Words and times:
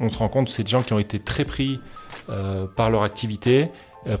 on 0.00 0.10
se 0.10 0.18
rend 0.18 0.28
compte 0.28 0.46
que 0.46 0.52
c'est 0.52 0.64
des 0.64 0.70
gens 0.70 0.82
qui 0.82 0.92
ont 0.92 0.98
été 0.98 1.18
très 1.18 1.44
pris 1.44 1.80
par 2.76 2.90
leur 2.90 3.02
activité 3.02 3.68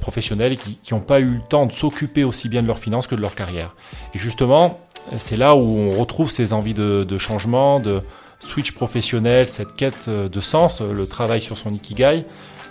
professionnelle 0.00 0.52
et 0.52 0.56
qui 0.56 0.78
n'ont 0.92 1.00
pas 1.00 1.20
eu 1.20 1.26
le 1.26 1.40
temps 1.48 1.66
de 1.66 1.72
s'occuper 1.72 2.24
aussi 2.24 2.48
bien 2.48 2.62
de 2.62 2.66
leurs 2.66 2.78
finances 2.78 3.06
que 3.06 3.14
de 3.14 3.20
leur 3.20 3.34
carrière. 3.34 3.74
Et 4.14 4.18
justement, 4.18 4.80
c'est 5.16 5.36
là 5.36 5.54
où 5.54 5.62
on 5.62 5.98
retrouve 5.98 6.30
ces 6.30 6.52
envies 6.52 6.74
de, 6.74 7.04
de 7.04 7.18
changement, 7.18 7.80
de 7.80 8.02
switch 8.40 8.72
professionnel, 8.72 9.48
cette 9.48 9.74
quête 9.76 10.08
de 10.10 10.40
sens, 10.40 10.80
le 10.80 11.06
travail 11.06 11.40
sur 11.40 11.56
son 11.56 11.72
ikigai. 11.72 12.24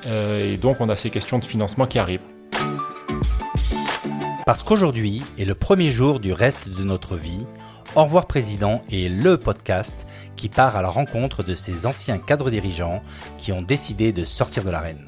et 0.06 0.58
donc, 0.58 0.82
on 0.82 0.90
a 0.90 0.96
ces 0.96 1.10
questions 1.10 1.40
de 1.40 1.46
financement 1.46 1.88
qui 1.88 2.00
arrivent. 2.00 2.24
Parce 4.50 4.64
qu'aujourd'hui 4.64 5.22
est 5.38 5.46
le 5.46 5.54
premier 5.54 5.92
jour 5.92 6.20
du 6.20 6.34
reste 6.34 6.70
de 6.70 6.84
notre 6.84 7.16
vie, 7.16 7.46
Au 7.96 8.04
revoir 8.04 8.28
Président 8.28 8.84
est 8.92 9.10
le 9.10 9.38
podcast 9.38 10.08
qui 10.36 10.48
part 10.48 10.76
à 10.76 10.84
la 10.84 10.90
rencontre 10.90 11.42
de 11.42 11.56
ces 11.56 11.88
anciens 11.88 12.20
cadres 12.20 12.52
dirigeants 12.52 13.02
qui 13.40 13.52
ont 13.52 13.64
décidé 13.64 14.14
de 14.14 14.24
sortir 14.24 14.64
de 14.64 14.70
l'arène. 14.70 15.06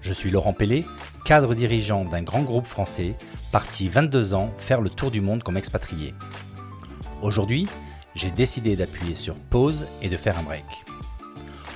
Je 0.00 0.14
suis 0.14 0.30
Laurent 0.30 0.54
Pellet, 0.54 0.86
cadre 1.26 1.54
dirigeant 1.54 2.06
d'un 2.06 2.22
grand 2.22 2.40
groupe 2.40 2.66
français, 2.66 3.16
parti 3.52 3.90
22 3.90 4.32
ans 4.32 4.50
faire 4.56 4.80
le 4.80 4.88
tour 4.88 5.10
du 5.10 5.20
monde 5.20 5.42
comme 5.42 5.58
expatrié. 5.58 6.14
Aujourd'hui, 7.20 7.68
j'ai 8.14 8.30
décidé 8.30 8.74
d'appuyer 8.74 9.14
sur 9.14 9.34
pause 9.34 9.84
et 10.00 10.08
de 10.08 10.16
faire 10.16 10.38
un 10.38 10.44
break. 10.44 10.64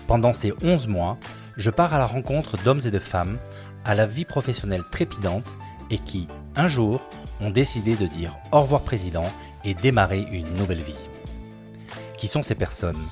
Pendant 0.06 0.32
ces 0.32 0.54
11 0.62 0.88
mois, 0.88 1.18
je 1.58 1.68
pars 1.68 1.92
à 1.92 1.98
la 1.98 2.06
rencontre 2.06 2.56
d'hommes 2.64 2.80
et 2.86 2.90
de 2.90 2.98
femmes 2.98 3.36
à 3.84 3.94
la 3.94 4.06
vie 4.06 4.24
professionnelle 4.24 4.84
trépidante 4.90 5.58
et 5.90 5.98
qui, 5.98 6.28
un 6.56 6.68
jour, 6.68 7.02
ont 7.42 7.50
décidé 7.50 7.94
de 7.94 8.06
dire 8.06 8.38
au 8.52 8.60
revoir 8.60 8.82
président 8.82 9.26
et 9.64 9.74
démarrer 9.74 10.26
une 10.30 10.52
nouvelle 10.54 10.82
vie. 10.82 10.94
Qui 12.16 12.28
sont 12.28 12.42
ces 12.42 12.54
personnes? 12.54 13.02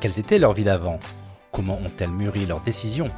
Quelles 0.00 0.18
étaient 0.18 0.38
leurs 0.38 0.52
vies 0.52 0.64
d'avant? 0.64 1.00
Comment 1.52 1.78
ont-elles 1.78 2.10
mûri 2.10 2.46
leurs 2.46 2.60
décisions? 2.60 3.10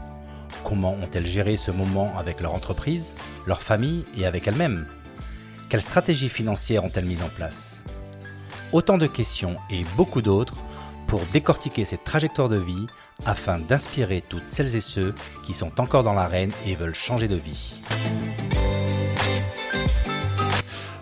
Comment 0.65 0.92
ont-elles 0.92 1.27
géré 1.27 1.56
ce 1.56 1.70
moment 1.70 2.12
avec 2.17 2.41
leur 2.41 2.55
entreprise, 2.55 3.15
leur 3.47 3.62
famille 3.62 4.05
et 4.17 4.27
avec 4.27 4.47
elles-mêmes? 4.47 4.87
Quelles 5.69 5.83
stratégies 5.83 6.28
financières 6.28 6.84
ont-elles 6.84 7.05
mises 7.05 7.23
en 7.23 7.28
place? 7.28 7.84
Autant 8.73 8.98
de 8.98 9.06
questions 9.06 9.56
et 9.70 9.84
beaucoup 9.97 10.22
d'autres 10.22 10.56
pour 11.06 11.20
décortiquer 11.33 11.84
cette 11.84 12.05
trajectoire 12.05 12.48
de 12.48 12.59
vie 12.59 12.87
afin 13.27 13.59
d'inspirer 13.59 14.22
toutes 14.22 14.47
celles 14.47 14.77
et 14.77 14.81
ceux 14.81 15.15
qui 15.45 15.55
sont 15.55 15.81
encore 15.81 16.05
dans 16.05 16.15
l'arène 16.15 16.53
et 16.67 16.77
veulent 16.77 16.95
changer 16.95 17.27
de 17.27 17.37
vie. 17.37 17.81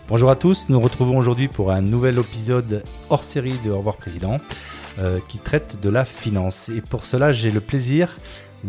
Bonjour 0.09 0.31
à 0.31 0.37
tous, 0.37 0.71
nous 0.71 0.81
retrouvons 0.81 1.19
aujourd'hui 1.19 1.49
pour 1.49 1.71
un 1.71 1.83
nouvel 1.83 2.19
épisode 2.19 2.83
hors 3.11 3.23
série 3.23 3.59
de 3.63 3.71
Au 3.71 3.77
revoir 3.77 3.97
Président 3.97 4.39
euh, 4.99 5.19
qui 5.29 5.37
traite 5.37 5.83
de 5.83 5.91
la 5.91 6.07
finance. 6.07 6.71
Et 6.71 6.81
pour 6.81 7.05
cela, 7.05 7.31
j'ai 7.31 7.51
le 7.51 7.61
plaisir 7.61 8.17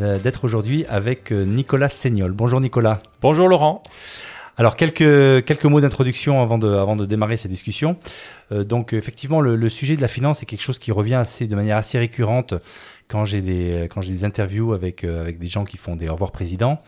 euh, 0.01 0.19
d'être 0.19 0.43
aujourd'hui 0.43 0.85
avec 0.89 1.31
euh, 1.31 1.45
Nicolas 1.45 1.87
Seignol. 1.87 2.33
Bonjour 2.33 2.59
Nicolas. 2.59 3.01
Bonjour 3.21 3.47
Laurent. 3.47 3.83
Alors 4.57 4.75
quelques, 4.75 5.45
quelques 5.45 5.63
mots 5.63 5.79
d'introduction 5.79 6.41
avant 6.41 6.57
de, 6.57 6.67
avant 6.67 6.97
de 6.97 7.05
démarrer 7.05 7.37
cette 7.37 7.51
discussion. 7.51 7.95
donc 8.51 8.91
effectivement, 8.91 9.39
le, 9.39 9.69
sujet 9.69 9.95
de 9.95 10.01
la 10.01 10.09
finance 10.09 10.43
est 10.43 10.45
quelque 10.45 10.63
chose 10.63 10.79
qui 10.79 10.91
revient 10.91 11.15
assez, 11.15 11.47
de 11.47 11.55
manière 11.55 11.77
assez 11.77 11.97
récurrente 11.97 12.53
quand 13.07 13.23
j'ai 13.23 13.41
des, 13.41 13.87
quand 13.89 14.01
j'ai 14.01 14.11
des 14.11 14.25
interviews 14.25 14.73
avec, 14.73 15.05
avec 15.05 15.39
des 15.39 15.47
gens 15.47 15.63
qui 15.63 15.77
font 15.77 15.95
des 15.95 16.09
au 16.09 16.11
revoir 16.11 16.33
président. 16.33 16.81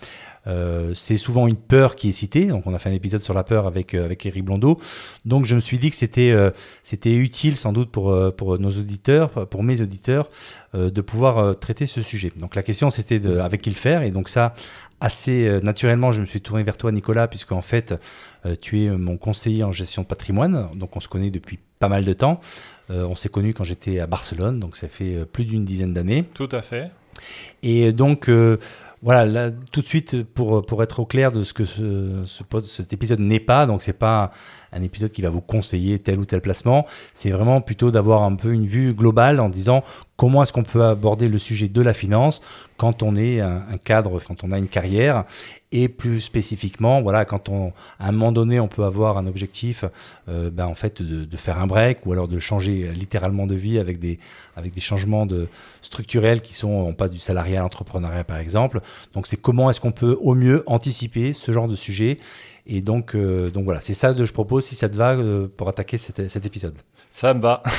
Euh, 0.48 0.94
c'est 0.96 1.18
souvent 1.18 1.48
une 1.48 1.56
peur 1.56 1.96
qui 1.96 2.10
est 2.10 2.14
citée. 2.14 2.48
Donc, 2.48 2.66
on 2.66 2.74
a 2.74 2.80
fait 2.80 2.90
un 2.90 2.94
épisode 2.94 3.22
sur 3.22 3.34
la 3.34 3.44
peur 3.44 3.68
avec, 3.68 3.94
euh, 3.94 4.06
avec 4.06 4.26
Eric 4.26 4.44
Blondeau. 4.44 4.80
Donc, 5.26 5.46
je 5.46 5.56
me 5.56 5.60
suis 5.60 5.78
dit 5.78 5.90
que 5.90 5.96
c'était 5.96 6.32
euh, 6.32 6.52
c'était 6.84 7.14
utile 7.14 7.56
sans 7.56 7.74
doute 7.74 7.92
pour, 7.92 8.16
pour 8.36 8.58
nos 8.60 8.72
auditeurs, 8.72 9.48
pour 9.48 9.64
mes 9.64 9.82
auditeurs, 9.82 10.30
de 10.74 11.02
pouvoir 11.02 11.60
traiter 11.60 11.86
ce 11.86 12.02
sujet. 12.02 12.32
Donc, 12.38 12.56
la 12.56 12.64
question 12.64 12.90
c'était 12.90 13.20
de, 13.20 13.40
avec 13.40 13.62
qui 13.62 13.70
le 13.70 13.76
faire. 13.76 14.04
Et 14.04 14.12
donc, 14.12 14.30
ça, 14.30 14.54
assez 15.00 15.60
naturellement, 15.64 16.12
je 16.12 16.22
me 16.22 16.26
suis 16.26 16.42
tourné 16.42 16.64
vers 16.64 16.78
toi, 16.78 16.92
Nicolas, 16.92 17.28
puisque 17.28 17.52
en 17.52 17.62
fait, 17.62 17.94
tu 18.62 18.84
es 18.84 18.90
mon 18.90 19.18
conseiller 19.18 19.64
en 19.64 19.72
gestion 19.72 20.04
de 20.04 20.08
patrimoine. 20.08 20.70
Donc, 20.76 20.96
on 20.96 21.00
se 21.00 21.08
connaît 21.08 21.30
depuis 21.30 21.60
pas 21.80 21.90
mal 21.90 22.06
de 22.06 22.14
temps. 22.14 22.40
on 22.90 23.16
s'est 23.16 23.30
connu 23.30 23.54
quand 23.54 23.64
j'étais 23.64 24.00
à 24.00 24.08
Barcelone, 24.08 24.60
donc 24.60 24.78
ça 24.78 24.88
fait 24.88 25.26
plus 25.26 25.46
d'une 25.46 25.66
dizaine 25.66 25.94
d'années. 25.94 26.26
Tout 26.34 26.50
à 26.52 26.62
fait. 26.62 26.92
Et 27.64 27.92
donc, 27.92 28.30
voilà, 29.02 29.26
là, 29.26 29.52
tout 29.72 29.82
de 29.82 29.88
suite, 29.88 30.24
pour, 30.24 30.66
pour 30.66 30.84
être 30.84 31.00
au 31.00 31.06
clair 31.06 31.32
de 31.32 31.44
ce 31.44 31.54
que 31.54 31.66
ce, 31.66 32.24
cet 32.66 32.94
épisode 32.94 33.20
n'est 33.20 33.40
pas, 33.40 33.66
donc 33.66 33.82
c'est 33.82 33.94
pas 33.94 34.32
un 34.72 34.82
épisode 34.82 35.12
qui 35.12 35.22
va 35.22 35.30
vous 35.30 35.42
conseiller 35.42 36.00
tel 36.00 36.20
ou 36.20 36.26
tel 36.26 36.42
placement, 36.42 36.86
c'est 37.14 37.32
vraiment 37.32 37.62
plutôt 37.62 37.92
d'avoir 37.92 38.24
un 38.24 38.36
peu 38.36 38.54
une 38.54 38.66
vue 38.66 38.94
globale 38.94 39.40
en 39.40 39.50
disant 39.50 39.84
comment 40.16 40.44
est-ce 40.44 40.54
qu'on 40.54 40.64
peut 40.64 40.84
aborder 40.84 41.28
le 41.28 41.38
sujet 41.38 41.68
de 41.68 41.82
la 41.82 41.94
finance 41.94 42.42
quand 42.78 43.04
on 43.04 43.16
est 43.16 43.40
un, 43.40 43.78
cadre, 43.84 44.20
quand 44.28 44.44
on 44.44 44.52
a 44.52 44.58
une 44.58 44.68
carrière, 44.68 45.26
et 45.72 45.88
plus 45.88 46.20
spécifiquement, 46.20 47.02
voilà, 47.02 47.26
quand 47.26 47.48
on, 47.48 47.74
à 48.00 48.10
un 48.10 48.12
moment 48.12 48.32
donné, 48.32 48.60
on 48.60 48.68
peut 48.68 48.84
avoir 48.84 49.18
un 49.18 49.28
objectif, 49.28 49.86
euh, 50.30 50.50
ben, 50.50 50.66
en 50.66 50.74
fait, 50.74 51.02
de, 51.02 51.38
faire 51.38 51.60
un 51.60 51.68
break 51.68 52.06
ou 52.06 52.12
alors 52.12 52.28
de 52.28 52.40
changer 52.40 52.92
littéralement 52.94 53.48
de 53.48 53.56
vie 53.56 53.78
avec 53.80 54.00
des, 54.00 54.20
avec 54.56 54.74
des 54.74 54.82
changements 54.82 55.26
de 55.26 55.48
structurels 55.82 56.42
qui 56.42 56.54
sont, 56.54 56.70
on 56.70 56.94
passe 56.94 57.12
du 57.12 57.20
salariat 57.20 57.60
à 57.60 57.62
l'entrepreneuriat 57.64 58.24
par 58.24 58.38
exemple. 58.38 58.82
Donc, 59.14 59.28
c'est 59.28 59.38
comment 59.38 59.70
est-ce 59.70 59.80
qu'on 59.80 59.92
peut 59.92 60.18
au 60.22 60.34
mieux 60.34 60.64
anticiper 60.66 61.34
ce 61.34 61.52
genre 61.52 61.68
de 61.68 61.76
sujet. 61.76 62.18
Et 62.68 62.82
donc, 62.82 63.16
euh, 63.16 63.50
donc 63.50 63.66
voilà, 63.66 63.82
c'est 63.82 63.94
ça 63.94 64.14
que 64.14 64.26
je 64.26 64.34
propose 64.34 64.66
si 64.66 64.76
ça 64.76 64.90
te 64.90 64.96
va 64.96 65.14
euh, 65.14 65.48
pour 65.48 65.68
attaquer 65.68 65.98
cet, 65.98 66.30
cet 66.30 66.46
épisode. 66.46 66.76
Ça 67.10 67.34
me 67.34 67.42
va. 67.42 67.64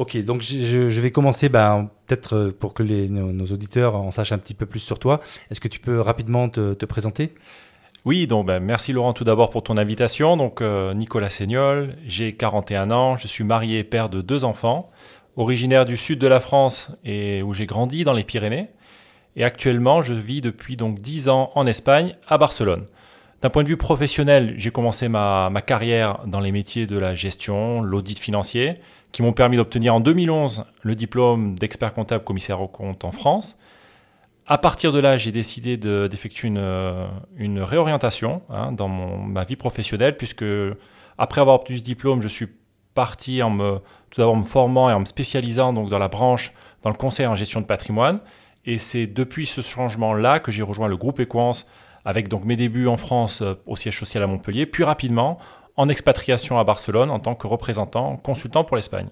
Ok, 0.00 0.16
donc 0.24 0.40
je, 0.40 1.00
vais 1.00 1.10
commencer 1.10 1.50
ben, 1.50 1.90
peut-être 2.06 2.34
euh, 2.34 2.56
pour 2.58 2.72
que 2.72 2.82
les, 2.82 3.06
nos, 3.08 3.44
auditeurs 3.44 3.96
en 3.96 4.10
sachent 4.10 4.32
un 4.32 4.38
petit 4.38 4.54
peu 4.54 4.64
plus 4.64 4.80
sur 4.80 4.98
toi. 4.98 5.20
Est-ce 5.50 5.60
que 5.60 5.68
tu 5.68 5.78
peux 5.78 6.00
rapidement 6.00 6.48
te, 6.48 6.84
présenter? 6.86 7.34
Oui, 8.06 8.26
donc 8.26 8.46
ben, 8.46 8.60
merci 8.60 8.94
Laurent 8.94 9.12
tout 9.12 9.24
d'abord 9.24 9.50
pour 9.50 9.62
ton 9.62 9.76
invitation. 9.76 10.38
Donc 10.38 10.62
euh, 10.62 10.94
Nicolas 10.94 11.28
Seignol, 11.28 11.96
j'ai 12.06 12.34
41 12.34 12.90
ans, 12.90 13.16
je 13.16 13.26
suis 13.26 13.44
marié 13.44 13.80
et 13.80 13.84
père 13.84 14.08
de 14.08 14.22
deux 14.22 14.46
enfants, 14.46 14.90
originaire 15.36 15.84
du 15.84 15.98
sud 15.98 16.18
de 16.18 16.26
la 16.26 16.40
France 16.40 16.92
et 17.04 17.42
où 17.42 17.52
j'ai 17.52 17.66
grandi 17.66 18.02
dans 18.02 18.14
les 18.14 18.24
Pyrénées. 18.24 18.70
Et 19.36 19.44
actuellement, 19.44 20.00
je 20.00 20.14
vis 20.14 20.40
depuis 20.40 20.76
donc 20.76 21.00
10 21.00 21.28
ans 21.28 21.52
en 21.54 21.66
Espagne, 21.66 22.16
à 22.26 22.38
Barcelone. 22.38 22.86
D'un 23.42 23.48
point 23.48 23.62
de 23.62 23.68
vue 23.68 23.78
professionnel, 23.78 24.52
j'ai 24.58 24.70
commencé 24.70 25.08
ma, 25.08 25.50
carrière 25.66 26.26
dans 26.26 26.40
les 26.40 26.52
métiers 26.52 26.86
de 26.86 26.98
la 26.98 27.14
gestion, 27.14 27.80
l'audit 27.80 28.18
financier 28.18 28.74
qui 29.12 29.22
m'ont 29.22 29.32
permis 29.32 29.56
d'obtenir 29.56 29.94
en 29.94 30.00
2011 30.00 30.66
le 30.82 30.94
diplôme 30.94 31.58
d'expert 31.58 31.94
comptable 31.94 32.22
commissaire 32.22 32.60
aux 32.60 32.68
comptes 32.68 33.04
en 33.04 33.12
France. 33.12 33.58
À 34.46 34.58
partir 34.58 34.92
de 34.92 34.98
là, 34.98 35.16
j'ai 35.16 35.32
décidé 35.32 35.78
d'effectuer 35.78 36.48
une, 36.48 36.58
euh, 36.58 37.08
réorientation 37.64 38.42
hein, 38.50 38.72
dans 38.72 38.88
ma 38.88 39.44
vie 39.44 39.56
professionnelle, 39.56 40.18
puisque 40.18 40.44
après 41.16 41.40
avoir 41.40 41.56
obtenu 41.56 41.78
ce 41.78 41.82
diplôme, 41.82 42.20
je 42.20 42.28
suis 42.28 42.48
parti 42.94 43.42
en 43.42 43.50
me, 43.50 43.78
tout 44.10 44.20
d'abord 44.20 44.36
me 44.36 44.44
formant 44.44 44.90
et 44.90 44.92
en 44.92 45.00
me 45.00 45.04
spécialisant 45.06 45.72
donc 45.72 45.88
dans 45.88 45.98
la 45.98 46.08
branche, 46.08 46.52
dans 46.82 46.90
le 46.90 46.96
conseil 46.96 47.26
en 47.26 47.36
gestion 47.36 47.62
de 47.62 47.66
patrimoine. 47.66 48.20
Et 48.66 48.76
c'est 48.76 49.06
depuis 49.06 49.46
ce 49.46 49.62
changement-là 49.62 50.40
que 50.40 50.52
j'ai 50.52 50.62
rejoint 50.62 50.88
le 50.88 50.96
groupe 50.98 51.20
Equance, 51.20 51.66
avec 52.04 52.28
donc 52.28 52.44
mes 52.44 52.56
débuts 52.56 52.86
en 52.86 52.96
France 52.96 53.42
euh, 53.42 53.54
au 53.66 53.76
siège 53.76 53.98
social 53.98 54.22
à 54.22 54.26
Montpellier, 54.26 54.66
puis 54.66 54.84
rapidement 54.84 55.38
en 55.76 55.88
expatriation 55.88 56.58
à 56.58 56.64
Barcelone 56.64 57.10
en 57.10 57.20
tant 57.20 57.34
que 57.34 57.46
représentant, 57.46 58.16
consultant 58.16 58.64
pour 58.64 58.76
l'Espagne. 58.76 59.08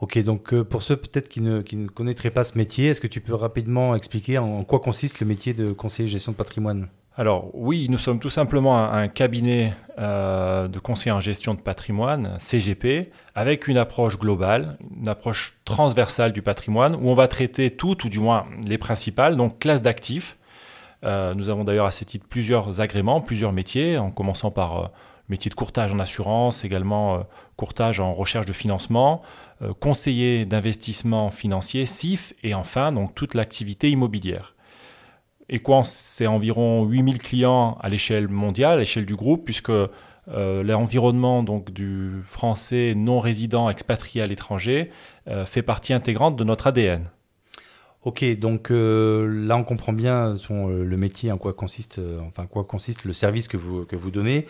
Ok, 0.00 0.18
donc 0.22 0.54
euh, 0.54 0.64
pour 0.64 0.82
ceux 0.82 0.96
peut-être 0.96 1.28
qui 1.28 1.40
ne, 1.40 1.60
qui 1.60 1.76
ne 1.76 1.88
connaîtraient 1.88 2.30
pas 2.30 2.44
ce 2.44 2.56
métier, 2.56 2.88
est-ce 2.88 3.00
que 3.00 3.08
tu 3.08 3.20
peux 3.20 3.34
rapidement 3.34 3.96
expliquer 3.96 4.38
en 4.38 4.62
quoi 4.64 4.78
consiste 4.78 5.20
le 5.20 5.26
métier 5.26 5.54
de 5.54 5.72
conseiller 5.72 6.08
gestion 6.08 6.32
de 6.32 6.36
patrimoine? 6.36 6.88
Alors 7.18 7.50
oui, 7.52 7.88
nous 7.90 7.98
sommes 7.98 8.20
tout 8.20 8.30
simplement 8.30 8.92
un, 8.92 9.08
cabinet 9.08 9.74
euh, 9.98 10.68
de 10.68 10.78
conseiller 10.78 11.10
en 11.10 11.18
gestion 11.18 11.54
de 11.54 11.60
patrimoine, 11.60 12.36
CGP, 12.38 13.10
avec 13.34 13.66
une 13.66 13.76
approche 13.76 14.16
globale, 14.20 14.78
une 14.96 15.08
approche 15.08 15.58
transversale 15.64 16.32
du 16.32 16.42
patrimoine, 16.42 16.94
où 16.94 17.10
on 17.10 17.14
va 17.14 17.26
traiter 17.26 17.72
toutes, 17.72 18.04
ou 18.04 18.08
du 18.08 18.20
moins 18.20 18.46
les 18.64 18.78
principales, 18.78 19.36
donc 19.36 19.58
classes 19.58 19.82
d'actifs. 19.82 20.37
Euh, 21.04 21.34
nous 21.34 21.50
avons 21.50 21.64
d'ailleurs 21.64 21.86
à 21.86 21.90
ce 21.90 22.04
titre 22.04 22.26
plusieurs 22.28 22.80
agréments, 22.80 23.20
plusieurs 23.20 23.52
métiers, 23.52 23.98
en 23.98 24.10
commençant 24.10 24.50
par 24.50 24.90
métier 25.28 25.50
de 25.50 25.54
courtage 25.54 25.92
en 25.92 25.98
assurance, 25.98 26.64
également 26.64 27.16
euh, 27.16 27.18
courtage 27.56 28.00
en 28.00 28.12
recherche 28.12 28.46
de 28.46 28.52
financement, 28.52 29.22
euh, 29.62 29.72
conseiller 29.78 30.44
d'investissement 30.44 31.30
financier, 31.30 31.86
CIF, 31.86 32.32
et 32.42 32.54
enfin 32.54 32.92
donc 32.92 33.14
toute 33.14 33.34
l'activité 33.34 33.90
immobilière. 33.90 34.54
Equans, 35.50 35.82
c'est 35.82 36.26
environ 36.26 36.84
8000 36.84 37.18
clients 37.18 37.78
à 37.80 37.88
l'échelle 37.88 38.28
mondiale, 38.28 38.74
à 38.74 38.76
l'échelle 38.80 39.06
du 39.06 39.16
groupe, 39.16 39.44
puisque 39.44 39.70
euh, 39.70 39.88
l'environnement 40.62 41.42
donc 41.42 41.70
du 41.72 42.20
français 42.22 42.92
non 42.94 43.18
résident 43.18 43.70
expatrié 43.70 44.20
à 44.22 44.26
l'étranger 44.26 44.90
fait 45.44 45.62
partie 45.62 45.92
intégrante 45.92 46.36
de 46.36 46.44
notre 46.44 46.68
ADN. 46.68 47.10
Ok, 48.08 48.24
donc 48.38 48.70
là 48.70 49.56
on 49.56 49.64
comprend 49.64 49.92
bien 49.92 50.36
le 50.48 50.96
métier, 50.96 51.30
en 51.30 51.36
quoi 51.36 51.52
consiste, 51.52 52.00
enfin 52.26 52.46
quoi 52.46 52.64
consiste 52.64 53.04
le 53.04 53.12
service 53.12 53.48
que 53.48 53.58
vous 53.58 54.10
donnez. 54.10 54.46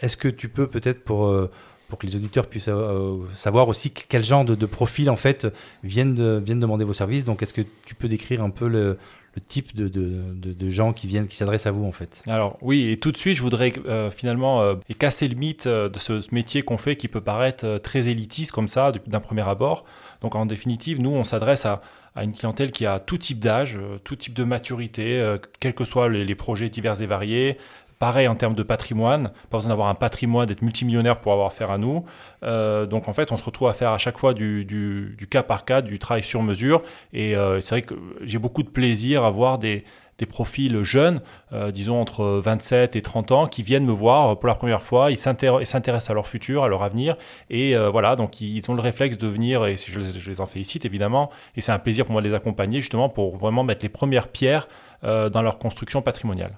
Est-ce 0.00 0.16
que 0.16 0.28
tu 0.28 0.48
peux 0.48 0.66
peut-être 0.66 1.04
pour, 1.04 1.26
euh, 1.26 1.50
que 1.98 2.06
les 2.06 2.16
auditeurs 2.16 2.46
puissent 2.46 2.68
euh, 2.68 3.18
savoir 3.34 3.68
aussi 3.68 3.90
quel 3.90 4.24
genre 4.24 4.44
de, 4.44 4.66
profil 4.66 5.10
en 5.10 5.16
fait 5.16 5.46
viennent, 5.82 6.38
viennent 6.38 6.60
demander 6.60 6.84
vos 6.84 6.92
services. 6.92 7.24
Donc, 7.24 7.42
est-ce 7.42 7.52
que 7.52 7.62
tu 7.84 7.94
peux 7.94 8.08
décrire 8.08 8.42
un 8.42 8.50
peu 8.50 8.68
le, 8.68 8.96
type 9.38 9.76
de, 9.76 9.88
de, 9.88 10.70
gens 10.70 10.92
qui 10.92 11.06
viennent, 11.06 11.28
qui 11.28 11.36
s'adressent 11.36 11.66
à 11.66 11.70
vous 11.70 11.84
en 11.84 11.92
fait 11.92 12.22
Alors 12.26 12.58
oui, 12.62 12.90
et 12.90 12.96
tout 12.96 13.12
de 13.12 13.16
suite, 13.16 13.36
je 13.36 13.42
voudrais 13.42 13.72
euh, 13.86 14.10
finalement 14.10 14.62
euh, 14.62 14.74
casser 14.98 15.28
le 15.28 15.36
mythe 15.36 15.68
de 15.68 15.98
ce, 15.98 16.22
métier 16.34 16.62
qu'on 16.62 16.76
fait 16.76 16.96
qui 16.96 17.08
peut 17.08 17.20
paraître 17.20 17.78
très 17.78 18.08
élitiste 18.08 18.50
comme 18.52 18.68
ça 18.68 18.92
d'un 19.06 19.20
premier 19.20 19.48
abord. 19.48 19.84
Donc 20.20 20.34
en 20.34 20.46
définitive, 20.46 21.00
nous, 21.00 21.10
on 21.10 21.24
s'adresse 21.24 21.64
à, 21.66 21.80
une 22.16 22.34
clientèle 22.34 22.72
qui 22.72 22.86
a 22.86 22.98
tout 22.98 23.18
type 23.18 23.38
d'âge, 23.38 23.78
tout 24.02 24.16
type 24.16 24.34
de 24.34 24.42
maturité, 24.42 25.36
quels 25.60 25.74
que 25.74 25.84
soient 25.84 26.08
les, 26.08 26.34
projets 26.34 26.68
divers 26.68 27.00
et 27.00 27.06
variés, 27.06 27.56
Pareil 28.00 28.28
en 28.28 28.34
termes 28.34 28.54
de 28.54 28.62
patrimoine, 28.62 29.30
pas 29.50 29.58
besoin 29.58 29.68
d'avoir 29.68 29.88
un 29.88 29.94
patrimoine, 29.94 30.46
d'être 30.46 30.62
multimillionnaire 30.62 31.20
pour 31.20 31.34
avoir 31.34 31.48
affaire 31.48 31.70
à 31.70 31.76
nous. 31.76 32.06
Euh, 32.42 32.86
donc 32.86 33.08
en 33.08 33.12
fait, 33.12 33.30
on 33.30 33.36
se 33.36 33.44
retrouve 33.44 33.68
à 33.68 33.74
faire 33.74 33.90
à 33.90 33.98
chaque 33.98 34.16
fois 34.16 34.32
du, 34.32 35.18
cas 35.28 35.42
par 35.42 35.66
cas, 35.66 35.82
du 35.82 35.98
travail 35.98 36.22
sur 36.22 36.42
mesure. 36.42 36.80
Et 37.12 37.36
euh, 37.36 37.60
c'est 37.60 37.74
vrai 37.74 37.82
que 37.82 37.94
j'ai 38.22 38.38
beaucoup 38.38 38.62
de 38.62 38.70
plaisir 38.70 39.22
à 39.26 39.30
voir 39.30 39.58
des, 39.58 39.84
profils 40.30 40.82
jeunes, 40.82 41.20
euh, 41.52 41.70
disons 41.70 42.00
entre 42.00 42.24
27 42.42 42.96
et 42.96 43.02
30 43.02 43.32
ans, 43.32 43.46
qui 43.46 43.62
viennent 43.62 43.84
me 43.84 43.92
voir 43.92 44.38
pour 44.38 44.48
la 44.48 44.54
première 44.54 44.82
fois. 44.82 45.10
Ils 45.10 45.18
s'intéressent 45.18 46.08
à 46.08 46.14
leur 46.14 46.26
futur, 46.26 46.64
à 46.64 46.68
leur 46.68 46.82
avenir. 46.82 47.18
Et 47.50 47.76
voilà, 47.76 48.16
donc 48.16 48.40
ils 48.40 48.70
ont 48.70 48.74
le 48.74 48.80
réflexe 48.80 49.18
de 49.18 49.28
venir, 49.28 49.66
et 49.66 49.76
je 49.76 50.30
les 50.30 50.40
en 50.40 50.46
félicite 50.46 50.86
évidemment. 50.86 51.28
Et 51.54 51.60
c'est 51.60 51.72
un 51.72 51.78
plaisir 51.78 52.06
pour 52.06 52.14
moi 52.14 52.22
de 52.22 52.28
les 52.28 52.34
accompagner 52.34 52.80
justement 52.80 53.10
pour 53.10 53.36
vraiment 53.36 53.62
mettre 53.62 53.84
les 53.84 53.90
premières 53.90 54.28
pierres 54.28 54.68
dans 55.02 55.42
leur 55.42 55.58
construction 55.58 56.00
patrimoniale. 56.00 56.56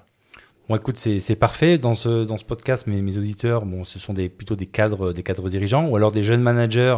Bon, 0.73 0.79
écoute, 0.79 0.97
c'est 0.97 1.35
parfait. 1.35 1.77
Dans 1.77 1.93
ce, 1.93 2.25
dans 2.25 2.39
ce 2.39 2.43
podcast, 2.43 2.87
mes, 2.87 3.03
mes 3.03 3.19
auditeurs, 3.19 3.63
bon, 3.63 3.83
ce 3.83 3.99
sont 3.99 4.15
plutôt 4.15 4.55
des 4.55 4.65
cadres, 4.65 5.13
des 5.13 5.21
cadres 5.21 5.47
dirigeants 5.47 5.85
ou 5.87 5.95
alors 5.95 6.11
des 6.11 6.23
jeunes 6.23 6.41
managers 6.41 6.97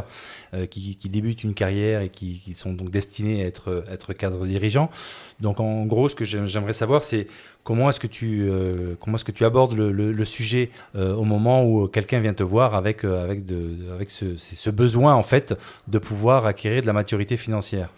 euh, 0.53 0.65
qui, 0.65 0.97
débutent 1.09 1.43
une 1.43 1.53
carrière 1.53 1.99
et 1.99 2.07
qui, 2.07 2.53
sont 2.53 2.71
donc 2.71 2.89
destinés 2.89 3.43
à 3.43 3.47
être, 3.47 3.83
être 3.91 4.13
cadres 4.13 4.45
dirigeants. 4.45 4.89
Donc, 5.41 5.59
en 5.59 5.85
gros, 5.85 6.07
ce 6.07 6.15
que 6.15 6.23
j'aimerais 6.23 6.71
savoir, 6.71 7.03
c'est 7.03 7.27
comment 7.65 7.89
est-ce 7.89 7.99
que 7.99 8.07
tu, 8.07 8.47
euh, 8.49 8.95
est-ce 9.13 9.25
que 9.25 9.33
tu 9.33 9.43
abordes 9.43 9.73
le, 9.73 9.91
le, 9.91 10.25
sujet 10.25 10.69
euh, 10.95 11.13
au 11.13 11.25
moment 11.25 11.65
où 11.65 11.89
quelqu'un 11.89 12.21
vient 12.21 12.33
te 12.33 12.43
voir 12.43 12.75
avec, 12.75 13.03
avec, 13.03 13.43
de, 13.43 13.91
avec 13.93 14.09
ce, 14.09 14.37
ce 14.37 14.69
besoin, 14.69 15.15
en 15.15 15.23
fait, 15.23 15.53
de 15.89 15.99
pouvoir 15.99 16.45
acquérir 16.45 16.81
de 16.81 16.87
la 16.87 16.93
maturité 16.93 17.35
financière? 17.35 17.89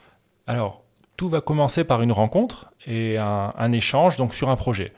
Alors, 0.47 0.81
tout 1.17 1.29
va 1.29 1.39
commencer 1.39 1.83
par 1.83 2.01
une 2.01 2.13
rencontre 2.13 2.71
et 2.87 3.19
un, 3.19 3.53
un 3.55 3.71
échange 3.73 4.17
donc 4.17 4.33
sur 4.33 4.49
un 4.49 4.55
projet 4.55 4.91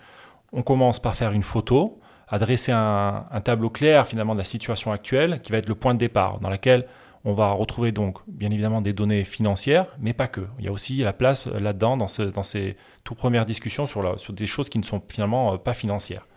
on 0.53 0.61
commence 0.61 0.99
par 0.99 1.15
faire 1.15 1.31
une 1.31 1.43
photo, 1.43 1.99
adresser 2.27 2.71
un, 2.71 3.25
tableau 3.43 3.69
clair 3.69 4.07
finalement 4.07 4.33
de 4.33 4.39
la 4.39 4.45
situation 4.45 4.91
actuelle 4.91 5.41
qui 5.41 5.51
va 5.51 5.57
être 5.57 5.69
le 5.69 5.75
point 5.75 5.93
de 5.93 5.99
départ 5.99 6.39
dans 6.39 6.49
laquelle 6.49 6.85
on 7.25 7.33
va 7.33 7.51
retrouver 7.51 7.91
donc 7.91 8.19
bien 8.27 8.49
évidemment 8.49 8.81
des 8.81 8.93
données 8.93 9.23
financières, 9.23 9.87
mais 9.99 10.13
pas 10.13 10.27
que. 10.27 10.41
Il 10.57 10.65
y 10.65 10.67
a 10.67 10.71
aussi 10.71 10.97
la 10.97 11.11
place 11.13 11.47
là-dedans 11.47 11.97
dans, 11.97 12.07
ces 12.07 12.77
toutes 13.03 13.17
premières 13.17 13.45
discussions 13.45 13.87
sur, 13.87 14.15
des 14.29 14.47
choses 14.47 14.69
qui 14.69 14.79
ne 14.79 14.83
sont 14.83 15.01
finalement 15.09 15.53
euh, 15.53 15.57
pas 15.57 15.73
financières. 15.73 16.27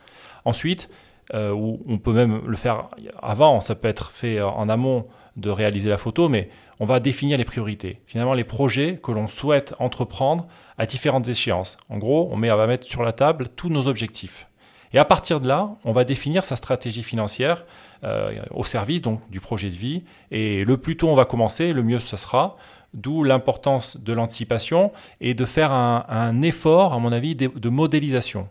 Ensuite, 0.45 0.91
euh, 1.35 1.53
on 1.53 1.99
peut 1.99 2.13
même 2.13 2.43
le 2.45 2.57
faire 2.57 2.89
avant, 3.23 3.61
ça 3.61 3.77
peut 3.77 3.87
être 3.87 4.11
fait 4.11 4.43
en 4.43 4.69
amont 4.69 5.07
de 5.37 5.51
réaliser 5.51 5.89
la 5.89 5.99
photo, 5.99 6.29
mais 6.29 6.51
on 6.81 6.85
va 6.85 7.01
définir 7.01 7.39
les 7.39 7.45
priorités. 7.45 8.01
Finalement, 8.07 8.35
les 8.35 8.45
projets 8.45 8.99
que 9.03 9.13
l'on 9.13 9.29
souhaite 9.29 9.75
entreprendre 9.79 10.49
à 10.79 10.87
différentes 10.87 11.29
échéances. 11.29 11.77
En 11.89 11.99
gros, 11.99 12.29
on, 12.33 12.37
met, 12.37 12.49
va 12.49 12.67
mettre 12.67 12.87
sur 12.87 13.03
la 13.03 13.13
table 13.13 13.49
tous 13.55 13.69
nos 13.69 13.87
objectifs. 13.87 14.47
Et 14.95 14.99
à 14.99 15.05
partir 15.05 15.41
de 15.41 15.49
là, 15.49 15.71
on 15.85 15.93
va 15.93 16.05
définir 16.05 16.45
sa 16.45 16.57
stratégie 16.57 17.03
financière 17.03 17.65
euh, 18.05 18.43
au 18.51 18.65
service 18.65 19.01
donc 19.01 19.21
du 19.31 19.41
projet 19.41 19.71
de 19.71 19.77
vie. 19.77 20.05
Et 20.31 20.65
le 20.65 20.77
plus 20.77 20.97
tôt 20.97 21.09
on 21.09 21.15
va 21.15 21.25
commencer, 21.25 21.73
le 21.73 21.83
mieux 21.83 22.01
ce 22.01 22.17
sera. 22.17 22.57
D'où 22.95 23.23
l'importance 23.23 23.97
de 23.97 24.13
l'anticipation 24.13 24.93
et 25.23 25.33
de 25.33 25.47
faire 25.47 25.73
un, 25.73 26.43
effort, 26.43 26.93
à 26.93 26.99
mon 26.99 27.11
avis, 27.11 27.35
de, 27.35 27.69
modélisation. 27.71 28.49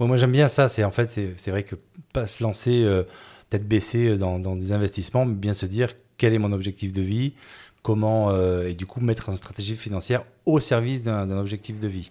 moi 0.00 0.16
j'aime 0.16 0.32
bien 0.32 0.48
ça. 0.48 0.66
C'est 0.66 0.82
en 0.82 0.90
fait 0.90 1.06
c'est 1.06 1.50
vrai 1.52 1.62
que 1.62 1.76
pas 2.12 2.26
se 2.26 2.42
lancer 2.42 2.82
euh, 2.82 3.04
tête 3.50 3.68
baissée 3.68 4.16
dans, 4.16 4.40
dans, 4.40 4.56
des 4.56 4.72
investissements, 4.72 5.26
mais 5.26 5.34
bien 5.34 5.54
se 5.54 5.66
dire 5.66 5.92
quel 6.16 6.34
est 6.34 6.38
mon 6.38 6.50
objectif 6.50 6.92
de 6.92 7.02
vie, 7.02 7.34
comment, 7.84 8.30
euh, 8.30 8.66
et 8.66 8.72
du 8.72 8.86
coup 8.86 9.00
mettre 9.00 9.28
une 9.28 9.36
stratégie 9.36 9.76
financière 9.76 10.24
au 10.46 10.58
service 10.58 11.04
d'un 11.04 11.38
objectif 11.38 11.78
de 11.78 11.86
vie. 11.86 12.08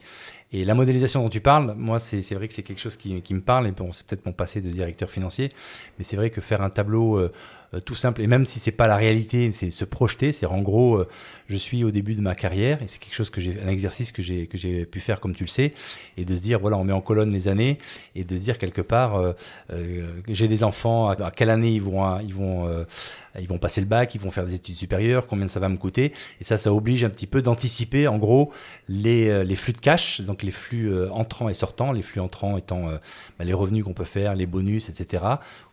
Et 0.53 0.63
la 0.63 0.75
modélisation 0.75 1.23
dont 1.23 1.29
tu 1.29 1.41
parles, 1.41 1.73
moi, 1.75 1.97
c'est 1.97 2.21
vrai 2.35 2.47
que 2.47 2.53
c'est 2.53 2.61
quelque 2.61 2.79
chose 2.79 2.95
qui, 2.95 3.33
me 3.33 3.41
parle, 3.41 3.67
et 3.67 3.71
bon, 3.71 3.91
c'est 3.91 4.05
peut-être 4.05 4.23
mon 4.27 4.33
passé 4.33 4.61
de 4.61 4.69
directeur 4.69 5.09
financier, 5.09 5.49
mais 5.97 6.03
c'est 6.03 6.15
vrai 6.15 6.29
que 6.29 6.41
faire 6.41 6.61
un 6.61 6.69
tableau 6.69 7.17
euh, 7.17 7.31
tout 7.79 7.95
simple, 7.95 8.21
et 8.21 8.27
même 8.27 8.45
si 8.45 8.59
c'est 8.59 8.71
pas 8.71 8.87
la 8.87 8.95
réalité, 8.95 9.51
c'est 9.51 9.71
se 9.71 9.85
projeter, 9.85 10.31
c'est 10.31 10.45
en 10.45 10.61
gros, 10.61 10.97
euh, 10.97 11.07
je 11.47 11.55
suis 11.55 11.83
au 11.83 11.91
début 11.91 12.15
de 12.15 12.21
ma 12.21 12.35
carrière, 12.35 12.81
et 12.81 12.87
c'est 12.87 12.99
quelque 12.99 13.15
chose 13.15 13.29
que 13.29 13.41
j'ai, 13.41 13.59
un 13.61 13.67
exercice 13.67 14.11
que 14.11 14.21
j'ai 14.21 14.47
que 14.47 14.57
j'ai 14.57 14.85
pu 14.85 14.99
faire 14.99 15.19
comme 15.19 15.35
tu 15.35 15.43
le 15.43 15.49
sais, 15.49 15.73
et 16.17 16.25
de 16.25 16.35
se 16.35 16.41
dire 16.41 16.59
voilà, 16.59 16.77
on 16.77 16.83
met 16.83 16.93
en 16.93 17.01
colonne 17.01 17.31
les 17.31 17.47
années, 17.47 17.77
et 18.15 18.23
de 18.23 18.37
se 18.37 18.43
dire 18.43 18.57
quelque 18.57 18.81
part, 18.81 19.17
euh, 19.17 19.33
j'ai 20.27 20.47
des 20.47 20.63
enfants, 20.63 21.09
à, 21.09 21.31
quelle 21.31 21.49
année 21.49 21.71
ils 21.71 21.81
vont 21.81 22.19
ils 22.19 22.33
vont 22.33 22.85
ils 23.39 23.47
vont 23.47 23.57
passer 23.57 23.81
le 23.81 23.87
bac, 23.87 24.13
ils 24.13 24.21
vont 24.21 24.29
faire 24.29 24.45
des 24.45 24.53
études 24.53 24.75
supérieures, 24.75 25.25
combien 25.25 25.47
ça 25.47 25.59
va 25.59 25.67
me 25.67 25.77
coûter, 25.77 26.13
et 26.39 26.43
ça, 26.43 26.57
ça 26.57 26.71
oblige 26.71 27.03
un 27.03 27.09
petit 27.09 27.27
peu 27.27 27.41
d'anticiper 27.41 28.07
en 28.07 28.17
gros 28.17 28.51
les, 28.87 29.43
les 29.43 29.55
flux 29.55 29.73
de 29.73 29.79
cash, 29.79 30.21
donc 30.21 30.43
les 30.43 30.51
flux 30.51 30.91
entrants 31.09 31.49
et 31.49 31.53
sortants, 31.55 31.91
les 31.91 32.03
flux 32.03 32.21
entrants 32.21 32.57
étant 32.57 32.83
bah, 33.39 33.45
les 33.45 33.53
revenus 33.53 33.83
qu'on 33.83 33.93
peut 33.93 34.03
faire, 34.03 34.35
les 34.35 34.45
bonus, 34.45 34.89
etc., 34.89 35.23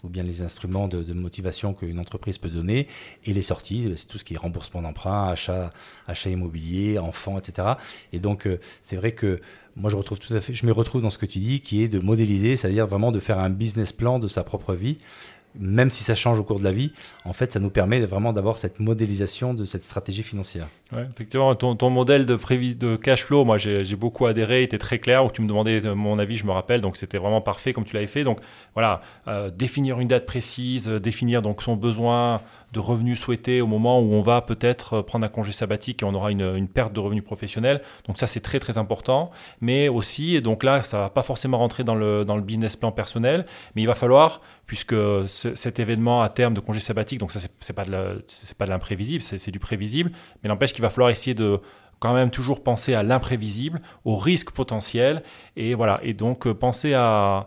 ou 0.05 0.09
bien 0.09 0.23
les 0.23 0.43
instruments 0.43 0.89
de, 0.89 1.13
motivation 1.13 1.73
que 1.73 1.87
une 1.87 2.01
entreprise 2.01 2.39
peut 2.39 2.49
donner. 2.49 2.87
Et 3.25 3.33
les 3.33 3.43
sorties, 3.43 3.91
c'est 3.97 4.07
tout 4.07 4.19
ce 4.19 4.25
qui 4.25 4.35
est 4.35 4.39
remboursement 4.39 4.83
d'emprunt, 4.83 5.29
achat, 5.29 5.73
achat 6.07 6.31
immobilier, 6.31 6.99
enfants, 6.99 7.39
etc. 7.39 7.75
Et 8.13 8.19
donc, 8.19 8.47
euh, 8.47 8.59
c'est 8.83 8.97
vrai 8.97 9.13
que 9.13 9.41
moi, 9.77 9.91
je 9.91 9.97
retrouve 9.97 10.19
tout 10.19 10.35
à 10.35 10.41
fait, 10.41 10.53
je 10.55 10.67
me 10.67 10.73
retrouve 10.73 11.03
dans 11.03 11.11
ce 11.11 11.19
que 11.19 11.27
tu 11.27 11.39
dis, 11.39 11.61
qui 11.61 11.83
est 11.83 11.89
de 11.89 12.01
modéliser, 12.01 12.57
c'est-à-dire 12.57 12.87
vraiment 12.87 13.13
de 13.13 13.21
faire 13.21 13.39
un 13.39 13.51
business 13.51 13.93
plan 13.93 14.19
de 14.19 14.29
sa 14.29 14.43
propre 14.45 14.75
vie 14.75 14.99
même 15.59 15.91
si 15.91 16.05
ça 16.05 16.15
change 16.15 16.39
au 16.39 16.45
cours 16.45 16.59
de 16.59 16.65
la 16.65 16.73
vie, 16.73 16.93
en 17.25 17.33
fait, 17.33 17.53
ça 17.53 17.61
nous 17.61 17.71
permet 17.71 18.01
vraiment 18.01 18.33
d'avoir 18.33 18.59
cette 18.59 18.81
modélisation 18.81 19.55
de 19.55 19.65
cette 19.65 19.83
stratégie 19.83 20.23
financière. 20.23 20.69
Ouais, 20.93 21.07
effectivement, 21.15 21.55
ton, 21.55 21.77
ton 21.77 21.91
modèle 21.91 22.27
de, 22.27 22.37
de 22.75 22.97
cash 22.97 23.25
flow, 23.25 23.45
moi 23.45 23.59
j'ai 23.59 23.97
beaucoup 23.97 24.27
adhéré, 24.27 24.63
était 24.63 24.79
très 24.79 24.99
clair, 24.99 25.25
où 25.25 25.31
tu 25.31 25.43
me 25.43 25.49
demandais 25.49 25.81
mon 25.95 26.19
avis, 26.19 26.37
je 26.37 26.47
me 26.47 26.53
rappelle, 26.53 26.81
donc 26.81 26.97
c'était 26.97 27.19
vraiment 27.19 27.41
parfait 27.41 27.73
comme 27.73 27.85
tu 27.85 27.95
l'avais 27.95 28.07
fait. 28.07 28.25
Donc 28.25 28.41
voilà, 28.75 29.01
euh, 29.29 29.51
définir 29.51 30.01
une 30.01 30.09
date 30.09 30.27
précise, 30.27 30.89
euh, 30.89 31.01
définir 31.01 31.43
donc 31.43 31.63
son 31.63 31.77
besoin 31.77 32.43
de 32.73 32.79
revenus 32.79 33.19
souhaités 33.19 33.61
au 33.61 33.67
moment 33.67 34.01
où 34.01 34.13
on 34.13 34.21
va 34.21 34.43
peut-être 34.43 35.01
prendre 35.03 35.25
un 35.25 35.29
congé 35.29 35.53
sabbatique 35.53 36.03
et 36.03 36.05
on 36.05 36.15
aura 36.15 36.31
une, 36.31 36.57
une 36.57 36.69
perte 36.69 36.93
de 36.93 37.01
revenus 37.01 37.25
professionnels. 37.25 37.83
Donc 38.07 38.19
ça 38.19 38.27
c'est 38.27 38.41
très 38.41 38.61
très 38.61 38.79
important. 38.79 39.31
Mais 39.61 39.89
aussi, 39.89 40.37
et 40.37 40.41
donc 40.41 40.63
là 40.63 40.83
ça 40.83 40.99
va 40.99 41.11
pas 41.11 41.23
forcément 41.23 41.59
rentrer 41.59 41.85
dans 41.85 41.95
le, 41.95 42.25
dans 42.25 42.37
le 42.37 42.43
business 42.43 42.77
plan 42.77 42.93
personnel, 42.93 43.47
mais 43.75 43.83
il 43.83 43.87
va 43.87 43.95
falloir, 43.95 44.41
puisque 44.67 44.95
cet 45.27 45.81
événement 45.81 46.23
à 46.23 46.29
terme 46.29 46.55
de 46.55 46.61
congé 46.61 46.81
sabbatique, 46.81 47.19
donc 47.19 47.33
ça 47.33 47.41
c'est 47.59 47.77
pas 47.77 47.85
de 47.85 48.71
l'imprévisible, 48.71 49.23
c'est 49.23 49.51
du 49.51 49.59
prévisible, 49.59 50.13
mais 50.43 50.49
n'empêche 50.49 50.73
qu'il 50.73 50.83
va 50.83 50.91
falloir 50.91 51.11
essayer 51.11 51.35
de 51.35 51.61
quand 51.99 52.15
même 52.15 52.31
toujours 52.31 52.63
penser 52.63 52.95
à 52.95 53.03
l'imprévisible, 53.03 53.83
au 54.05 54.17
risque 54.17 54.53
potentiel, 54.53 55.23
et 55.57 55.75
voilà, 55.75 56.01
et 56.03 56.15
donc 56.15 56.47
euh, 56.47 56.55
penser 56.55 56.95
à, 56.95 57.47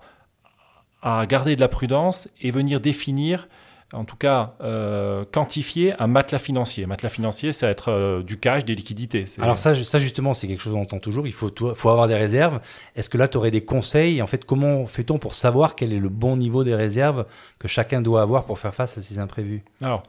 à 1.02 1.26
garder 1.26 1.56
de 1.56 1.62
la 1.62 1.68
prudence 1.68 2.30
et 2.40 2.52
venir 2.52 2.80
définir 2.80 3.48
en 3.94 4.06
tout 4.06 4.16
cas 4.16 4.56
euh, 4.62 5.26
quantifier 5.32 5.94
un 6.02 6.08
matelas 6.08 6.40
financier. 6.40 6.84
Un 6.84 6.88
matelas 6.88 7.10
financier, 7.10 7.52
ça 7.52 7.68
va 7.68 7.72
être 7.72 7.92
euh, 7.92 8.24
du 8.24 8.38
cash, 8.38 8.66
des 8.66 8.76
liquidités. 8.76 9.26
Alors 9.40 9.60
ça, 9.60 9.76
ça 9.76 10.00
justement, 10.00 10.34
c'est 10.34 10.48
quelque 10.48 10.62
chose 10.62 10.74
qu'on 10.74 10.82
entend 10.82 11.00
toujours. 11.00 11.28
Il 11.28 11.34
faut, 11.34 11.52
faut 11.76 11.90
avoir 11.90 12.08
des 12.08 12.16
réserves. 12.16 12.60
Est-ce 12.96 13.10
que 13.10 13.18
là, 13.18 13.28
tu 13.28 13.38
aurais 13.38 13.52
des 13.52 13.64
conseils? 13.64 14.22
En 14.22 14.28
fait, 14.28 14.46
comment 14.46 14.86
fait-on 14.88 15.18
pour 15.18 15.34
savoir 15.34 15.76
quel 15.76 15.94
est 15.94 16.00
le 16.00 16.10
bon 16.10 16.38
niveau 16.38 16.64
des 16.64 16.76
réserves 16.76 17.26
que 17.60 17.68
chacun 17.68 18.02
doit 18.02 18.22
avoir 18.22 18.46
pour 18.46 18.60
faire 18.60 18.74
face 18.74 18.98
à 18.98 19.02
ces 19.02 19.20
imprévus? 19.20 19.64
Alors, 19.82 20.04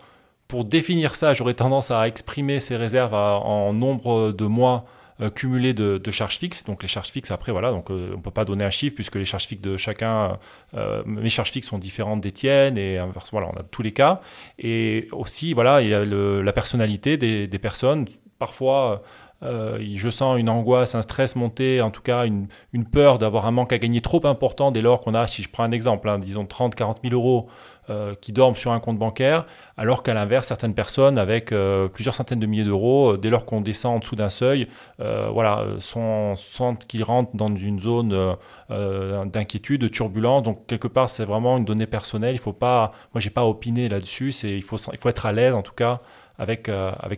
pour 0.49 0.65
définir 0.65 1.15
ça, 1.15 1.35
j'aurais 1.35 1.55
tendance 1.55 1.91
à 1.91 2.07
exprimer 2.07 2.61
ces 2.61 2.77
réserves 2.77 3.15
en 3.15 3.73
nombre 3.73 4.33
de 4.33 4.45
mois 4.45 4.85
cumulé 5.35 5.75
de, 5.75 6.11
charges 6.11 6.39
fixes. 6.39 6.65
Donc 6.65 6.83
les 6.83 6.89
charges 6.89 7.11
fixes, 7.11 7.31
après, 7.31 7.53
voilà, 7.53 7.71
donc 7.71 7.91
euh, 7.91 8.11
on 8.13 8.17
ne 8.17 8.23
peut 8.23 8.31
pas 8.31 8.45
donner 8.45 8.65
un 8.65 8.71
chiffre 8.71 8.95
puisque 8.95 9.17
les 9.17 9.25
charges 9.25 9.47
fixes 9.47 9.63
de 9.63 9.77
chacun, 9.77 10.39
euh, 10.75 11.03
mes 11.07 11.31
charges 11.31 11.51
fixes 11.51 11.69
sont 11.69 11.79
différentes 11.79 12.21
des 12.21 12.33
tiennes 12.33 12.79
et 12.79 12.99
voilà, 13.31 13.49
on 13.55 13.59
a 13.59 13.63
tous 13.63 13.83
les 13.83 13.93
cas. 13.93 14.21
Et 14.59 15.09
aussi, 15.13 15.53
voilà, 15.53 15.83
il 15.83 15.89
y 15.89 15.95
a 15.95 16.05
la 16.05 16.53
personnalité 16.53 17.17
des, 17.17 17.59
personnes. 17.59 18.07
Parfois, 18.39 19.03
je 19.43 20.11
sens 20.11 20.39
une 20.39 20.49
angoisse, 20.49 20.95
un 20.95 21.03
stress 21.03 21.37
monter, 21.37 21.81
en 21.81 21.91
tout 21.91 22.03
cas 22.03 22.27
une, 22.27 22.49
peur 22.91 23.19
d'avoir 23.19 23.47
un 23.47 23.53
manque 23.53 23.73
à 23.73 23.79
gagner 23.79 24.01
trop 24.01 24.27
important 24.27 24.71
dès 24.71 24.83
lors 24.83 25.01
qu'on 25.01 25.15
a, 25.15 25.27
si 25.27 25.43
je 25.43 25.49
prends 25.49 25.65
un 25.65 25.73
exemple, 25.73 26.09
hein, 26.09 26.19
disons 26.19 26.45
30, 26.45 26.75
40 26.75 27.01
000 27.03 27.15
euros 27.15 27.49
qui 28.21 28.33
dorment 28.33 28.57
sur 28.57 28.73
un 28.73 28.81
compte 28.81 28.99
bancaire, 28.99 29.47
alors 29.77 30.03
qu'à 30.03 30.15
l'inverse, 30.15 30.47
certaines 30.47 30.75
personnes 30.75 31.19
avec 31.19 31.53
plusieurs 31.93 32.15
centaines 32.15 32.41
de 32.41 32.47
milliers 32.47 32.65
d'euros, 32.65 33.17
dès 33.17 33.31
lors 33.31 33.45
qu'on 33.45 33.61
descend 33.61 33.97
en 33.97 33.99
dessous 33.99 34.17
d'un 34.17 34.31
seuil, 34.31 34.69
voilà, 34.99 35.67
sentent 35.79 36.87
qu'ils 36.87 37.05
rentrent 37.05 37.35
dans 37.35 37.55
une 37.55 37.81
zone 37.81 38.37
d'inquiétude, 38.71 39.83
de 39.83 39.89
turbulence. 39.89 40.43
Donc 40.43 40.67
quelque 40.67 40.89
part, 40.89 41.11
c'est 41.11 41.25
vraiment 41.25 41.59
une 41.59 41.65
donnée 41.65 41.87
personnelle. 41.87 42.35
Il 42.35 42.41
faut 42.41 42.53
pas, 42.53 42.93
moi, 43.13 43.21
j'ai 43.21 43.31
pas 43.31 43.45
opiné 43.45 43.89
là-dessus. 43.89 44.33
C'est, 44.33 44.55
il 44.55 44.63
faut, 44.63 44.79
être 45.05 45.27
à 45.27 45.33
l'aise, 45.33 45.55
en 45.55 45.63
tout 45.63 45.75
cas, 45.75 46.01
avec, 46.39 46.71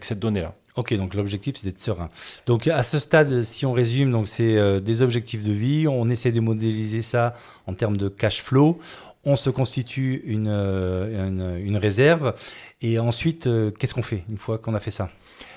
cette 0.02 0.18
donnée-là. 0.18 0.54
Ok, 0.76 0.92
donc 0.94 1.14
l'objectif 1.14 1.56
c'est 1.56 1.66
d'être 1.66 1.80
serein. 1.80 2.08
Donc 2.44 2.66
à 2.66 2.82
ce 2.82 2.98
stade, 2.98 3.42
si 3.42 3.64
on 3.64 3.72
résume, 3.72 4.12
donc 4.12 4.28
c'est 4.28 4.58
euh, 4.58 4.78
des 4.78 5.00
objectifs 5.00 5.42
de 5.42 5.52
vie, 5.52 5.88
on 5.88 6.06
essaie 6.10 6.32
de 6.32 6.40
modéliser 6.40 7.00
ça 7.00 7.34
en 7.66 7.72
termes 7.72 7.96
de 7.96 8.10
cash 8.10 8.42
flow, 8.42 8.78
on 9.26 9.36
se 9.36 9.50
constitue 9.50 10.22
une, 10.24 10.48
euh, 10.48 11.78
réserve, 11.78 12.34
et 12.80 12.98
ensuite, 12.98 13.48
euh, 13.48 13.70
qu'est-ce 13.72 13.92
qu'on 13.92 14.02
fait 14.02 14.24
une 14.30 14.38
fois 14.38 14.56
qu'on 14.58 14.74
a 14.74 14.80
fait 14.80 14.92
ça? 14.92 15.10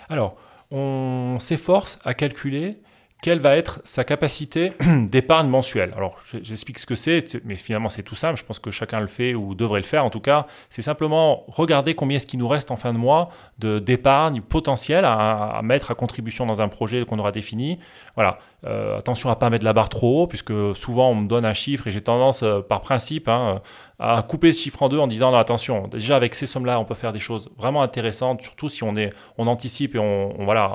Alors, 0.10 0.38
on 0.72 1.38
s'efforce 1.40 2.00
à 2.04 2.14
calculer 2.16 2.78
quelle 3.22 3.40
va 3.40 3.58
être 3.58 3.82
sa 3.84 4.04
capacité 4.04 4.74
d'épargne 5.10 5.50
mensuelle. 5.50 5.92
Alors, 5.96 6.20
j'explique 6.42 6.80
ce 6.80 6.86
que 6.86 6.96
c'est, 6.96 7.44
mais 7.44 7.56
finalement, 7.56 7.90
c'est 7.90 8.04
tout 8.04 8.16
simple. 8.16 8.40
Je 8.40 8.46
pense 8.46 8.60
que 8.60 8.72
chacun 8.72 9.02
le 9.02 9.08
fait 9.08 9.36
ou 9.36 9.56
devrait 9.56 9.82
le 9.82 9.86
faire. 9.86 10.06
En 10.06 10.10
tout 10.10 10.22
cas, 10.22 10.48
c'est 10.70 10.82
simplement 10.82 11.44
regarder 11.48 11.96
combien 11.96 12.16
est-ce 12.16 12.28
qu'il 12.28 12.40
nous 12.40 12.48
reste 12.48 12.72
en 12.72 12.78
fin 12.78 12.94
de 12.94 12.98
mois 12.98 13.30
d'épargne 13.58 14.42
potentielle 14.42 15.04
à, 15.06 15.60
mettre 15.64 15.92
à 15.92 15.96
contribution 15.96 16.46
dans 16.46 16.62
un 16.62 16.70
projet 16.70 17.04
qu'on 17.04 17.20
aura 17.20 17.32
défini. 17.32 17.80
Voilà. 18.16 18.40
Euh, 18.66 18.98
attention 18.98 19.30
à 19.30 19.36
pas 19.36 19.50
mettre 19.50 19.64
la 19.64 19.74
barre 19.74 19.90
trop 19.90 20.24
haut, 20.24 20.28
puisque 20.28 20.54
souvent 20.76 21.12
on 21.12 21.16
me 21.16 21.28
donne 21.28 21.46
un 21.46 21.54
chiffre 21.54 21.88
et 21.88 21.92
j'ai 21.92 22.02
tendance, 22.02 22.44
euh, 22.44 22.60
par 22.62 22.82
principe, 22.82 23.30
hein, 23.30 23.62
à 24.00 24.24
couper 24.24 24.54
ce 24.54 24.62
chiffre 24.62 24.82
en 24.82 24.88
deux 24.88 24.98
en 24.98 25.08
disant 25.08 25.32
non, 25.32 25.38
attention, 25.38 25.88
déjà 25.88 26.16
avec 26.16 26.34
ces 26.34 26.46
sommes-là, 26.46 26.80
on 26.80 26.86
peut 26.86 26.96
faire 26.96 27.12
des 27.12 27.20
choses 27.20 27.50
vraiment 27.58 27.82
intéressantes, 27.82 28.42
surtout 28.42 28.70
si 28.70 28.84
on, 28.84 28.96
est, 28.96 29.10
on 29.38 29.48
anticipe 29.48 29.96
et 29.96 30.00
on, 30.00 30.34
voilà, 30.46 30.72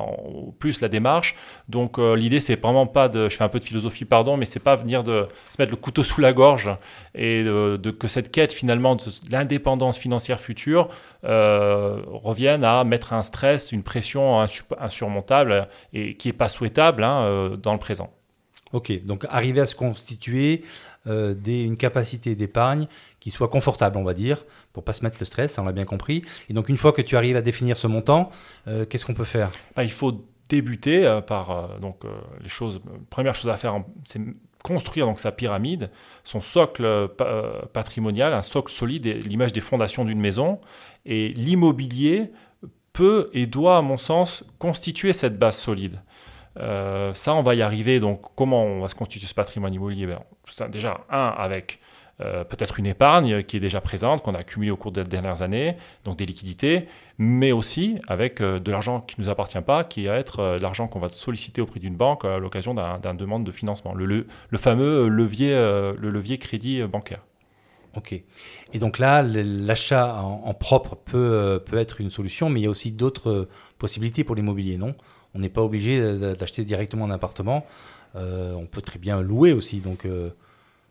plus 0.59 0.83
la 0.83 0.88
démarche. 0.88 1.35
Donc 1.69 1.99
euh, 1.99 2.16
l'idée, 2.16 2.40
c'est 2.40 2.61
vraiment 2.61 2.87
pas 2.87 3.09
de, 3.09 3.31
je 3.31 3.37
fais 3.37 3.45
un 3.45 3.49
peu 3.49 3.61
de 3.61 3.64
philosophie, 3.64 4.04
pardon, 4.04 4.37
mais 4.37 4.45
c'est 4.45 4.61
pas 4.61 4.76
venir 4.76 5.02
de 5.02 5.26
se 5.49 5.57
mettre 5.59 5.71
le 5.71 5.78
couteau 5.78 6.04
sous 6.04 6.21
la 6.21 6.33
gorge 6.35 6.71
et 7.14 7.43
de, 7.43 7.90
que 7.90 8.09
cette 8.09 8.31
quête 8.31 8.52
finalement 8.52 8.97
de 8.97 9.04
l'indépendance 9.31 9.97
financière 9.97 10.38
future 10.38 10.88
revienne 11.23 12.64
à 12.64 12.85
mettre 12.85 13.12
un 13.14 13.23
stress, 13.23 13.73
une 13.73 13.83
pression 13.83 14.45
insurmontable 14.78 15.69
et 15.93 16.16
qui 16.16 16.28
est 16.28 16.35
pas 16.35 16.49
souhaitable 16.49 17.02
hein, 17.02 17.57
dans 17.62 17.78
présent. 17.78 18.11
Ok, 18.75 19.04
donc 19.04 19.25
arriver 19.31 19.61
à 19.61 19.66
se 19.66 19.76
constituer 19.76 20.62
euh, 21.07 21.33
une 21.47 21.76
capacité 21.76 22.35
d'épargne 22.35 22.88
qui 23.21 23.31
soit 23.31 23.47
confortable, 23.47 23.97
on 23.99 24.02
va 24.02 24.14
dire, 24.14 24.45
pour 24.73 24.83
pas 24.83 24.93
se 24.93 25.04
mettre 25.04 25.16
le 25.21 25.26
stress, 25.26 25.57
on 25.59 25.64
l'a 25.64 25.71
bien 25.71 25.85
compris. 25.85 26.25
Et 26.50 26.54
donc 26.54 26.69
une 26.69 26.76
fois 26.76 26.90
que 26.90 27.00
tu 27.00 27.16
arrives 27.16 27.37
à 27.37 27.40
définir 27.40 27.76
ce 27.76 27.87
montant, 27.87 28.31
euh, 28.66 28.85
qu'est-ce 28.85 29.07
qu'on 29.07 29.14
peut 29.14 29.23
faire? 29.23 29.52
Bah, 29.76 29.85
Il 29.85 29.93
faut 29.93 30.26
débuter 30.49 31.07
euh, 31.07 31.21
par 31.21 31.78
donc 31.78 32.02
les 32.43 32.49
choses. 32.49 32.81
Première 33.11 33.37
chose 33.37 33.49
à 33.49 33.57
faire, 33.57 33.81
c'est 34.02 34.21
construire 34.64 35.07
donc 35.07 35.21
sa 35.21 35.31
pyramide, 35.31 35.90
son 36.25 36.40
socle 36.40 37.09
patrimonial, 37.73 38.33
un 38.33 38.43
socle 38.43 38.73
solide, 38.73 39.07
l'image 39.25 39.52
des 39.52 39.61
fondations 39.61 40.04
d'une 40.04 40.21
maison. 40.21 40.61
Et 41.07 41.28
l'immobilier 41.28 42.33
peut 42.93 43.31
et 43.35 43.47
doit, 43.47 43.76
à 43.76 43.83
mon 43.83 43.99
sens, 43.99 44.43
constituer 44.59 45.12
cette 45.12 45.38
base 45.38 45.59
solide. 45.59 46.00
Euh, 46.59 47.13
ça, 47.15 47.35
on 47.35 47.43
va 47.43 47.55
y 47.55 47.63
arriver. 47.63 48.01
Donc, 48.01 48.23
comment 48.37 48.65
on 48.65 48.81
va 48.81 48.89
se 48.89 48.95
constituer 48.95 49.27
ce 49.27 49.35
patrimoine 49.35 49.75
immobilier? 49.75 50.07
Ben, 50.07 50.21
Déjà, 50.69 51.01
un, 51.11 51.29
avec 51.29 51.81
euh, 52.21 52.45
peut-être 52.45 52.79
une 52.79 52.87
épargne 52.87 53.43
qui 53.43 53.57
est 53.57 53.61
déjà 53.61 53.81
présente, 53.81 54.23
qu'on 54.23 54.35
a 54.35 54.39
accumulée 54.39 54.71
au 54.71 54.77
cours 54.77 54.93
des 54.93 55.03
dernières 55.03 55.43
années, 55.43 55.77
donc 56.05 56.17
des 56.17 56.27
liquidités, 56.27 56.87
mais 57.19 57.51
aussi 57.51 57.99
avec 58.07 58.41
euh, 58.41 58.61
de 58.61 58.71
l'argent 58.71 59.01
qui 59.01 59.21
ne 59.21 59.25
nous 59.25 59.31
appartient 59.31 59.61
pas, 59.61 59.83
qui 59.83 60.05
va 60.07 60.17
être 60.17 60.59
l'argent 60.61 60.87
qu'on 60.87 61.01
va 61.01 61.09
solliciter 61.09 61.61
auprès 61.61 61.81
d'une 61.81 61.97
banque 61.97 62.25
à 62.25 62.39
l'occasion 62.39 62.75
d'un 62.75 63.15
demande 63.15 63.45
de 63.45 63.51
financement, 63.51 63.95
le, 63.95 64.07
le, 64.07 64.59
fameux 64.59 65.09
levier, 65.09 65.55
le 65.55 66.11
levier 66.11 66.39
crédit 66.39 66.83
bancaire. 66.85 67.25
Ok. 67.97 68.13
Et 68.73 68.79
donc 68.79 68.99
là, 68.99 69.23
l'achat 69.23 70.21
en, 70.23 70.43
en, 70.45 70.55
propre 70.55 70.97
peut, 70.97 71.63
peut 71.65 71.79
être 71.79 72.01
une 72.01 72.11
solution, 72.11 72.49
mais 72.49 72.61
il 72.61 72.65
y 72.65 72.67
a 72.67 72.71
aussi 72.71 72.91
d'autres 72.91 73.49
possibilités 73.79 74.25
pour 74.25 74.35
l'immobilier, 74.35 74.77
non? 74.79 74.95
On 75.35 75.41
n'est 75.41 75.49
pas 75.49 75.62
obligé 75.62 76.17
d'acheter 76.37 76.64
directement 76.64 77.05
un 77.05 77.11
appartement. 77.11 77.67
Euh, 78.17 78.55
on 78.55 78.67
peut 78.67 78.81
très 78.81 78.99
bien 78.99 79.21
louer 79.21 79.53
aussi. 79.53 79.81
Donc, 79.81 80.05
euh, 80.05 80.31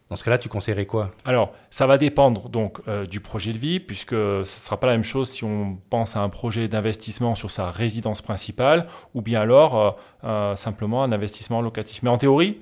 dans 0.10 0.16
ce 0.16 0.24
cas-là, 0.24 0.38
tu 0.38 0.50
conseillerais 0.50 0.86
quoi? 0.86 1.12
Alors, 1.26 1.54
ça 1.72 1.88
va 1.88 1.98
dépendre 1.98 2.50
donc 2.50 2.80
euh, 2.88 3.06
du 3.06 3.20
projet 3.20 3.54
de 3.54 3.58
vie, 3.58 3.80
puisque 3.80 4.12
ce 4.12 4.40
ne 4.40 4.44
sera 4.44 4.80
pas 4.80 4.88
la 4.88 4.94
même 4.94 5.04
chose 5.04 5.30
si 5.30 5.44
on 5.44 5.78
pense 5.90 6.16
à 6.16 6.22
un 6.22 6.30
projet 6.30 6.68
d'investissement 6.68 7.36
sur 7.36 7.50
sa 7.50 7.72
résidence 7.72 8.22
principale, 8.22 8.88
ou 9.14 9.22
bien 9.22 9.42
alors 9.42 9.98
simplement 10.56 11.04
un 11.04 11.12
investissement 11.12 11.62
locatif. 11.62 12.04
Mais 12.04 12.10
en 12.10 12.18
théorie, 12.18 12.60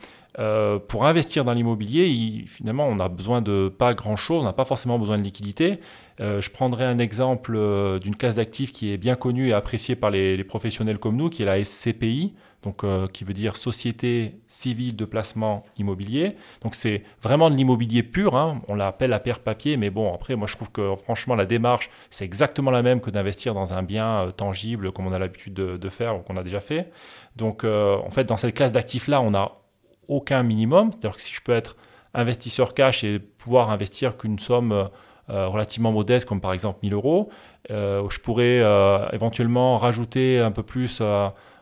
pour 0.88 1.06
investir 1.06 1.44
dans 1.44 1.54
l'immobilier, 1.54 2.46
finalement, 2.48 2.88
on 2.88 2.96
n'a 2.96 3.10
besoin 3.10 3.42
de 3.42 3.70
pas 3.76 3.94
grand-chose, 3.94 4.42
on 4.42 4.46
n'a 4.46 4.54
pas 4.54 4.66
forcément 4.66 4.98
besoin 4.98 5.18
de 5.18 5.24
liquidité. 5.24 5.80
je 6.20 6.50
prendrai 6.50 6.86
un 6.86 6.98
exemple 6.98 7.54
d'une 8.00 8.16
classe 8.16 8.36
d'actifs 8.36 8.72
qui 8.72 8.92
est 8.92 8.98
bien 8.98 9.16
connue 9.16 9.50
et 9.50 9.54
appréciée 9.54 9.96
par 9.96 10.10
les, 10.10 10.44
professionnels 10.44 10.98
comme 10.98 11.18
nous, 11.18 11.30
qui 11.30 11.44
est 11.44 11.46
la 11.46 11.64
SCPI 11.64 12.34
donc 12.64 12.84
euh, 12.84 13.08
qui 13.08 13.24
veut 13.24 13.34
dire 13.34 13.58
Société 13.58 14.36
civile 14.48 14.96
de 14.96 15.06
placement 15.06 15.64
immobilier. 15.78 16.36
Donc 16.62 16.76
c'est 16.76 17.04
vraiment 17.22 17.50
de 17.50 17.56
l'immobilier 17.56 18.04
pur, 18.04 18.36
hein. 18.36 18.62
on 18.70 18.76
l'appelle 18.76 19.14
à 19.14 19.20
paire 19.20 19.40
papier, 19.40 19.78
mais 19.78 19.90
bon, 19.90 20.14
après, 20.14 20.36
moi 20.36 20.48
je 20.48 20.56
trouve 20.56 20.72
que 20.72 20.96
franchement 20.96 21.36
la 21.36 21.46
démarche, 21.46 21.90
c'est 22.10 22.26
exactement 22.26 22.72
la 22.72 22.82
même 22.82 23.02
que 23.02 23.10
d'investir 23.10 23.54
dans 23.54 23.74
un 23.74 23.84
bien 23.84 24.08
euh, 24.08 24.32
tangible 24.32 24.92
comme 24.92 25.08
on 25.08 25.14
a 25.14 25.20
l'habitude 25.20 25.54
de, 25.54 25.90
faire 25.90 26.16
ou 26.16 26.20
qu'on 26.20 26.38
a 26.38 26.44
déjà 26.44 26.62
fait. 26.62 26.92
Donc 27.36 27.64
euh, 27.64 27.98
en 27.98 28.12
fait, 28.12 28.26
dans 28.26 28.38
cette 28.38 28.56
classe 28.56 28.72
d'actifs-là, 28.72 29.22
on 29.22 29.32
n'a 29.32 29.52
aucun 30.08 30.44
minimum, 30.44 30.92
c'est-à-dire 30.92 31.16
que 31.16 31.22
si 31.22 31.34
je 31.34 31.42
peux 31.42 31.52
être 31.52 31.76
investisseur 32.14 32.74
cash 32.74 33.04
et 33.04 33.20
pouvoir 33.20 33.72
investir 33.72 34.18
qu'une 34.18 34.40
somme 34.40 34.90
relativement 35.30 35.94
modeste, 35.94 36.28
comme 36.28 36.42
par 36.42 36.52
exemple 36.52 36.80
1000 36.84 36.94
euros, 36.94 37.30
je 37.70 38.20
pourrais 38.20 38.62
éventuellement 39.14 39.78
rajouter 39.78 40.40
un 40.40 40.52
peu 40.52 40.64
plus 40.64 41.02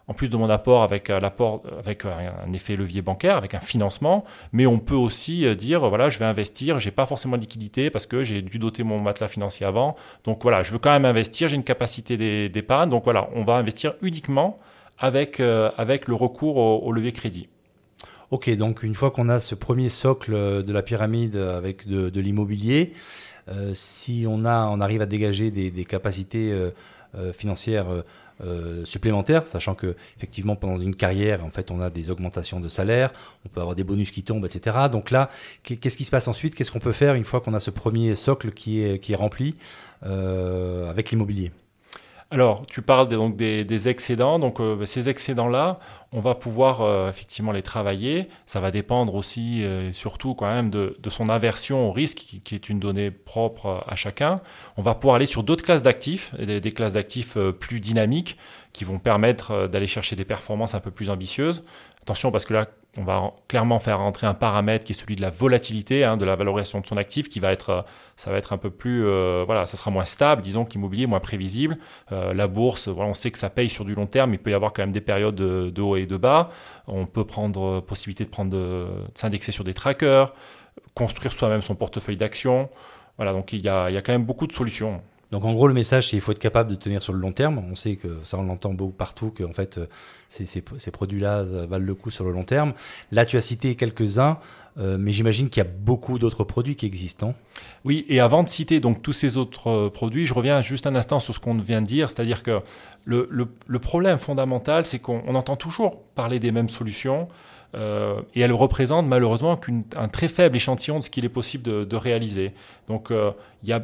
en 0.09 0.13
plus 0.13 0.27
de 0.27 0.35
mon 0.35 0.49
apport 0.49 0.81
avec, 0.81 1.09
euh, 1.09 1.19
l'apport, 1.19 1.61
avec 1.77 2.03
euh, 2.03 2.11
un 2.45 2.51
effet 2.51 2.75
levier 2.75 3.03
bancaire, 3.03 3.37
avec 3.37 3.53
un 3.53 3.59
financement, 3.59 4.25
mais 4.51 4.65
on 4.65 4.79
peut 4.79 4.95
aussi 4.95 5.45
euh, 5.45 5.53
dire, 5.53 5.87
voilà, 5.87 6.09
je 6.09 6.17
vais 6.17 6.25
investir, 6.25 6.79
j'ai 6.79 6.89
pas 6.89 7.05
forcément 7.05 7.37
de 7.37 7.41
liquidité 7.41 7.91
parce 7.91 8.07
que 8.07 8.23
j'ai 8.23 8.41
dû 8.41 8.57
doter 8.57 8.83
mon 8.83 8.99
matelas 8.99 9.27
financier 9.27 9.67
avant, 9.67 9.95
donc 10.23 10.41
voilà, 10.41 10.63
je 10.63 10.71
veux 10.71 10.79
quand 10.79 10.91
même 10.91 11.05
investir, 11.05 11.47
j'ai 11.47 11.55
une 11.55 11.63
capacité 11.63 12.49
d'épargne, 12.49 12.89
donc 12.89 13.03
voilà, 13.03 13.29
on 13.35 13.43
va 13.43 13.55
investir 13.55 13.93
uniquement 14.01 14.57
avec, 14.97 15.37
le 15.37 16.13
recours 16.13 16.57
au, 16.57 16.91
levier 16.91 17.11
crédit. 17.11 17.47
Ok, 18.31 18.49
donc 18.57 18.83
une 18.83 18.95
fois 18.95 19.11
qu'on 19.11 19.29
a 19.29 19.39
ce 19.39 19.53
premier 19.55 19.89
socle 19.89 20.63
de 20.63 20.73
la 20.73 20.81
pyramide 20.81 21.35
avec 21.35 21.87
de, 21.87 22.19
l'immobilier, 22.19 22.93
si 23.73 24.25
on 24.27 24.43
arrive 24.43 25.01
à 25.01 25.05
dégager 25.05 25.51
des, 25.51 25.85
capacités 25.85 26.53
financières 27.33 27.87
euh, 28.41 28.85
supplémentaires, 28.85 29.47
sachant 29.47 29.75
que 29.75 29.95
effectivement 30.17 30.55
pendant 30.55 30.79
une 30.79 30.95
carrière, 30.95 31.43
en 31.43 31.49
fait, 31.49 31.71
on 31.71 31.81
a 31.81 31.89
des 31.89 32.09
augmentations 32.09 32.59
de 32.59 32.69
salaire, 32.69 33.11
on 33.45 33.49
peut 33.49 33.61
avoir 33.61 33.75
des 33.75 33.83
bonus 33.83 34.11
qui 34.11 34.23
tombent, 34.23 34.45
etc. 34.45 34.77
Donc 34.91 35.11
là, 35.11 35.29
qu'est-ce 35.63 35.97
qui 35.97 36.05
se 36.05 36.11
passe 36.11 36.27
ensuite? 36.27 36.55
Qu'est-ce 36.55 36.71
qu'on 36.71 36.79
peut 36.79 36.91
faire 36.91 37.15
une 37.15 37.25
fois 37.25 37.41
qu'on 37.41 37.53
a 37.53 37.59
ce 37.59 37.71
premier 37.71 38.15
socle 38.15 38.51
qui 38.51 38.81
est, 38.81 38.99
qui 38.99 39.13
est 39.13 39.17
rempli 39.17 39.55
euh, 40.05 40.89
avec 40.89 41.11
l'immobilier? 41.11 41.51
Alors, 42.31 42.67
tu 42.67 42.83
parles 42.83 43.07
donc 43.07 43.35
des, 43.35 43.89
excédents. 43.89 44.37
Donc, 44.37 44.59
euh, 44.59 44.85
ces 44.85 45.09
excédents-là, 45.09 45.79
on 46.11 46.19
va 46.19 46.35
pouvoir 46.35 46.81
euh, 46.81 47.09
effectivement 47.09 47.51
les 47.51 47.63
travailler. 47.63 48.29
Ça 48.45 48.59
va 48.59 48.69
dépendre 48.69 49.15
aussi, 49.15 49.63
euh, 49.63 49.91
surtout 49.91 50.35
quand 50.35 50.45
même, 50.45 50.69
de, 50.69 50.95
son 51.09 51.27
aversion 51.27 51.89
au 51.89 51.91
risque, 51.91 52.17
qui, 52.43 52.53
est 52.53 52.69
une 52.69 52.79
donnée 52.79 53.09
propre 53.09 53.83
à 53.87 53.95
chacun. 53.95 54.35
On 54.77 54.83
va 54.83 54.93
pouvoir 54.93 55.15
aller 55.15 55.25
sur 55.25 55.41
d'autres 55.41 55.63
classes 55.63 55.81
d'actifs, 55.81 56.35
des, 56.35 56.61
classes 56.71 56.93
d'actifs 56.93 57.35
plus 57.59 57.79
dynamiques, 57.79 58.37
qui 58.73 58.83
vont 58.83 58.99
permettre 58.99 59.67
d'aller 59.67 59.87
chercher 59.87 60.15
des 60.15 60.25
performances 60.25 60.75
un 60.75 60.79
peu 60.79 60.91
plus 60.91 61.09
ambitieuses. 61.09 61.63
Attention, 62.03 62.31
parce 62.31 62.45
que 62.45 62.53
là, 62.53 62.67
on 62.97 63.03
va 63.03 63.33
clairement 63.47 63.77
faire 63.77 63.99
rentrer 63.99 64.25
un 64.25 64.33
paramètre 64.33 64.83
qui 64.83 64.93
est 64.93 64.99
celui 64.99 65.15
de 65.15 65.21
la 65.21 65.29
volatilité, 65.29 66.03
hein, 66.03 66.17
de 66.17 66.25
la 66.25 66.35
valorisation 66.35 66.81
de 66.81 66.87
son 66.87 66.97
actif, 66.97 67.29
qui 67.29 67.39
va 67.39 67.51
être, 67.51 67.69
euh, 67.69 67.81
ça 68.15 68.31
va 68.31 68.37
être 68.37 68.51
un 68.51 68.57
peu 68.57 68.71
plus, 68.71 69.05
euh, 69.05 69.43
voilà, 69.45 69.67
ça 69.67 69.77
sera 69.77 69.91
moins 69.91 70.05
stable, 70.05 70.41
disons 70.41 70.65
est 70.65 71.05
moins 71.05 71.19
prévisible. 71.19 71.77
Euh, 72.11 72.33
la 72.33 72.47
bourse, 72.47 72.87
voilà, 72.87 73.11
on 73.11 73.13
sait 73.13 73.29
que 73.29 73.37
ça 73.37 73.49
paye 73.49 73.69
sur 73.69 73.85
du 73.85 73.93
long 73.93 74.07
terme, 74.07 74.33
il 74.33 74.39
peut 74.39 74.49
y 74.51 74.55
avoir 74.55 74.73
quand 74.73 74.81
même 74.81 74.91
des 74.91 75.01
périodes 75.01 75.35
de, 75.35 75.81
haut 75.81 75.95
et 75.97 76.07
de 76.07 76.17
bas. 76.17 76.49
On 76.87 77.05
peut 77.05 77.25
prendre 77.25 77.79
possibilité 77.81 78.25
de 78.25 78.29
prendre, 78.29 78.51
de, 78.51 78.87
s'indexer 79.13 79.51
sur 79.51 79.63
des 79.63 79.75
trackers, 79.75 80.33
construire 80.95 81.31
soi-même 81.31 81.61
son 81.61 81.75
portefeuille 81.75 82.17
d'actions. 82.17 82.69
Voilà, 83.17 83.33
donc 83.33 83.53
il 83.53 83.59
il 83.59 83.65
y 83.65 83.69
a 83.69 84.01
quand 84.01 84.13
même 84.13 84.25
beaucoup 84.25 84.47
de 84.47 84.53
solutions. 84.53 85.01
Donc 85.31 85.45
en 85.45 85.53
gros, 85.53 85.67
le 85.67 85.73
message, 85.73 86.05
c'est 86.05 86.11
qu'il 86.11 86.21
faut 86.21 86.31
être 86.31 86.39
capable 86.39 86.71
de 86.71 86.75
tenir 86.75 87.03
sur 87.03 87.13
le 87.13 87.19
long 87.19 87.31
terme. 87.31 87.59
On 87.59 87.75
sait 87.75 87.97
que 87.97 88.17
ça, 88.23 88.37
on 88.37 88.43
l'entend 88.43 88.73
beaucoup 88.73 88.91
partout, 88.91 89.29
que 89.29 89.43
en 89.43 89.53
fait, 89.53 89.77
euh, 89.77 89.85
ces, 90.27 90.45
ces, 90.45 90.91
produits-là 90.91 91.43
valent 91.43 91.85
le 91.85 91.95
coup 91.95 92.09
sur 92.09 92.25
le 92.25 92.31
long 92.31 92.43
terme. 92.43 92.73
Là, 93.11 93.25
tu 93.25 93.37
as 93.37 93.41
cité 93.41 93.75
quelques-uns, 93.75 94.39
euh, 94.79 94.97
mais 94.99 95.11
j'imagine 95.11 95.49
qu'il 95.49 95.63
y 95.63 95.65
a 95.65 95.69
beaucoup 95.69 96.19
d'autres 96.19 96.43
produits 96.43 96.75
qui 96.75 96.85
existent. 96.85 97.33
Oui, 97.85 98.05
et 98.07 98.19
avant 98.19 98.43
de 98.43 98.49
citer 98.49 98.79
donc 98.79 99.01
tous 99.01 99.13
ces 99.13 99.37
autres 99.37 99.67
euh, 99.67 99.89
produits, 99.89 100.25
je 100.25 100.33
reviens 100.33 100.61
juste 100.61 100.87
un 100.87 100.95
instant 100.95 101.19
sur 101.19 101.33
ce 101.33 101.39
qu'on 101.39 101.55
vient 101.55 101.81
de 101.81 101.87
dire, 101.87 102.09
c'est-à-dire 102.09 102.43
que 102.43 102.59
le, 103.05 103.27
le, 103.29 103.79
problème 103.79 104.17
fondamental, 104.17 104.85
c'est 104.85 104.99
qu'on 104.99 105.35
entend 105.35 105.55
toujours 105.55 106.01
parler 106.15 106.39
des 106.39 106.51
mêmes 106.51 106.69
solutions. 106.69 107.27
Euh, 107.75 108.21
et 108.33 108.41
elles 108.41 108.53
représentent 108.53 109.05
malheureusement 109.05 109.55
qu'un 109.55 110.07
très 110.07 110.27
faible 110.27 110.55
échantillon 110.55 110.99
de 110.99 111.03
ce 111.03 111.11
qu'il 111.11 111.23
est 111.23 111.29
possible 111.29 111.87
de, 111.87 111.95
réaliser. 111.95 112.53
Donc 112.87 113.11
euh, 113.11 113.31
il 113.63 113.69
y 113.69 113.73
a 113.73 113.83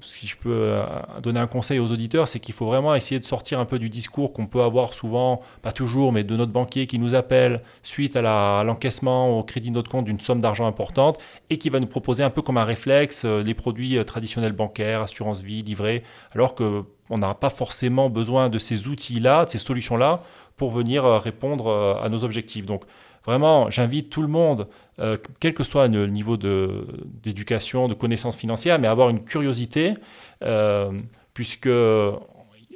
si 0.00 0.26
je 0.26 0.36
peux 0.36 0.52
euh, 0.52 0.84
donner 1.22 1.40
un 1.40 1.46
conseil 1.46 1.78
aux 1.78 1.92
auditeurs, 1.92 2.28
c'est 2.28 2.40
qu'il 2.40 2.54
faut 2.54 2.66
vraiment 2.66 2.94
essayer 2.94 3.18
de 3.18 3.24
sortir 3.24 3.60
un 3.60 3.64
peu 3.64 3.78
du 3.78 3.88
discours 3.88 4.32
qu'on 4.32 4.46
peut 4.46 4.62
avoir 4.62 4.92
souvent, 4.92 5.40
pas 5.62 5.72
toujours, 5.72 6.12
mais 6.12 6.24
de 6.24 6.36
notre 6.36 6.52
banquier 6.52 6.86
qui 6.86 6.98
nous 6.98 7.14
appelle 7.14 7.62
suite 7.82 8.16
à 8.16 8.62
l'encaissement 8.64 9.38
au 9.38 9.42
crédit 9.42 9.70
de 9.70 9.74
notre 9.74 9.90
compte 9.90 10.04
d'une 10.04 10.20
somme 10.20 10.40
d'argent 10.40 10.66
importante 10.66 11.18
et 11.50 11.58
qui 11.58 11.70
va 11.70 11.80
nous 11.80 11.86
proposer 11.86 12.22
un 12.22 12.30
peu 12.30 12.42
comme 12.42 12.58
un 12.58 12.64
réflexe 12.64 13.24
euh, 13.24 13.42
les 13.42 13.54
produits 13.54 13.98
euh, 13.98 14.04
traditionnels 14.04 14.52
bancaires, 14.52 15.02
assurance 15.02 15.40
vie, 15.40 15.62
livret, 15.62 16.02
alors 16.32 16.54
qu'on 16.54 16.84
n'a 17.10 17.34
pas 17.34 17.50
forcément 17.50 18.10
besoin 18.10 18.48
de 18.48 18.58
ces 18.58 18.88
outils-là, 18.88 19.44
de 19.44 19.50
ces 19.50 19.58
solutions-là 19.58 20.22
pour 20.56 20.70
venir 20.70 21.04
répondre 21.04 21.98
à 22.02 22.08
nos 22.08 22.24
objectifs. 22.24 22.64
Donc 22.64 22.84
vraiment, 23.26 23.68
j'invite 23.68 24.08
tout 24.08 24.22
le 24.22 24.28
monde 24.28 24.68
euh, 25.00 25.16
quel 25.40 25.54
que 25.54 25.62
soit 25.62 25.88
le 25.88 26.06
niveau 26.06 26.36
d'éducation, 26.36 27.88
de, 27.88 27.94
connaissances 27.94 28.36
financières, 28.36 28.78
mais 28.78 28.88
avoir 28.88 29.10
une 29.10 29.24
curiosité, 29.24 29.94
euh, 30.42 30.92
puisque, 31.34 31.68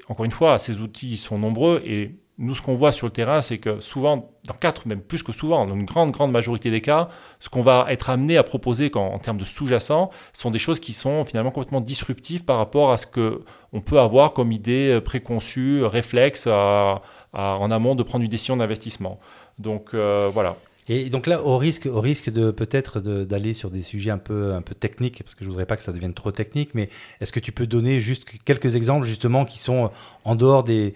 encore 0.09 0.25
une 0.25 0.31
fois, 0.31 0.59
ces 0.59 0.81
outils 0.81 1.17
sont 1.17 1.39
nombreux 1.39 1.83
et 1.85 2.17
nous, 2.39 2.55
ce 2.55 2.63
qu'on 2.63 2.73
voit 2.73 2.91
sur 2.91 3.07
le 3.07 3.13
terrain, 3.13 3.43
c'est 3.43 3.59
que 3.59 3.81
souvent, 3.81 4.31
dans 4.45 4.55
quatre, 4.55 4.89
même 4.89 5.03
plus 5.03 5.23
que 5.23 5.31
souvent, 5.31 5.67
dans 5.67 5.75
une 5.75 5.85
grande, 5.85 6.11
grande 6.11 6.33
majorité 6.33 6.71
des 6.71 6.81
cas, 6.81 7.11
ce 7.39 7.51
qu'on 7.51 7.61
va 7.61 7.85
être 7.91 8.09
amené 8.09 8.39
à 8.39 8.43
proposer 8.43 8.91
en, 8.95 9.19
termes 9.19 9.37
de 9.37 9.45
sous-jacent 9.45 10.09
sont 10.33 10.51
des 10.51 10.59
choses 10.59 10.81
qui 10.81 10.95
sont 10.95 11.25
finalement 11.27 11.51
complètement 11.51 11.83
disruptives 11.83 12.45
par 12.45 12.57
rapport 12.57 12.93
à 12.93 12.97
ce 12.97 13.07
qu'on 13.07 13.81
peut 13.83 14.01
avoir 14.01 14.33
comme 14.33 14.53
idée 14.53 15.01
préconçue, 15.05 15.85
réflexe 15.85 16.47
en 16.47 17.71
amont 17.71 17.95
de 17.95 18.03
prendre 18.03 18.25
une 18.25 18.31
décision 18.31 18.57
d'investissement. 18.57 19.21
Donc 19.61 19.95
euh, 19.95 20.31
voilà. 20.33 20.57
Et 20.93 21.09
donc 21.09 21.29
là, 21.29 21.41
au 21.45 21.57
risque, 21.57 21.87
au 21.87 22.01
risque 22.01 22.31
de 22.31 22.51
peut-être 22.51 22.99
d'aller 23.01 23.55
sur 23.55 23.71
des 23.71 23.81
sujets 23.81 24.11
un 24.11 24.19
peu, 24.19 24.55
un 24.55 24.61
peu 24.61 24.75
techniques, 24.75 25.23
parce 25.23 25.37
que 25.37 25.45
je 25.45 25.49
voudrais 25.49 25.65
pas 25.65 25.77
que 25.77 25.85
ça 25.85 25.93
devienne 25.93 26.15
trop 26.15 26.33
technique, 26.33 26.71
mais 26.75 26.89
est-ce 27.21 27.31
que 27.31 27.39
tu 27.39 27.53
peux 27.53 27.69
donner 27.69 28.01
juste 28.01 28.25
quelques 28.45 28.75
exemples 28.75 29.07
justement 29.07 29.45
qui 29.45 29.59
sont 29.59 29.93
en 30.25 30.35
dehors 30.35 30.65
des, 30.65 30.95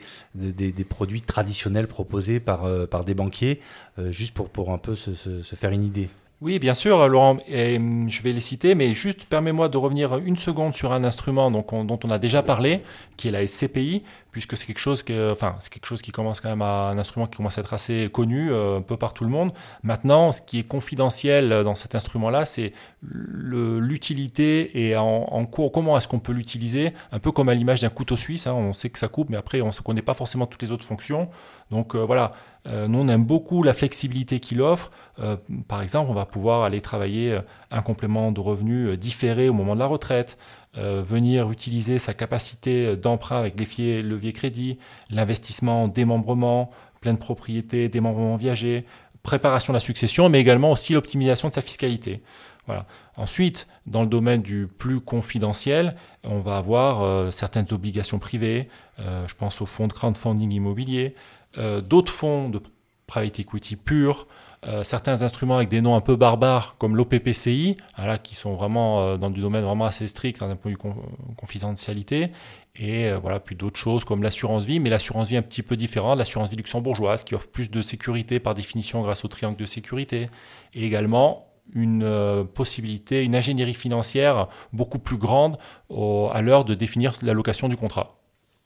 produits 0.88 1.22
traditionnels 1.22 1.86
proposés 1.86 2.40
par, 2.40 2.64
euh, 2.64 2.86
des 3.06 3.14
banquiers, 3.14 3.60
euh, 4.00 4.10
juste 4.10 4.34
pour, 4.34 4.72
un 4.72 4.78
peu 4.78 4.96
se 4.96 5.54
faire 5.54 5.70
une 5.70 5.84
idée? 5.84 6.08
Oui, 6.44 6.58
bien 6.58 6.74
sûr, 6.74 7.08
Laurent, 7.08 7.38
et 7.48 7.78
hum, 7.78 8.10
je 8.10 8.20
vais 8.20 8.32
les 8.32 8.42
citer, 8.42 8.74
mais 8.74 8.92
juste 8.92 9.24
permets-moi 9.24 9.70
de 9.70 9.78
revenir 9.78 10.18
une 10.18 10.36
seconde 10.36 10.74
sur 10.74 10.92
un 10.92 11.02
instrument 11.02 11.50
dont 11.50 11.64
on 12.04 12.10
a 12.10 12.18
déjà 12.18 12.42
parlé, 12.42 12.82
qui 13.16 13.28
est 13.28 13.30
la 13.30 13.46
SCPI, 13.46 14.02
puisque 14.30 14.54
c'est 14.54 14.66
quelque 14.66 14.78
chose 14.78 15.02
quelque 15.02 15.86
chose 15.86 16.02
qui 16.02 16.12
commence 16.12 16.40
quand 16.42 16.50
même 16.50 16.60
à 16.60 16.90
un 16.90 16.98
instrument 16.98 17.26
qui 17.26 17.38
commence 17.38 17.56
à 17.56 17.62
être 17.62 17.72
assez 17.72 18.10
connu 18.12 18.52
euh, 18.52 18.76
un 18.76 18.82
peu 18.82 18.98
par 18.98 19.14
tout 19.14 19.24
le 19.24 19.30
monde. 19.30 19.54
Maintenant, 19.82 20.32
ce 20.32 20.42
qui 20.42 20.58
est 20.58 20.68
confidentiel 20.68 21.48
dans 21.64 21.76
cet 21.76 21.94
instrument-là, 21.94 22.44
c'est 22.44 22.74
l'utilité 23.00 24.86
et 24.86 24.96
en, 24.98 25.46
cours, 25.46 25.72
comment 25.72 25.96
est-ce 25.96 26.08
qu'on 26.08 26.18
peut 26.18 26.32
l'utiliser, 26.32 26.92
un 27.10 27.20
peu 27.20 27.32
comme 27.32 27.48
à 27.48 27.54
l'image 27.54 27.80
d'un 27.80 27.88
couteau 27.88 28.16
suisse. 28.16 28.46
Hein, 28.46 28.52
on 28.52 28.74
sait 28.74 28.90
que 28.90 28.98
ça 28.98 29.08
coupe, 29.08 29.30
mais 29.30 29.38
après, 29.38 29.62
on 29.62 29.68
ne 29.68 29.82
connaît 29.82 30.02
pas 30.02 30.14
forcément 30.14 30.46
toutes 30.46 30.60
les 30.60 30.72
autres 30.72 30.84
fonctions. 30.84 31.30
Donc 31.70 31.94
euh, 31.94 32.04
voilà, 32.04 32.32
euh, 32.66 32.88
nous 32.88 33.00
on 33.00 33.08
aime 33.08 33.24
beaucoup 33.24 33.62
la 33.62 33.74
flexibilité 33.74 34.40
qu'il 34.40 34.62
offre. 34.62 34.90
Euh, 35.18 35.36
par 35.68 35.82
exemple, 35.82 36.10
on 36.10 36.14
va 36.14 36.26
pouvoir 36.26 36.62
aller 36.62 36.80
travailler 36.80 37.38
un 37.70 37.82
complément 37.82 38.32
de 38.32 38.40
revenus 38.40 38.98
différé 38.98 39.48
au 39.48 39.52
moment 39.52 39.74
de 39.74 39.80
la 39.80 39.86
retraite. 39.86 40.38
Euh, 40.76 41.02
venir 41.06 41.52
utiliser 41.52 42.00
sa 42.00 42.14
capacité 42.14 42.96
d'emprunt 42.96 43.38
avec 43.38 43.60
levier, 43.60 44.02
levier 44.02 44.32
crédit, 44.32 44.78
l'investissement 45.08 45.84
en 45.84 45.88
démembrement, 45.88 46.70
pleine 47.00 47.18
propriété, 47.18 47.88
démembrement 47.88 48.34
viager, 48.34 48.84
préparation 49.22 49.72
de 49.72 49.76
la 49.76 49.80
succession, 49.80 50.28
mais 50.28 50.40
également 50.40 50.72
aussi 50.72 50.92
l'optimisation 50.92 51.48
de 51.48 51.54
sa 51.54 51.62
fiscalité. 51.62 52.22
Voilà. 52.66 52.86
Ensuite, 53.16 53.68
dans 53.86 54.02
le 54.02 54.08
domaine 54.08 54.42
du 54.42 54.66
plus 54.66 55.00
confidentiel, 55.00 55.96
on 56.24 56.38
va 56.38 56.56
avoir 56.56 57.02
euh, 57.02 57.30
certaines 57.30 57.66
obligations 57.72 58.18
privées, 58.18 58.68
euh, 58.98 59.26
je 59.28 59.34
pense 59.34 59.60
aux 59.60 59.66
fonds 59.66 59.86
de 59.86 59.92
crowdfunding 59.92 60.50
immobilier, 60.50 61.14
euh, 61.14 61.18
d'autres 61.56 62.12
fonds 62.12 62.48
de 62.48 62.60
private 63.06 63.38
equity 63.40 63.76
pur, 63.76 64.26
euh, 64.66 64.82
certains 64.82 65.22
instruments 65.22 65.56
avec 65.56 65.68
des 65.68 65.82
noms 65.82 65.94
un 65.94 66.00
peu 66.00 66.16
barbares 66.16 66.76
comme 66.78 66.96
l'OPPCI, 66.96 67.76
hein, 67.98 68.16
qui 68.16 68.34
sont 68.34 68.54
vraiment 68.54 69.02
euh, 69.02 69.16
dans 69.18 69.30
du 69.30 69.40
domaine 69.40 69.62
vraiment 69.62 69.84
assez 69.84 70.08
strict 70.08 70.40
d'un 70.40 70.56
point 70.56 70.72
de 70.72 70.76
vue 70.76 70.92
confidentialité, 71.36 72.30
et 72.76 73.06
euh, 73.06 73.18
voilà, 73.18 73.40
puis 73.40 73.56
d'autres 73.56 73.78
choses 73.78 74.04
comme 74.04 74.22
l'assurance 74.22 74.64
vie, 74.64 74.80
mais 74.80 74.88
l'assurance 74.88 75.28
vie 75.28 75.36
un 75.36 75.42
petit 75.42 75.62
peu 75.62 75.76
différente, 75.76 76.18
l'assurance 76.18 76.48
vie 76.48 76.56
luxembourgeoise 76.56 77.24
qui 77.24 77.34
offre 77.34 77.48
plus 77.48 77.70
de 77.70 77.82
sécurité 77.82 78.40
par 78.40 78.54
définition 78.54 79.02
grâce 79.02 79.24
au 79.24 79.28
triangle 79.28 79.58
de 79.58 79.66
sécurité, 79.66 80.28
et 80.72 80.86
également 80.86 81.48
une 81.74 82.46
possibilité, 82.52 83.22
une 83.22 83.34
ingénierie 83.34 83.74
financière 83.74 84.48
beaucoup 84.74 84.98
plus 84.98 85.16
grande 85.16 85.56
à 85.88 86.42
l'heure 86.42 86.66
de 86.66 86.74
définir 86.74 87.14
l'allocation 87.22 87.70
du 87.70 87.76
contrat. 87.78 88.08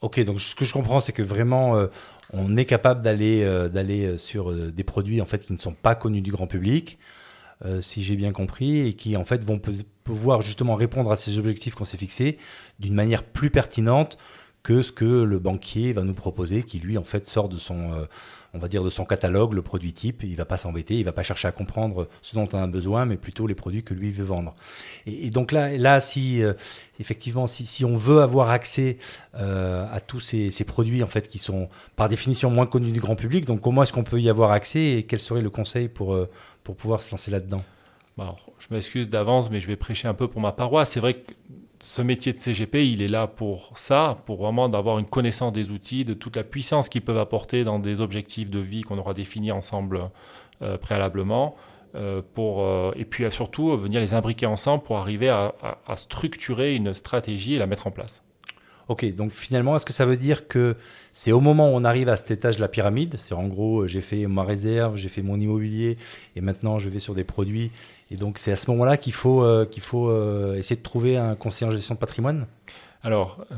Ok, 0.00 0.20
donc 0.20 0.40
ce 0.40 0.54
que 0.54 0.64
je 0.64 0.72
comprends, 0.72 1.00
c'est 1.00 1.12
que 1.12 1.22
vraiment, 1.22 1.76
euh, 1.76 1.88
on 2.32 2.56
est 2.56 2.66
capable 2.66 3.02
d'aller 3.02 3.42
euh, 3.42 3.68
euh, 3.74 4.16
sur 4.16 4.52
des 4.54 4.84
produits 4.84 5.20
en 5.20 5.26
fait 5.26 5.44
qui 5.44 5.52
ne 5.52 5.58
sont 5.58 5.74
pas 5.74 5.96
connus 5.96 6.20
du 6.20 6.30
grand 6.30 6.46
public, 6.46 6.98
si 7.80 8.04
j'ai 8.04 8.14
bien 8.14 8.30
compris, 8.30 8.86
et 8.86 8.92
qui 8.94 9.16
en 9.16 9.24
fait 9.24 9.42
vont 9.42 9.60
pouvoir 10.04 10.42
justement 10.42 10.76
répondre 10.76 11.10
à 11.10 11.16
ces 11.16 11.40
objectifs 11.40 11.74
qu'on 11.74 11.84
s'est 11.84 11.98
fixés 11.98 12.38
d'une 12.78 12.94
manière 12.94 13.24
plus 13.24 13.50
pertinente 13.50 14.16
que 14.62 14.80
ce 14.80 14.92
que 14.92 15.04
le 15.04 15.40
banquier 15.40 15.92
va 15.92 16.04
nous 16.04 16.14
proposer, 16.14 16.62
qui 16.62 16.78
lui 16.78 16.96
en 16.96 17.02
fait 17.02 17.26
sort 17.26 17.48
de 17.48 17.58
son 17.58 18.06
on 18.54 18.58
va 18.58 18.68
dire, 18.68 18.82
de 18.82 18.90
son 18.90 19.04
catalogue, 19.04 19.52
le 19.52 19.62
produit 19.62 19.92
type. 19.92 20.22
Il 20.22 20.36
va 20.36 20.44
pas 20.44 20.58
s'embêter, 20.58 20.94
il 20.94 21.04
va 21.04 21.12
pas 21.12 21.22
chercher 21.22 21.48
à 21.48 21.52
comprendre 21.52 22.08
ce 22.22 22.34
dont 22.34 22.48
on 22.52 22.58
a 22.58 22.66
besoin, 22.66 23.04
mais 23.04 23.16
plutôt 23.16 23.46
les 23.46 23.54
produits 23.54 23.82
que 23.82 23.94
lui 23.94 24.10
veut 24.10 24.24
vendre. 24.24 24.54
Et, 25.06 25.30
donc 25.30 25.52
là, 25.52 25.76
là, 25.76 26.00
si 26.00 26.42
euh, 26.42 26.54
effectivement, 27.00 27.46
si, 27.46 27.84
on 27.84 27.96
veut 27.96 28.20
avoir 28.20 28.50
accès 28.50 28.98
euh, 29.34 29.86
à 29.92 30.00
tous 30.00 30.20
ces, 30.20 30.50
ces, 30.50 30.64
produits 30.64 31.02
en 31.02 31.06
fait 31.06 31.28
qui 31.28 31.38
sont 31.38 31.68
par 31.96 32.08
définition 32.08 32.50
moins 32.50 32.66
connus 32.66 32.92
du 32.92 33.00
grand 33.00 33.16
public, 33.16 33.44
donc 33.44 33.60
comment 33.60 33.82
est-ce 33.82 33.92
qu'on 33.92 34.04
peut 34.04 34.20
y 34.20 34.28
avoir 34.28 34.52
accès 34.52 34.80
et 34.80 35.02
quel 35.04 35.20
serait 35.20 35.42
le 35.42 35.50
conseil 35.50 35.88
pour 35.88 36.14
euh, 36.14 36.28
pour 36.64 36.76
pouvoir 36.76 37.02
se 37.02 37.10
lancer 37.10 37.30
là-dedans? 37.30 37.60
Je 38.58 38.74
m'excuse 38.74 39.08
d'avance, 39.08 39.50
mais 39.50 39.60
je 39.60 39.66
vais 39.66 39.76
prêcher 39.76 40.08
un 40.08 40.14
peu 40.14 40.28
pour 40.28 40.40
ma 40.40 40.52
paroisse. 40.52 40.90
C'est 40.90 41.00
vrai 41.00 41.14
que 41.14 41.32
ce 41.80 42.02
métier 42.02 42.32
de 42.32 42.38
CGP, 42.38 42.88
il 42.88 43.02
est 43.02 43.08
là 43.08 43.26
pour 43.26 43.76
ça, 43.76 44.18
pour 44.26 44.36
vraiment 44.36 44.68
d'avoir 44.68 44.98
une 44.98 45.06
connaissance 45.06 45.52
des 45.52 45.70
outils, 45.70 46.04
de 46.04 46.14
toute 46.14 46.36
la 46.36 46.44
puissance 46.44 46.88
qu'ils 46.88 47.02
peuvent 47.02 47.18
apporter 47.18 47.64
dans 47.64 47.78
des 47.78 48.00
objectifs 48.00 48.50
de 48.50 48.58
vie 48.58 48.82
qu'on 48.82 48.98
aura 48.98 49.14
définis 49.14 49.52
ensemble 49.52 50.10
euh, 50.62 50.76
préalablement. 50.76 51.56
Euh, 51.94 52.20
pour, 52.34 52.64
euh, 52.64 52.92
et 52.96 53.06
puis 53.06 53.24
surtout 53.32 53.74
venir 53.74 53.98
les 53.98 54.12
imbriquer 54.12 54.44
ensemble 54.44 54.82
pour 54.82 54.98
arriver 54.98 55.30
à, 55.30 55.54
à, 55.86 55.96
structurer 55.96 56.74
une 56.74 56.92
stratégie 56.92 57.54
et 57.54 57.58
la 57.58 57.66
mettre 57.66 57.86
en 57.86 57.90
place. 57.90 58.22
Ok, 58.88 59.06
donc 59.14 59.32
finalement, 59.32 59.74
est-ce 59.76 59.86
que 59.86 59.94
ça 59.94 60.04
veut 60.04 60.18
dire 60.18 60.48
que 60.48 60.76
c'est 61.12 61.32
au 61.32 61.40
moment 61.40 61.70
où 61.70 61.76
on 61.76 61.84
arrive 61.84 62.10
à 62.10 62.16
cet 62.16 62.30
étage 62.30 62.56
de 62.56 62.60
la 62.60 62.68
pyramide, 62.68 63.16
c'est 63.18 63.34
en 63.34 63.46
gros, 63.46 63.86
j'ai 63.86 64.02
fait 64.02 64.26
ma 64.26 64.44
réserve, 64.44 64.96
j'ai 64.96 65.08
fait 65.08 65.22
mon 65.22 65.40
immobilier, 65.40 65.96
et 66.36 66.40
maintenant 66.40 66.78
je 66.78 66.88
vais 66.90 66.98
sur 66.98 67.14
des 67.14 67.24
produits 67.24 67.70
et 68.10 68.16
donc 68.16 68.38
c'est 68.38 68.52
à 68.52 68.56
ce 68.56 68.70
moment-là 68.70 68.96
qu'il 68.96 69.12
faut, 69.12 69.42
euh, 69.42 69.66
qu'il 69.66 69.82
faut 69.82 70.08
euh, 70.08 70.56
essayer 70.56 70.76
de 70.76 70.82
trouver 70.82 71.16
un 71.16 71.34
conseiller 71.34 71.70
en 71.70 71.74
gestion 71.74 71.94
de 71.94 72.00
patrimoine 72.00 72.46
Alors, 73.02 73.38
euh, 73.52 73.56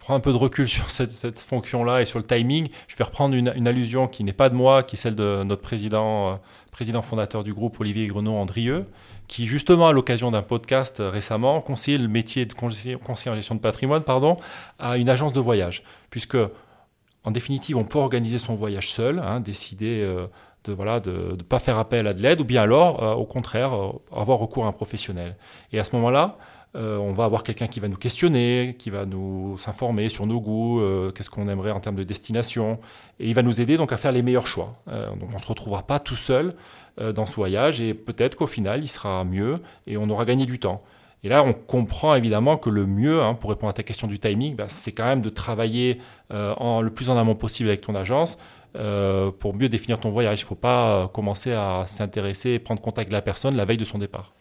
prends 0.00 0.14
un 0.14 0.20
peu 0.20 0.32
de 0.32 0.36
recul 0.36 0.68
sur 0.68 0.90
cette, 0.90 1.12
cette 1.12 1.38
fonction-là 1.38 2.02
et 2.02 2.04
sur 2.04 2.18
le 2.18 2.26
timing. 2.26 2.68
Je 2.88 2.96
vais 2.96 3.04
reprendre 3.04 3.34
une, 3.34 3.68
allusion 3.68 4.08
qui 4.08 4.24
n'est 4.24 4.32
pas 4.32 4.48
de 4.48 4.54
moi, 4.54 4.82
qui 4.82 4.96
est 4.96 4.98
celle 4.98 5.14
de 5.14 5.44
notre 5.44 5.62
président, 5.62 6.40
président 6.72 7.02
fondateur 7.02 7.44
du 7.44 7.54
groupe, 7.54 7.78
Olivier 7.80 8.06
Grenon-Andrieux, 8.08 8.86
qui 9.28 9.46
justement 9.46 9.88
à 9.88 9.92
l'occasion 9.92 10.30
d'un 10.30 10.42
podcast 10.42 10.96
récemment 11.00 11.60
conseillait 11.60 11.98
le 11.98 12.08
métier 12.08 12.46
de 12.46 12.52
conseiller, 12.52 12.96
conseiller 12.96 13.30
en 13.30 13.36
gestion 13.36 13.54
de 13.54 13.60
patrimoine 13.60 14.02
pardon, 14.02 14.36
à 14.78 14.98
une 14.98 15.08
agence 15.08 15.32
de 15.32 15.40
voyage. 15.40 15.84
Puisque 16.10 16.36
en 17.22 17.30
définitive, 17.30 17.76
on 17.76 17.84
peut 17.84 17.98
organiser 17.98 18.38
son 18.38 18.54
voyage 18.54 18.92
seul, 18.92 19.18
hein, 19.20 19.40
décider 19.40 20.06
de 20.64 20.72
voilà 20.72 21.00
de 21.00 21.36
ne 21.36 21.42
pas 21.42 21.58
faire 21.58 21.78
appel 21.78 22.06
à 22.06 22.14
de 22.14 22.22
l'aide 22.22 22.40
ou 22.40 22.44
bien 22.44 22.62
alors 22.62 23.02
euh, 23.02 23.14
au 23.14 23.24
contraire 23.24 23.74
euh, 23.74 23.92
avoir 24.12 24.38
recours 24.38 24.64
à 24.64 24.68
un 24.68 24.72
professionnel. 24.72 25.36
Et 25.72 25.78
à 25.78 25.84
ce 25.84 25.94
moment-là 25.96 26.38
euh, 26.76 26.96
on 26.98 27.12
va 27.12 27.24
avoir 27.24 27.44
quelqu'un 27.44 27.68
qui 27.68 27.78
va 27.80 27.88
nous 27.88 27.96
questionner 27.96 28.74
qui 28.78 28.90
va 28.90 29.04
nous 29.04 29.56
s'informer 29.58 30.08
sur 30.08 30.26
nos 30.26 30.40
goûts 30.40 30.82
qu'est-ce 31.14 31.30
qu'on 31.30 31.48
aimerait 31.48 31.70
en 31.70 31.80
termes 31.80 31.96
de 31.96 32.04
destination 32.04 32.78
et 33.20 33.28
il 33.28 33.34
va 33.34 33.42
nous 33.42 33.60
aider 33.60 33.76
donc 33.76 33.92
à 33.92 33.96
faire 33.96 34.12
les 34.12 34.22
meilleurs 34.22 34.46
choix. 34.46 34.74
Donc 34.86 35.30
on 35.32 35.38
se 35.38 35.46
retrouvera 35.46 35.82
pas 35.82 36.00
tout 36.00 36.16
seul 36.16 36.54
dans 36.98 37.26
ce 37.26 37.34
voyage 37.34 37.80
et 37.80 37.94
peut-être 37.94 38.34
qu'au 38.36 38.46
final 38.46 38.82
il 38.82 38.88
sera 38.88 39.22
mieux 39.24 39.60
et 39.86 39.96
on 39.96 40.08
aura 40.10 40.24
gagné 40.24 40.46
du 40.46 40.58
temps. 40.58 40.82
Et 41.22 41.30
là, 41.30 41.42
on 41.42 41.54
comprend 41.54 42.14
évidemment 42.14 42.58
que 42.58 42.68
le 42.68 42.84
mieux, 42.84 43.22
hein, 43.22 43.32
pour 43.32 43.48
répondre 43.48 43.70
à 43.70 43.72
ta 43.72 43.82
question 43.82 44.06
du 44.06 44.18
timing, 44.18 44.56
bah, 44.56 44.66
c'est 44.68 44.92
quand 44.92 45.06
même 45.06 45.22
de 45.22 45.30
travailler 45.30 45.98
le 46.28 46.88
plus 46.88 47.08
en 47.08 47.16
amont 47.16 47.34
possible 47.34 47.70
avec 47.70 47.80
ton 47.80 47.94
agence 47.94 48.36
pour 49.38 49.54
mieux 49.54 49.68
définir 49.68 50.00
ton 50.00 50.10
voyage. 50.10 50.40
Il 50.40 50.44
ne 50.44 50.48
faut 50.48 50.54
pas 50.54 51.08
commencer 51.14 51.52
à 51.52 51.84
s'intéresser 51.86 52.50
et 52.50 52.58
prendre 52.58 52.82
contact 52.82 53.06
avec 53.06 53.12
la 53.12 53.22
personne 53.22 53.56
la 53.56 53.64
veille 53.64 53.78
de 53.78 53.84
son 53.84 53.98
départ. 53.98 54.34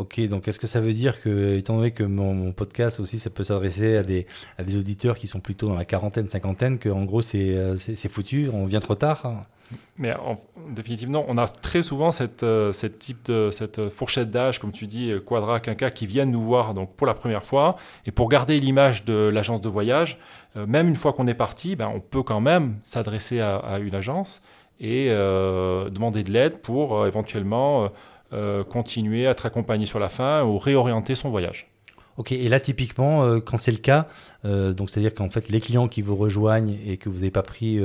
Ok, 0.00 0.18
donc 0.28 0.48
est-ce 0.48 0.58
que 0.58 0.66
ça 0.66 0.80
veut 0.80 0.94
dire 0.94 1.20
que, 1.20 1.58
étant 1.58 1.76
donné 1.76 1.90
que 1.90 2.02
mon, 2.02 2.52
podcast 2.52 3.00
aussi, 3.00 3.18
ça 3.18 3.28
peut 3.28 3.44
s'adresser 3.44 3.98
à 3.98 4.02
des, 4.02 4.26
auditeurs 4.78 5.18
qui 5.18 5.26
sont 5.26 5.40
plutôt 5.40 5.66
dans 5.66 5.74
la 5.74 5.84
quarantaine, 5.84 6.26
cinquantaine, 6.26 6.78
qu'en 6.78 7.04
gros 7.04 7.20
c'est 7.20 8.08
foutu, 8.08 8.48
on 8.50 8.64
vient 8.64 8.80
trop 8.80 8.94
tard 8.94 9.44
mais 9.98 10.14
en, 10.16 10.40
définitivement, 10.70 11.24
on 11.28 11.38
a 11.38 11.46
très 11.46 11.82
souvent 11.82 12.10
cette, 12.10 12.42
euh, 12.42 12.72
type 12.98 13.26
de 13.26 13.50
cette 13.52 13.88
fourchette 13.88 14.30
d'âge, 14.30 14.58
comme 14.58 14.72
tu 14.72 14.86
dis, 14.86 15.12
quadra, 15.24 15.60
quinca, 15.60 15.90
qui 15.90 16.06
viennent 16.06 16.32
nous 16.32 16.42
voir 16.42 16.74
donc 16.74 16.96
pour 16.96 17.06
la 17.06 17.14
première 17.14 17.44
fois. 17.44 17.76
Et 18.06 18.10
pour 18.10 18.28
garder 18.28 18.58
l'image 18.58 19.04
de 19.04 19.28
l'agence 19.28 19.60
de 19.60 19.68
voyage, 19.68 20.18
euh, 20.56 20.66
même 20.66 20.88
une 20.88 20.96
fois 20.96 21.12
qu'on 21.12 21.26
est 21.26 21.34
parti, 21.34 21.76
ben, 21.76 21.92
on 21.94 22.00
peut 22.00 22.22
quand 22.22 22.40
même 22.40 22.78
s'adresser 22.82 23.40
à, 23.40 23.78
une 23.78 23.94
agence 23.94 24.42
et 24.80 25.08
euh, 25.10 25.90
demander 25.90 26.24
de 26.24 26.32
l'aide 26.32 26.58
pour 26.62 27.06
éventuellement 27.06 27.90
continuer 28.68 29.26
à 29.26 29.30
être 29.30 29.46
accompagné 29.46 29.86
sur 29.86 29.98
la 29.98 30.08
fin 30.08 30.44
ou 30.44 30.58
réorienter 30.58 31.14
son 31.14 31.30
voyage. 31.30 31.68
Ok, 32.16 32.32
et 32.32 32.48
là 32.48 32.60
typiquement, 32.60 33.40
quand 33.40 33.56
c'est 33.56 33.72
le 33.72 33.78
cas, 33.78 34.06
donc 34.44 34.90
c'est-à-dire 34.90 35.14
qu'en 35.14 35.30
fait 35.30 35.48
les 35.48 35.60
clients 35.60 35.88
qui 35.88 36.02
vous 36.02 36.16
rejoignent 36.16 36.76
et 36.86 36.96
que 36.96 37.08
vous 37.08 37.16
n'avez 37.16 37.30
pas 37.30 37.42
pris 37.42 37.80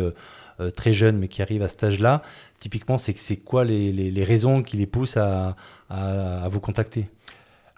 euh, 0.61 0.71
très 0.71 0.93
jeunes 0.93 1.17
mais 1.17 1.27
qui 1.27 1.41
arrivent 1.41 1.63
à 1.63 1.67
cet 1.67 1.83
âge-là, 1.83 2.21
typiquement, 2.59 2.97
c'est 2.97 3.17
c'est 3.17 3.35
quoi 3.35 3.65
les, 3.65 3.91
les, 3.91 4.23
raisons 4.23 4.63
qui 4.63 4.77
les 4.77 4.85
poussent 4.85 5.17
à, 5.17 5.57
à, 5.89 6.47
vous 6.47 6.61
contacter? 6.61 7.09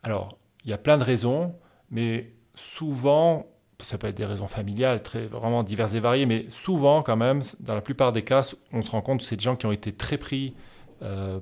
Alors, 0.04 0.38
il 0.64 0.70
y 0.70 0.74
a 0.74 0.78
plein 0.78 1.00
de 1.00 1.04
raisons, 1.04 1.56
mais 1.90 2.30
souvent, 2.54 3.48
ça 3.80 3.98
peut 3.98 4.06
être 4.06 4.18
des 4.18 4.26
raisons 4.26 4.46
familiales, 4.46 5.02
très, 5.02 5.26
vraiment 5.26 5.64
diverses 5.64 5.96
et 5.96 6.00
variées, 6.00 6.28
mais 6.28 6.46
souvent, 6.50 7.02
quand 7.02 7.16
même, 7.16 7.42
dans 7.62 7.74
la 7.74 7.82
plupart 7.82 8.12
des 8.12 8.22
cas, 8.22 8.54
on 8.72 8.84
se 8.84 8.92
rend 8.92 9.02
compte 9.02 9.22
que 9.22 9.26
c'est 9.26 9.38
des 9.38 9.44
gens 9.44 9.56
qui 9.56 9.66
ont 9.66 9.72
été 9.72 9.92
très 9.92 10.20
pris 10.20 10.54
euh, 10.56 10.62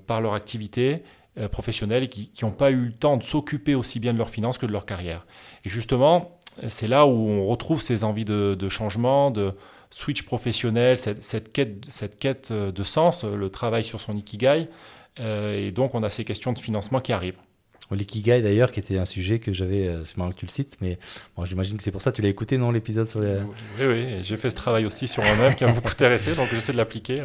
par 0.05 0.21
leur 0.21 0.33
activité 0.33 1.03
euh, 1.37 1.49
professionnelle 1.49 2.07
qui 2.07 2.31
n'ont 2.43 2.51
pas 2.51 2.71
eu 2.71 2.85
le 2.85 2.93
temps 2.93 3.17
de 3.17 3.23
s'occuper 3.23 3.75
aussi 3.75 3.99
bien 3.99 4.13
de 4.13 4.17
leurs 4.17 4.29
finances 4.29 4.57
que 4.57 4.65
de 4.65 4.71
leur 4.71 4.85
carrière. 4.85 5.25
Et 5.65 5.69
justement, 5.69 6.39
c'est 6.69 6.87
là 6.87 7.05
où 7.05 7.11
on 7.11 7.45
retrouve 7.45 7.81
ces 7.81 8.05
envies 8.05 8.23
de, 8.23 8.69
changement, 8.69 9.31
de, 9.31 9.53
switch 9.89 10.23
professionnel, 10.23 10.97
cette, 10.97 11.51
quête, 11.51 11.83
cette 11.89 12.19
quête 12.19 12.51
euh, 12.51 12.71
de 12.71 12.83
sens, 12.83 13.25
euh, 13.25 13.35
le 13.35 13.49
travail 13.49 13.83
sur 13.83 13.99
son 13.99 14.15
ikigai. 14.15 14.69
Euh, 15.19 15.57
et 15.57 15.71
donc, 15.71 15.93
on 15.93 16.03
a 16.03 16.09
ces 16.09 16.23
questions 16.23 16.53
de 16.53 16.59
financement 16.59 17.01
qui 17.01 17.11
arrivent. 17.11 17.39
L'ikigai 17.91 18.41
d'ailleurs, 18.41 18.71
qui 18.71 18.79
était 18.79 18.97
un 18.97 19.05
sujet 19.05 19.39
que 19.39 19.53
j'avais, 19.53 19.89
c'est 20.03 20.17
marrant 20.17 20.31
que 20.31 20.37
tu 20.37 20.45
le 20.45 20.51
cites, 20.51 20.77
mais 20.81 20.97
j'imagine 21.43 21.77
que 21.77 21.83
c'est 21.83 21.91
pour 21.91 22.01
ça 22.01 22.11
que 22.11 22.15
tu 22.15 22.21
l'as 22.21 22.29
écouté, 22.29 22.57
non, 22.57 22.71
l'épisode 22.71 23.05
sur 23.05 23.19
les... 23.19 23.37
Oui, 23.79 23.85
oui, 23.85 24.05
j'ai 24.23 24.37
fait 24.37 24.49
ce 24.49 24.55
travail 24.55 24.85
aussi 24.85 25.07
sur 25.07 25.23
moi-même 25.23 25.55
qui 25.55 25.65
m'a 25.65 25.71
beaucoup 25.71 25.89
intéressé, 25.89 26.33
donc 26.33 26.49
j'essaie 26.51 26.73
de 26.73 26.77
l'appliquer. 26.77 27.15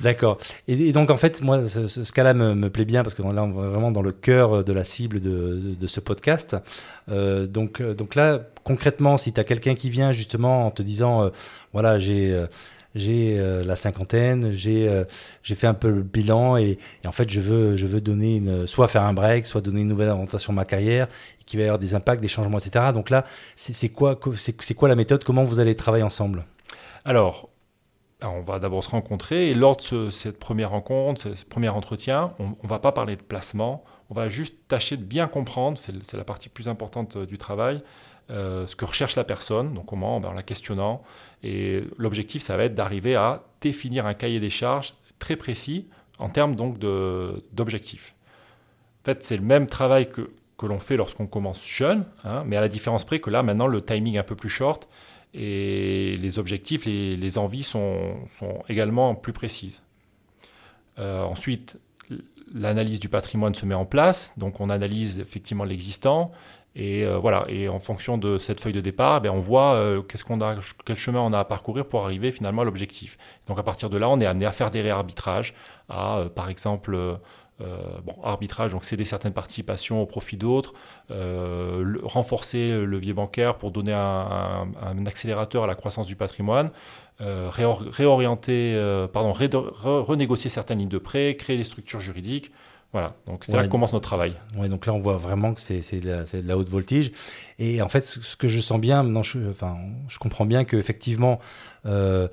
D'accord. 0.00 0.38
Et, 0.68 0.92
donc 0.92 1.10
en 1.10 1.16
fait, 1.16 1.40
moi, 1.40 1.66
ce, 1.66 2.12
cas-là 2.12 2.34
me, 2.34 2.68
plaît 2.68 2.84
bien 2.84 3.02
parce 3.02 3.14
que 3.14 3.22
là, 3.22 3.42
on 3.42 3.48
est 3.48 3.68
vraiment 3.70 3.90
dans 3.90 4.02
le 4.02 4.12
cœur 4.12 4.62
de 4.64 4.72
la 4.72 4.84
cible 4.84 5.20
de, 5.20 5.74
de, 5.78 5.86
ce 5.86 6.00
podcast. 6.00 6.56
donc, 7.08 7.80
donc 7.82 8.14
là, 8.14 8.40
concrètement, 8.64 9.16
si 9.16 9.32
tu 9.32 9.40
as 9.40 9.44
quelqu'un 9.44 9.74
qui 9.74 9.90
vient 9.90 10.12
justement 10.12 10.66
en 10.66 10.70
te 10.70 10.82
disant, 10.82 11.30
voilà, 11.72 11.98
j'ai 11.98 12.32
euh, 12.32 12.46
j'ai 12.94 13.38
euh, 13.38 13.64
la 13.64 13.76
cinquantaine, 13.76 14.52
j'ai 14.52 14.88
euh, 14.88 15.04
j'ai 15.42 15.54
fait 15.54 15.66
un 15.66 15.74
peu 15.74 15.90
le 15.90 16.02
bilan 16.02 16.56
et, 16.56 16.78
en 17.06 17.12
fait 17.12 17.30
je 17.30 17.40
veux 17.40 17.76
je 17.76 17.86
veux 17.86 18.00
donner 18.00 18.36
une 18.36 18.66
soit 18.66 18.88
faire 18.88 19.02
un 19.02 19.12
break, 19.12 19.46
soit 19.46 19.60
donner 19.60 19.82
une 19.82 19.88
nouvelle 19.88 20.08
orientation 20.08 20.52
à 20.52 20.56
ma 20.56 20.64
carrière, 20.64 21.08
qui 21.46 21.56
va 21.56 21.62
y 21.62 21.66
avoir 21.66 21.78
des 21.78 21.94
impacts, 21.94 22.20
des 22.20 22.28
changements, 22.28 22.58
etc. 22.58 22.86
Donc 22.92 23.10
là, 23.10 23.24
c'est 23.56 23.88
quoi 23.88 24.18
c'est 24.36 24.74
quoi 24.74 24.88
la 24.88 24.96
méthode? 24.96 25.24
Comment 25.24 25.44
vous 25.44 25.60
allez 25.60 25.74
travailler 25.74 26.04
ensemble? 26.04 26.44
Alors. 27.04 27.48
On 28.22 28.42
va 28.42 28.58
d'abord 28.58 28.84
se 28.84 28.90
rencontrer 28.90 29.48
et 29.48 29.54
lors 29.54 29.78
de 29.78 30.10
cette 30.10 30.38
première 30.38 30.72
rencontre, 30.72 31.34
ce 31.34 31.42
premier 31.46 31.70
entretien, 31.70 32.34
on 32.38 32.48
ne 32.62 32.68
va 32.68 32.78
pas 32.78 32.92
parler 32.92 33.16
de 33.16 33.22
placement, 33.22 33.82
on 34.10 34.14
va 34.14 34.28
juste 34.28 34.68
tâcher 34.68 34.98
de 34.98 35.02
bien 35.02 35.26
comprendre, 35.26 35.78
c'est 35.78 36.16
la 36.18 36.24
partie 36.24 36.50
plus 36.50 36.68
importante 36.68 37.16
du 37.16 37.38
travail, 37.38 37.82
euh, 38.30 38.66
ce 38.66 38.76
que 38.76 38.84
recherche 38.84 39.16
la 39.16 39.24
personne, 39.24 39.74
donc 39.74 39.86
comment, 39.86 40.20
ben, 40.20 40.28
en 40.28 40.32
la 40.32 40.42
questionnant. 40.42 41.02
Et 41.42 41.84
l'objectif, 41.98 42.42
ça 42.42 42.56
va 42.56 42.64
être 42.64 42.74
d'arriver 42.74 43.16
à 43.16 43.42
définir 43.60 44.06
un 44.06 44.14
cahier 44.14 44.40
des 44.40 44.50
charges 44.50 44.94
très 45.18 45.36
précis 45.36 45.88
en 46.18 46.28
termes 46.28 46.54
donc 46.54 46.78
d'objectifs. 46.78 48.14
En 49.02 49.04
fait, 49.06 49.24
c'est 49.24 49.36
le 49.36 49.42
même 49.42 49.66
travail 49.66 50.10
que, 50.10 50.30
que 50.58 50.66
l'on 50.66 50.78
fait 50.78 50.96
lorsqu'on 50.96 51.26
commence 51.26 51.66
jeune, 51.66 52.04
hein, 52.24 52.44
mais 52.46 52.56
à 52.56 52.60
la 52.60 52.68
différence 52.68 53.04
près 53.04 53.18
que 53.18 53.30
là, 53.30 53.42
maintenant, 53.42 53.66
le 53.66 53.82
timing 53.82 54.14
est 54.14 54.18
un 54.18 54.22
peu 54.22 54.36
plus 54.36 54.50
short 54.50 54.88
et 55.34 56.16
les 56.20 56.38
objectifs, 56.38 56.84
les, 56.84 57.16
les 57.16 57.38
envies 57.38 57.62
sont, 57.62 58.14
sont, 58.28 58.62
également 58.68 59.14
plus 59.14 59.32
précises. 59.32 59.82
Euh, 60.98 61.22
ensuite, 61.22 61.78
l'analyse 62.52 63.00
du 63.00 63.08
patrimoine 63.08 63.54
se 63.54 63.64
met 63.64 63.74
en 63.74 63.86
place, 63.86 64.34
donc 64.36 64.60
on 64.60 64.70
analyse 64.70 65.20
effectivement 65.20 65.64
l'existant, 65.64 66.32
et 66.76 67.04
euh, 67.04 67.18
voilà, 67.18 67.46
et 67.48 67.68
en 67.68 67.80
fonction 67.80 68.16
de 68.16 68.38
cette 68.38 68.60
feuille 68.60 68.72
de 68.72 68.80
départ, 68.80 69.20
ben, 69.20 69.30
on 69.30 69.40
voit 69.40 69.74
euh, 69.74 70.02
qu'est-ce 70.02 70.22
qu'on 70.22 70.40
a, 70.40 70.56
quel 70.84 70.96
chemin 70.96 71.20
on 71.20 71.32
a 71.32 71.40
à 71.40 71.44
parcourir 71.44 71.84
pour 71.86 72.04
arriver 72.04 72.30
finalement 72.30 72.62
à 72.62 72.64
l'objectif. 72.64 73.18
Donc 73.48 73.58
à 73.58 73.62
partir 73.64 73.90
de 73.90 73.98
là, 73.98 74.08
on 74.08 74.20
est 74.20 74.26
amené 74.26 74.46
à 74.46 74.52
faire 74.52 74.70
des 74.70 74.80
réarbitrages, 74.80 75.54
à 75.88 76.18
euh, 76.18 76.28
par 76.28 76.48
exemple 76.48 77.18
bon, 77.58 78.14
arbitrage, 78.22 78.70
donc 78.70 78.84
céder 78.84 79.04
certaines 79.04 79.34
participations 79.34 80.00
au 80.00 80.06
profit 80.06 80.38
d'autres, 80.38 80.72
renforcer 81.10 82.70
le 82.70 82.86
levier 82.86 83.12
bancaire 83.12 83.58
pour 83.58 83.70
donner 83.70 83.92
un, 83.92 85.06
accélérateur 85.06 85.64
à 85.64 85.66
la 85.66 85.74
croissance 85.74 86.06
du 86.06 86.16
patrimoine, 86.16 86.70
réorienter, 87.18 88.80
pardon, 89.12 89.34
renégocier 89.34 90.48
certaines 90.48 90.78
lignes 90.78 90.88
de 90.88 90.96
prêt, 90.96 91.36
créer 91.36 91.58
des 91.58 91.64
structures 91.64 92.00
juridiques. 92.00 92.50
Voilà, 92.92 93.14
donc 93.26 93.44
c'est 93.44 93.56
là 93.56 93.64
que 93.64 93.68
commence 93.68 93.92
notre 93.92 94.08
travail. 94.08 94.34
Ouais, 94.56 94.68
donc 94.68 94.84
là 94.84 94.92
on 94.92 94.98
voit 94.98 95.16
vraiment 95.16 95.54
que 95.54 95.60
c'est 95.60 95.80
de, 96.00 96.24
de, 96.40 96.48
la 96.48 96.58
haute 96.58 96.68
voltige. 96.68 97.12
Et 97.60 97.80
en 97.82 97.88
fait, 97.88 98.00
ce 98.00 98.36
que 98.36 98.48
je 98.48 98.58
sens 98.58 98.80
bien, 98.80 99.04
maintenant, 99.04 99.22
je, 99.22 99.38
enfin, 99.48 99.76
je 100.08 100.18
comprends 100.18 100.44
bien 100.44 100.64
qu'effectivement, 100.64 101.38
euh, 101.86 102.26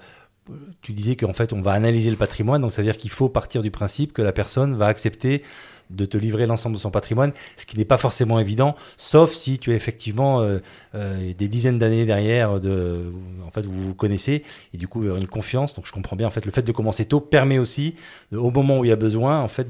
tu 0.82 0.94
disais 0.94 1.16
qu'en 1.16 1.34
fait 1.34 1.54
on 1.54 1.62
va 1.62 1.74
analyser 1.74 2.10
le 2.10 2.16
patrimoine, 2.16 2.62
donc 2.62 2.74
c'est-à-dire 2.74 2.98
qu'il 2.98 3.12
faut 3.12 3.30
partir 3.30 3.62
du 3.62 3.70
principe 3.70 4.14
que 4.14 4.22
la 4.24 4.32
personne 4.32 4.76
va 4.76 4.88
accepter 4.88 5.44
de 5.90 6.06
te 6.06 6.18
livrer 6.18 6.46
l'ensemble 6.46 6.76
de 6.76 6.82
son 6.82 6.92
patrimoine, 6.92 7.32
ce 7.56 7.66
qui 7.66 7.78
n'est 7.78 7.86
pas 7.86 7.98
forcément 7.98 8.40
évident, 8.40 8.76
sauf 8.98 9.34
si 9.34 9.60
tu 9.60 9.72
as 9.72 9.76
effectivement 9.76 10.42
euh, 10.42 10.60
euh, 10.96 11.34
des 11.38 11.48
dizaines 11.48 11.78
d'années 11.78 12.06
derrière, 12.06 12.60
de, 12.60 13.12
en 13.46 13.52
fait, 13.52 13.66
vous 13.66 13.90
vous 13.90 13.94
connaissez, 13.94 14.44
et 14.74 14.78
du 14.78 14.88
coup, 14.88 15.04
une 15.04 15.28
confiance. 15.28 15.76
Donc, 15.76 15.86
je 15.86 15.92
comprends 15.92 16.16
bien, 16.16 16.28
en 16.28 16.32
fait, 16.32 16.46
le 16.46 16.52
fait 16.52 16.62
de 16.62 16.72
commencer 16.72 17.06
tôt 17.06 17.20
permet 17.20 17.58
aussi, 17.58 17.96
au 18.34 18.52
moment 18.52 18.80
où 18.80 18.86
il 18.86 18.90
y 18.90 18.92
a 18.92 18.98
besoin, 18.98 19.42
en 19.42 19.48
fait, 19.48 19.68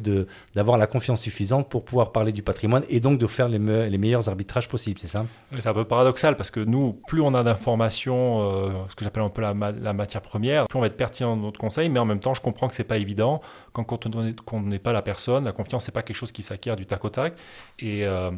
d'avoir 0.55 0.77
la 0.77 0.87
confiance 0.87 1.21
suffisante 1.21 1.69
pour 1.69 1.85
pouvoir 1.85 2.11
parler 2.11 2.31
du 2.31 2.43
patrimoine 2.43 2.83
et 2.89 2.99
donc 2.99 3.19
de 3.19 3.27
faire 3.27 3.49
les, 3.49 3.59
meilleurs 3.59 4.29
arbitrages 4.29 4.67
possibles, 4.67 4.99
c'est 4.99 5.07
ça? 5.07 5.25
C'est 5.59 5.67
un 5.67 5.73
peu 5.73 5.85
paradoxal 5.85 6.35
parce 6.35 6.51
que 6.51 6.59
nous, 6.59 6.99
plus 7.07 7.21
on 7.21 7.33
a 7.33 7.43
d'informations, 7.43 8.41
euh, 8.41 8.69
ce 8.89 8.95
que 8.95 9.03
j'appelle 9.03 9.23
un 9.23 9.29
peu 9.29 9.41
la, 9.41 9.53
la, 9.53 9.93
matière 9.93 10.21
première, 10.21 10.67
plus 10.67 10.77
on 10.77 10.81
va 10.81 10.87
être 10.87 10.97
pertinent 10.97 11.35
dans 11.35 11.43
notre 11.43 11.59
conseil, 11.59 11.89
mais 11.89 11.99
en 11.99 12.05
même 12.05 12.19
temps, 12.19 12.33
je 12.33 12.41
comprends 12.41 12.67
que 12.67 12.75
c'est 12.75 12.83
pas 12.83 12.97
évident 12.97 13.41
quand, 13.73 13.83
quand 13.83 14.05
on 14.07 14.61
n'est 14.61 14.79
pas 14.79 14.93
la 14.93 15.01
personne, 15.01 15.45
la 15.45 15.51
confiance, 15.51 15.85
c'est 15.85 15.91
pas 15.91 16.03
quelque 16.07 16.17
chose 16.17 16.31
qui 16.31 16.41
s'acquiert 16.41 16.75
du 16.75 16.85
tac 16.85 17.03
au 17.05 17.09
tac. 17.09 17.35
Et, 17.79 18.05
euh, 18.05 18.31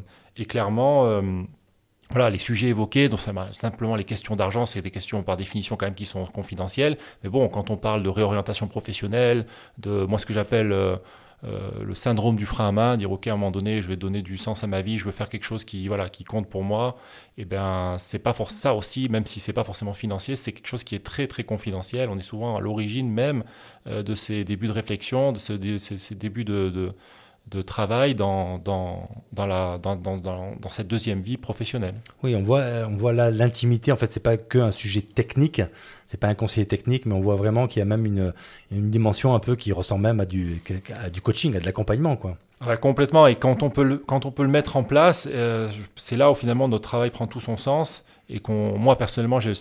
clairement, 0.47 1.05
euh, 1.05 1.21
voilà, 2.09 2.29
les 2.29 2.37
sujets 2.37 2.67
évoqués, 2.67 3.09
donc 3.09 3.19
simplement 3.51 3.95
les 3.95 4.05
questions 4.05 4.35
d'argent, 4.35 4.65
c'est 4.65 4.81
des 4.81 4.91
questions 4.91 5.21
par 5.21 5.37
définition 5.37 5.75
quand 5.75 5.85
même 5.85 5.95
qui 5.95 6.05
sont 6.05 6.25
confidentielles. 6.25 6.97
Mais 7.23 7.29
bon, 7.29 7.49
quand 7.49 7.69
on 7.69 7.77
parle 7.77 8.03
de 8.03 8.09
réorientation 8.09 8.67
professionnelle, 8.67 9.45
de 9.77 10.05
moi 10.05 10.17
ce 10.17 10.25
que 10.25 10.33
j'appelle 10.33 10.71
euh, 11.45 11.69
le 11.85 11.95
syndrome 11.95 12.35
du 12.35 12.45
frein 12.45 12.67
à 12.67 12.71
main, 12.73 12.97
dire 12.97 13.11
ok 13.11 13.27
à 13.27 13.31
un 13.31 13.37
moment 13.37 13.51
donné 13.51 13.81
je 13.81 13.87
vais 13.87 13.95
donner 13.95 14.21
du 14.21 14.35
sens 14.35 14.65
à 14.65 14.67
ma 14.67 14.81
vie, 14.81 14.97
je 14.97 15.05
veux 15.05 15.13
faire 15.13 15.29
quelque 15.29 15.45
chose 15.45 15.63
qui 15.63 15.87
voilà 15.87 16.09
qui 16.09 16.25
compte 16.25 16.49
pour 16.49 16.63
moi, 16.63 16.97
et 17.37 17.43
eh 17.43 17.45
ben 17.45 17.95
c'est 17.97 18.19
pas 18.19 18.33
forcément 18.33 18.59
ça 18.59 18.75
aussi, 18.75 19.07
même 19.07 19.25
si 19.25 19.39
c'est 19.39 19.53
pas 19.53 19.63
forcément 19.63 19.93
financier, 19.93 20.35
c'est 20.35 20.51
quelque 20.51 20.67
chose 20.67 20.83
qui 20.83 20.95
est 20.95 21.05
très 21.05 21.27
très 21.27 21.45
confidentiel. 21.45 22.09
On 22.09 22.17
est 22.17 22.21
souvent 22.21 22.57
à 22.57 22.59
l'origine 22.59 23.09
même 23.09 23.43
de 23.85 24.15
ces 24.15 24.43
débuts 24.43 24.67
de 24.67 24.73
réflexion, 24.73 25.31
de, 25.31 25.39
ces, 25.39 26.15
débuts 26.15 26.43
de 26.43 26.69
de 26.69 26.93
travail 27.61 28.15
dans, 28.15 28.59
dans, 28.59 29.09
dans, 29.33 29.45
la, 29.45 29.77
dans, 29.77 29.95
dans, 29.95 30.17
dans, 30.17 30.69
cette 30.69 30.87
deuxième 30.87 31.21
vie 31.21 31.37
professionnelle. 31.37 31.95
Oui, 32.23 32.35
on 32.35 32.43
voit, 32.43 32.63
on 32.87 32.95
voit 32.95 33.13
là 33.13 33.31
l'intimité. 33.31 33.91
En 33.91 33.97
fait, 33.97 34.11
c'est 34.11 34.19
pas 34.19 34.37
que 34.37 34.59
un 34.59 34.71
sujet 34.71 35.01
technique, 35.01 35.61
c'est 36.05 36.19
pas 36.19 36.27
un 36.27 36.35
conseiller 36.35 36.67
technique, 36.67 37.05
mais 37.05 37.13
on 37.13 37.21
voit 37.21 37.35
vraiment 37.35 37.67
qu'il 37.67 37.79
y 37.79 37.81
a 37.81 37.85
même 37.85 38.05
une, 38.05 38.33
une, 38.71 38.89
dimension 38.89 39.35
un 39.35 39.39
peu 39.39 39.55
qui 39.55 39.71
ressemble 39.71 40.03
même 40.03 40.19
à 40.19 40.25
du, 40.25 40.61
à 40.95 41.09
du 41.09 41.21
coaching, 41.21 41.55
à 41.55 41.59
de 41.59 41.65
l'accompagnement, 41.65 42.15
quoi. 42.15 42.37
complètement. 42.81 43.27
Et 43.27 43.35
quand 43.35 43.63
on 43.63 43.69
peut 43.69 43.83
le, 43.83 43.97
quand 43.97 44.25
on 44.25 44.31
peut 44.31 44.43
le 44.43 44.49
mettre 44.49 44.77
en 44.77 44.83
place, 44.83 45.27
euh, 45.31 45.69
c'est 45.95 46.17
là 46.17 46.31
où 46.31 46.35
finalement 46.35 46.67
notre 46.67 46.87
travail 46.87 47.09
prend 47.09 47.27
tout 47.27 47.41
son 47.41 47.57
sens. 47.57 48.03
Et 48.29 48.39
qu'on, 48.39 48.77
moi 48.77 48.97
personnellement, 48.97 49.39
j'ai, 49.39 49.53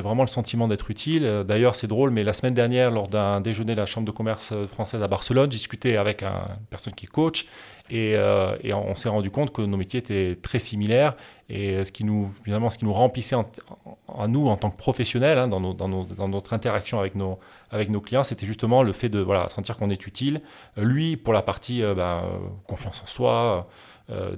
vraiment 0.00 0.22
le 0.22 0.28
sentiment 0.28 0.66
d'être 0.66 0.90
utile. 0.90 1.44
D'ailleurs, 1.46 1.74
c'est 1.74 1.86
drôle, 1.86 2.10
mais 2.10 2.24
la 2.24 2.32
semaine 2.32 2.54
dernière, 2.54 2.90
lors 2.90 3.08
d'un 3.08 3.40
déjeuner 3.40 3.74
de 3.74 3.80
la 3.80 3.86
Chambre 3.86 4.06
de 4.06 4.12
commerce 4.12 4.54
française 4.66 5.02
à 5.02 5.08
Barcelone, 5.08 5.50
j'ai 5.52 5.58
discuté 5.58 5.96
avec 5.96 6.22
un, 6.22 6.56
une 6.58 6.66
personne 6.70 6.94
qui 6.94 7.06
est 7.06 7.08
coach 7.08 7.46
et, 7.90 8.14
euh, 8.16 8.56
on 8.72 8.94
s'est 8.94 9.08
rendu 9.08 9.30
compte 9.30 9.52
que 9.52 9.62
nos 9.62 9.76
métiers 9.76 10.00
étaient 10.00 10.36
très 10.40 10.58
similaires 10.58 11.14
et 11.48 11.84
ce 11.84 11.92
qui 11.92 12.04
nous, 12.04 12.30
finalement, 12.44 12.68
ce 12.68 12.76
qui 12.78 12.84
nous 12.84 12.92
remplissait 12.92 13.36
à 13.36 14.28
nous 14.28 14.46
en 14.48 14.56
tant 14.56 14.70
que 14.70 14.76
professionnels 14.76 15.38
hein, 15.38 15.48
dans, 15.48 16.28
notre 16.28 16.52
interaction 16.52 17.00
avec 17.00 17.14
nos, 17.14 17.38
avec 17.70 17.88
nos 17.88 18.00
clients, 18.00 18.22
c'était 18.22 18.44
justement 18.44 18.82
le 18.82 18.92
fait 18.92 19.08
de 19.08 19.20
voilà, 19.20 19.48
sentir 19.48 19.76
qu'on 19.78 19.88
est 19.88 20.06
utile. 20.06 20.42
Lui, 20.76 21.16
pour 21.16 21.32
la 21.32 21.40
partie 21.40 21.82
euh, 21.82 21.94
ben, 21.94 22.22
confiance 22.66 23.02
en 23.02 23.06
soi, 23.06 23.32
euh, 23.32 23.60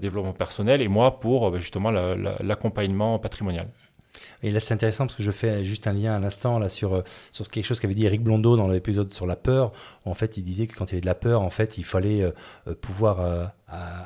développement 0.01 0.33
personnel, 0.33 0.83
et 0.83 0.89
moi 0.89 1.21
pour 1.21 1.51
ben, 1.51 1.59
justement 1.59 1.91
l'accompagnement 1.91 3.19
patrimonial. 3.19 3.69
Et 4.43 4.51
là, 4.51 4.61
c'est 4.61 4.75
intéressant 4.75 5.07
parce 5.07 5.17
que 5.17 5.23
je 5.23 5.31
fais 5.31 5.65
juste 5.65 5.87
un 5.87 5.93
lien 5.93 6.15
à 6.15 6.19
l'instant 6.19 6.59
là 6.59 6.69
sur, 6.69 6.95
euh, 6.95 7.03
sur 7.33 7.49
quelque 7.49 7.65
chose 7.65 7.81
qu'avait 7.81 7.95
dit 7.95 8.07
Eric 8.07 8.23
Blondeau 8.23 8.57
dans 8.57 8.69
l'épisode 8.69 9.13
sur 9.13 9.27
la 9.27 9.37
peur. 9.37 9.73
En 10.05 10.15
fait, 10.15 10.37
il 10.37 10.45
disait 10.45 10.67
que 10.67 10.77
quand 10.77 10.87
il 10.87 10.91
y 10.91 10.95
avait 10.95 11.03
de 11.03 11.07
la 11.07 11.15
peur, 11.15 11.43
en 11.43 11.51
fait, 11.51 11.77
il 11.77 11.85
fallait 11.85 12.23
euh, 12.23 12.31
euh, 12.69 12.75
pouvoir 12.75 13.51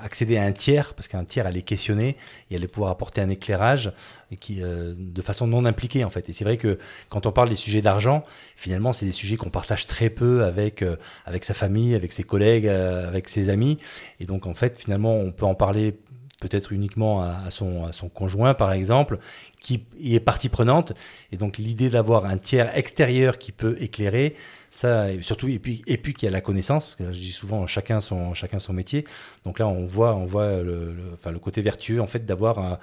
accéder 0.02 0.36
à 0.36 0.42
un 0.42 0.52
tiers 0.52 0.92
parce 0.92 1.08
qu'un 1.08 1.24
tiers 1.24 1.46
allait 1.46 1.62
questionner 1.62 2.18
et 2.50 2.56
allait 2.56 2.68
pouvoir 2.68 2.90
apporter 2.90 3.22
un 3.22 3.30
éclairage 3.30 3.92
qui, 4.38 4.60
de 4.60 5.22
façon 5.22 5.46
non 5.46 5.64
impliquée 5.64 6.04
en 6.04 6.10
fait. 6.10 6.28
Et 6.28 6.34
c'est 6.34 6.44
vrai 6.44 6.58
que 6.58 6.78
quand 7.08 7.24
on 7.24 7.32
parle 7.32 7.48
des 7.48 7.54
sujets 7.54 7.80
d'argent, 7.80 8.24
finalement, 8.56 8.92
c'est 8.92 9.06
des 9.06 9.12
sujets 9.12 9.36
qu'on 9.36 9.48
partage 9.48 9.86
très 9.86 10.10
peu 10.10 10.44
avec, 10.44 10.84
avec 11.24 11.44
sa 11.44 11.54
famille, 11.54 11.94
avec 11.94 12.12
ses 12.12 12.24
collègues, 12.24 12.66
avec 12.68 13.30
ses 13.30 13.48
amis. 13.48 13.78
Et 14.20 14.26
donc, 14.26 14.46
en 14.46 14.52
fait, 14.52 14.78
finalement, 14.78 15.16
on 15.16 15.32
peut 15.32 15.46
en 15.46 15.54
parler 15.54 15.96
peut-être 16.44 16.72
uniquement 16.72 17.22
à, 17.22 17.48
son, 17.48 17.90
conjoint, 18.12 18.52
par 18.52 18.74
exemple, 18.74 19.18
qui 19.62 19.86
est 20.02 20.20
partie 20.20 20.50
prenante. 20.50 20.92
Et 21.32 21.38
donc 21.38 21.56
l'idée 21.56 21.88
d'avoir 21.88 22.26
un 22.26 22.36
tiers 22.36 22.76
extérieur 22.76 23.38
qui 23.38 23.50
peut 23.50 23.78
éclairer, 23.80 24.34
ça, 24.70 25.06
surtout, 25.22 25.48
et 25.48 25.58
puis, 25.58 25.82
et 25.86 25.96
puis 25.96 26.12
qui 26.12 26.26
a 26.26 26.30
la 26.30 26.42
connaissance, 26.42 26.84
parce 26.86 26.96
que 26.96 27.14
je 27.14 27.18
dis 27.18 27.32
souvent 27.32 27.66
chacun 27.66 28.00
son, 28.00 28.34
métier. 28.74 29.06
Donc 29.44 29.58
là, 29.58 29.66
on 29.66 29.86
voit, 29.86 30.14
on 30.14 30.26
voit 30.26 30.60
le, 30.60 30.94
côté 31.40 31.62
vertueux, 31.62 32.02
en 32.02 32.06
fait, 32.06 32.26
d'avoir 32.26 32.58
un, 32.58 32.78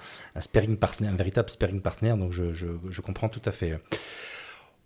véritable 1.16 1.50
sparring 1.52 1.82
partner. 1.82 2.16
Donc 2.18 2.32
je 2.32 3.02
comprends 3.02 3.30
tout 3.30 3.42
à 3.46 3.52
fait. 3.52 3.80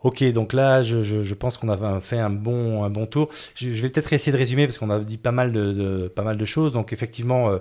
Ok, 0.05 0.23
donc 0.33 0.53
là, 0.53 0.83
je, 0.83 1.33
pense 1.33 1.57
qu'on 1.57 1.67
a 1.67 1.99
fait 1.99 2.19
un 2.19 2.29
bon, 2.29 3.07
tour. 3.07 3.27
Je, 3.55 3.69
vais 3.69 3.89
peut-être 3.89 4.13
essayer 4.13 4.31
de 4.31 4.37
résumer 4.37 4.67
parce 4.67 4.77
qu'on 4.77 4.91
a 4.91 4.99
dit 4.99 5.17
pas 5.17 5.31
mal 5.31 5.51
de, 5.51 6.45
choses. 6.45 6.71
Donc 6.71 6.93
effectivement, 6.93 7.49
euh, 7.49 7.57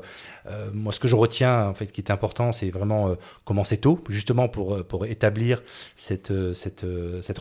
euh, 0.51 0.69
moi, 0.75 0.93
ce 0.93 1.01
que 1.01 1.09
je 1.09 1.17
retiens, 1.17 1.69
en 1.69 1.73
fait, 1.73 1.87
qui 1.87 2.03
est 2.03 2.11
important, 2.11 2.53
c'est 2.53 2.69
vraiment 2.69 3.09
euh, 3.09 3.15
commencer 3.47 3.79
tôt, 3.79 3.99
justement 4.11 4.49
pour, 4.49 5.07
établir 5.07 5.63
cette 5.97 6.29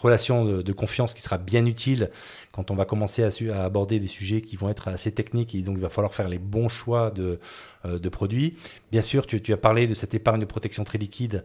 relation 0.01 0.45
de, 0.45 0.71
confiance 0.71 1.13
qui 1.13 1.21
sera 1.21 1.37
bien 1.37 1.65
utile 1.65 2.09
quand 2.53 2.71
on 2.71 2.75
va 2.75 2.85
commencer 2.85 3.25
à, 3.25 3.29
à, 3.53 3.65
aborder 3.65 3.99
des 3.99 4.07
sujets 4.07 4.39
qui 4.39 4.55
vont 4.55 4.69
être 4.69 4.87
assez 4.87 5.11
techniques 5.11 5.53
et 5.53 5.63
donc 5.63 5.75
il 5.75 5.81
va 5.81 5.89
falloir 5.89 6.13
faire 6.13 6.29
les 6.29 6.39
bons 6.39 6.69
choix 6.69 7.11
de, 7.11 7.39
de 7.85 8.09
produits. 8.09 8.55
Bien 8.91 9.01
sûr, 9.01 9.25
tu, 9.27 9.53
as 9.53 9.57
parlé 9.57 9.87
de 9.87 9.93
cette 9.93 10.13
épargne 10.13 10.39
de 10.39 10.45
protection 10.45 10.83
très 10.83 10.97
liquide 10.97 11.43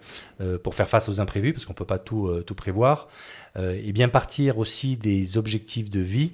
pour 0.63 0.75
faire 0.75 0.89
face 0.89 1.09
aux 1.09 1.21
imprévus 1.21 1.53
parce 1.53 1.65
qu'on 1.65 1.73
ne 1.73 1.79
peut 1.79 1.85
pas 1.85 1.99
tout, 1.99 2.43
tout 2.47 2.55
prévoir. 2.55 3.09
Euh, 3.59 3.81
et 3.83 3.93
bien 3.93 4.09
partir 4.09 4.59
aussi 4.59 4.97
des 4.97 5.37
objectifs 5.37 5.91
de 5.91 6.01
vie. 6.01 6.33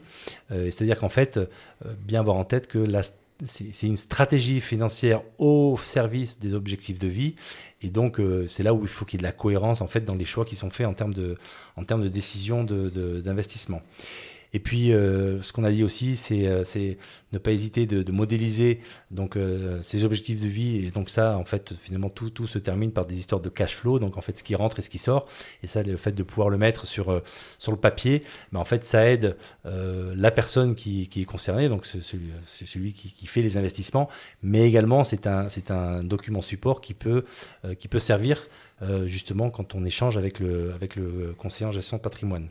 Euh, 0.50 0.70
c'est-à-dire 0.70 0.98
qu'en 0.98 1.08
fait, 1.08 1.38
euh, 1.38 1.46
bien 1.98 2.20
avoir 2.20 2.36
en 2.36 2.44
tête 2.44 2.66
que 2.66 2.84
c'est 3.46 3.86
une 3.86 3.96
stratégie 3.96 4.60
financière 4.60 5.22
au 5.38 5.76
service 5.82 6.38
des 6.38 6.54
objectifs 6.54 6.98
de 6.98 7.08
vie. 7.08 7.34
Et 7.82 7.88
donc, 7.88 8.18
c'est 8.46 8.62
là 8.62 8.72
où 8.72 8.82
il 8.82 8.88
faut 8.88 9.04
qu'il 9.04 9.18
y 9.18 9.20
ait 9.20 9.24
de 9.24 9.26
la 9.26 9.32
cohérence 9.32 9.82
en 9.82 9.86
fait 9.86 10.00
dans 10.00 10.14
les 10.14 10.24
choix 10.24 10.46
qui 10.46 10.56
sont 10.56 10.70
faits 10.70 10.86
en 10.86 10.94
termes 10.94 11.12
de, 11.12 11.36
en 11.76 11.84
termes 11.84 12.02
de 12.02 12.08
décision 12.08 12.64
d'investissement. 12.64 13.82
Et 14.54 14.60
puis, 14.60 14.92
euh, 14.92 15.42
ce 15.42 15.52
qu'on 15.52 15.64
a 15.64 15.70
dit 15.72 15.82
aussi, 15.82 16.14
c'est 16.14 16.46
euh, 16.46 16.62
ne 17.32 17.38
pas 17.38 17.50
hésiter 17.50 17.86
de, 17.86 18.12
modéliser 18.12 18.78
donc 19.10 19.36
euh, 19.36 19.82
ses 19.82 20.04
objectifs 20.04 20.40
de 20.40 20.46
vie. 20.46 20.86
Et 20.86 20.92
donc 20.92 21.10
ça, 21.10 21.36
en 21.36 21.44
fait, 21.44 21.74
finalement, 21.76 22.08
tout, 22.08 22.30
tout 22.30 22.46
se 22.46 22.60
termine 22.60 22.92
par 22.92 23.04
des 23.04 23.16
histoires 23.18 23.40
de 23.40 23.48
cash 23.48 23.74
flow. 23.74 23.98
Donc 23.98 24.16
en 24.16 24.20
fait, 24.20 24.38
ce 24.38 24.44
qui 24.44 24.54
rentre 24.54 24.78
et 24.78 24.82
ce 24.82 24.90
qui 24.90 24.98
sort. 24.98 25.26
Et 25.64 25.66
ça, 25.66 25.82
le 25.82 25.96
fait 25.96 26.12
de 26.12 26.22
pouvoir 26.22 26.50
le 26.50 26.56
mettre 26.56 26.86
sur 26.86 27.20
sur 27.58 27.72
le 27.72 27.78
papier, 27.78 28.22
ben, 28.52 28.60
en 28.60 28.64
fait, 28.64 28.84
ça 28.84 29.04
aide 29.10 29.36
la 29.64 30.30
personne 30.30 30.76
qui, 30.76 31.08
qui, 31.08 31.22
est 31.22 31.24
concernée, 31.24 31.68
donc 31.68 31.84
c'est 31.84 32.02
celui, 32.02 32.30
celui 32.46 32.92
qui, 32.92 33.12
qui, 33.12 33.26
fait 33.26 33.42
les 33.42 33.56
investissements, 33.56 34.08
mais 34.42 34.68
également 34.68 35.02
c'est 35.02 35.26
un 35.26 35.48
c'est 35.48 35.72
un 35.72 36.04
document 36.04 36.42
support 36.42 36.80
qui 36.80 36.94
peut 36.94 37.24
qui 37.78 37.88
peut 37.88 37.98
servir 37.98 38.46
justement 39.06 39.50
quand 39.50 39.74
on 39.74 39.84
échange 39.84 40.16
avec 40.16 40.38
le 40.38 40.72
avec 40.74 40.94
le 40.94 41.34
conseiller 41.36 41.66
en 41.66 41.72
gestion 41.72 41.96
de 41.96 42.02
patrimoine. 42.02 42.48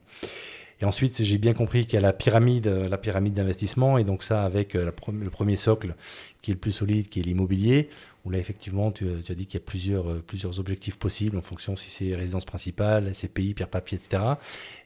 Et 0.84 0.86
ensuite, 0.86 1.24
j'ai 1.24 1.38
bien 1.38 1.54
compris 1.54 1.86
qu'il 1.86 1.94
y 1.94 1.98
a 1.98 2.02
la 2.02 2.12
pyramide, 2.12 2.68
la 2.68 2.98
pyramide 2.98 3.34
d'investissement, 3.34 3.98
et 3.98 4.04
donc 4.04 4.22
ça 4.22 4.44
avec 4.44 4.76
euh, 4.76 4.92
le 5.14 5.30
premier 5.30 5.56
socle 5.56 5.96
qui 6.42 6.52
est 6.52 6.56
le 6.56 6.60
plus 6.60 6.74
solide, 6.74 7.08
qui 7.08 7.22
est 7.22 7.24
l'immobilier, 7.24 7.88
où 8.26 8.30
là 8.30 8.38
effectivement, 8.38 8.92
tu, 8.92 9.06
as 9.08 9.34
dit 9.34 9.46
qu'il 9.46 9.62
y 9.62 9.64
a 9.64 9.66
plusieurs, 9.66 10.12
euh, 10.12 10.22
plusieurs 10.28 10.60
objectifs 10.60 10.98
possibles 10.98 11.38
en 11.38 11.42
fonction 11.42 11.78
si 11.78 11.90
c'est 11.90 12.14
résidence 12.14 12.44
principale, 12.44 13.16
SCPI, 13.16 13.54
pierre 13.54 13.70
papier, 13.70 13.98
etc. 13.98 14.24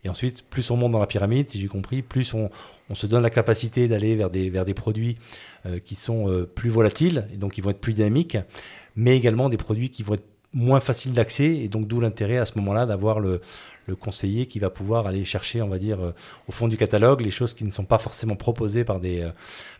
Et 0.03 0.09
ensuite, 0.09 0.45
plus 0.47 0.69
on 0.69 0.77
monte 0.77 0.91
dans 0.91 0.99
la 0.99 1.07
pyramide, 1.07 1.49
si 1.49 1.59
j'ai 1.59 1.67
compris, 1.67 2.03
plus 2.03 2.31
on, 2.35 2.51
se 2.93 3.07
donne 3.07 3.23
la 3.23 3.31
capacité 3.31 3.87
d'aller 3.87 4.15
vers 4.15 4.29
des, 4.29 4.51
vers 4.51 4.65
des 4.65 4.75
produits 4.75 5.17
euh, 5.65 5.79
qui 5.79 5.95
sont 5.95 6.45
plus 6.53 6.69
volatiles, 6.69 7.27
et 7.33 7.37
donc 7.37 7.53
qui 7.53 7.61
vont 7.61 7.71
être 7.71 7.81
plus 7.81 7.93
dynamiques, 7.93 8.37
mais 8.95 9.17
également 9.17 9.49
des 9.49 9.57
produits 9.57 9.89
qui 9.89 10.03
vont 10.03 10.13
être 10.13 10.27
moins 10.53 10.79
faciles 10.79 11.13
d'accès, 11.13 11.55
et 11.55 11.69
donc 11.69 11.87
d'où 11.87 11.99
l'intérêt 11.99 12.37
à 12.37 12.45
ce 12.45 12.53
moment-là 12.57 12.85
d'avoir 12.85 13.19
le, 13.19 13.41
le 13.87 13.95
conseiller 13.95 14.45
qui 14.45 14.59
va 14.59 14.69
pouvoir 14.69 15.07
aller 15.07 15.23
chercher, 15.23 15.61
on 15.61 15.69
va 15.69 15.79
dire, 15.79 15.99
euh, 16.01 16.11
au 16.47 16.51
fond 16.51 16.67
du 16.67 16.77
catalogue, 16.77 17.21
les 17.21 17.31
choses 17.31 17.53
qui 17.53 17.63
ne 17.63 17.69
sont 17.69 17.85
pas 17.85 17.97
forcément 17.97 18.35
proposées 18.35 18.83
par 18.83 18.99
des, 18.99 19.21
euh, 19.21 19.29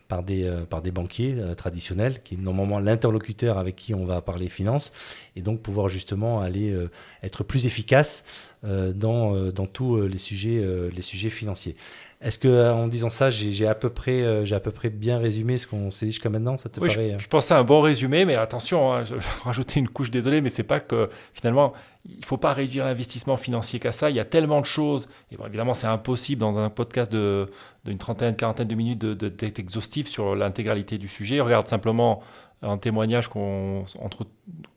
par 0.07 0.23
des, 0.23 0.45
euh, 0.45 0.63
par 0.63 0.81
des 0.81 0.91
banquiers 0.91 1.35
traditionnels, 1.57 2.23
qui 2.23 2.35
est 2.35 2.37
normalement 2.37 2.79
l'interlocuteur 2.79 3.57
avec 3.57 3.75
qui 3.75 3.93
on 3.93 4.05
va 4.05 4.21
parler 4.21 4.47
finances, 4.47 4.93
et 5.35 5.41
donc 5.41 5.61
pouvoir 5.61 5.89
justement 5.89 6.41
aller 6.41 6.73
être 7.21 7.43
plus 7.43 7.65
efficace 7.65 8.23
dans, 8.63 9.51
dans 9.51 9.65
tous 9.65 10.01
les 10.01 10.17
sujets, 10.17 10.63
les 10.95 11.01
sujets 11.01 11.29
financiers. 11.29 11.75
Est-ce 12.21 12.39
que 12.39 12.71
en 12.71 12.87
disant 12.87 13.09
ça, 13.09 13.29
j'ai 13.29 13.67
à 13.67 13.75
peu 13.75 13.89
près, 13.89 14.45
j'ai 14.45 14.55
à 14.55 14.59
peu 14.59 14.71
près 14.71 14.89
bien 14.89 15.19
résumé 15.19 15.57
ce 15.57 15.67
qu'on 15.67 15.91
s'est 15.91 16.05
dit 16.05 16.13
jusqu'à 16.13 16.29
maintenant 16.29 16.57
Ça 16.57 16.69
te 16.69 16.79
oui, 16.79 16.87
paraît 16.87 17.15
je, 17.17 17.23
je 17.23 17.27
pensais 17.27 17.53
à 17.53 17.57
un 17.59 17.63
bon 17.63 17.81
résumé, 17.81 18.25
mais 18.25 18.35
attention, 18.35 18.93
hein, 18.93 19.03
je 19.03 19.13
rajouter 19.43 19.79
une 19.79 19.89
couche, 19.89 20.09
désolé, 20.09 20.41
mais 20.41 20.49
c'est 20.49 20.63
pas 20.63 20.79
que 20.79 21.09
finalement 21.33 21.73
il 22.09 22.19
ne 22.19 22.25
faut 22.25 22.37
pas 22.37 22.53
réduire 22.53 22.85
l'investissement 22.85 23.37
financier 23.37 23.79
qu'à 23.79 23.91
ça. 23.91 24.09
Il 24.09 24.15
y 24.15 24.19
a 24.19 24.25
tellement 24.25 24.61
de 24.61 24.65
choses. 24.65 25.09
Et 25.31 25.37
évidemment, 25.45 25.73
c'est 25.73 25.87
impossible 25.87 26.39
dans 26.39 26.59
un 26.59 26.69
podcast 26.69 27.11
d'une 27.11 27.97
trentaine, 27.97 28.35
quarantaine 28.35 28.67
de 28.67 28.75
minutes 28.75 28.99
d'être 28.99 29.55
de, 29.55 29.61
exhaustif 29.61 30.07
sur 30.07 30.35
l'intégralité 30.35 30.97
du 30.97 31.07
sujet. 31.07 31.39
Regarde 31.41 31.67
simplement 31.67 32.21
un 32.61 32.77
témoignage 32.77 33.27
entre 33.35 34.25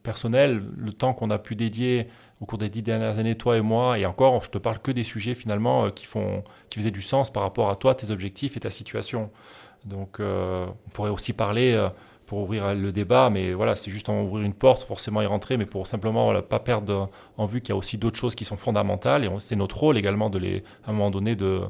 personnel, 0.02 0.62
le 0.76 0.92
temps 0.92 1.14
qu'on 1.14 1.30
a 1.30 1.38
pu 1.38 1.56
dédier 1.56 2.08
au 2.40 2.46
cours 2.46 2.58
des 2.58 2.68
dix 2.68 2.82
dernières 2.82 3.18
années, 3.18 3.34
toi 3.36 3.56
et 3.56 3.60
moi, 3.60 3.98
et 3.98 4.06
encore, 4.06 4.42
je 4.44 4.50
te 4.50 4.58
parle 4.58 4.78
que 4.78 4.90
des 4.90 5.04
sujets 5.04 5.34
finalement 5.34 5.86
euh, 5.86 5.90
qui, 5.90 6.06
font, 6.06 6.42
qui 6.70 6.78
faisaient 6.78 6.90
du 6.90 7.02
sens 7.02 7.30
par 7.30 7.42
rapport 7.42 7.70
à 7.70 7.76
toi, 7.76 7.94
tes 7.94 8.10
objectifs 8.10 8.56
et 8.56 8.60
ta 8.60 8.70
situation. 8.70 9.30
Donc, 9.84 10.20
euh, 10.20 10.66
on 10.86 10.90
pourrait 10.90 11.10
aussi 11.10 11.32
parler. 11.32 11.74
Euh, 11.74 11.88
pour 12.30 12.42
ouvrir 12.42 12.76
le 12.76 12.92
débat, 12.92 13.28
mais 13.28 13.54
voilà, 13.54 13.74
c'est 13.74 13.90
juste 13.90 14.08
en 14.08 14.22
ouvrir 14.22 14.46
une 14.46 14.54
porte, 14.54 14.84
forcément 14.84 15.20
y 15.20 15.26
rentrer, 15.26 15.56
mais 15.56 15.66
pour 15.66 15.88
simplement 15.88 16.32
ne 16.32 16.40
pas 16.40 16.60
perdre 16.60 17.10
en 17.36 17.44
vue 17.44 17.60
qu'il 17.60 17.70
y 17.70 17.72
a 17.72 17.76
aussi 17.76 17.98
d'autres 17.98 18.20
choses 18.20 18.36
qui 18.36 18.44
sont 18.44 18.56
fondamentales, 18.56 19.24
et 19.24 19.30
c'est 19.40 19.56
notre 19.56 19.76
rôle 19.76 19.98
également 19.98 20.30
de 20.30 20.38
les, 20.38 20.62
à 20.86 20.90
un 20.90 20.92
moment 20.92 21.10
donné 21.10 21.34
de, 21.34 21.62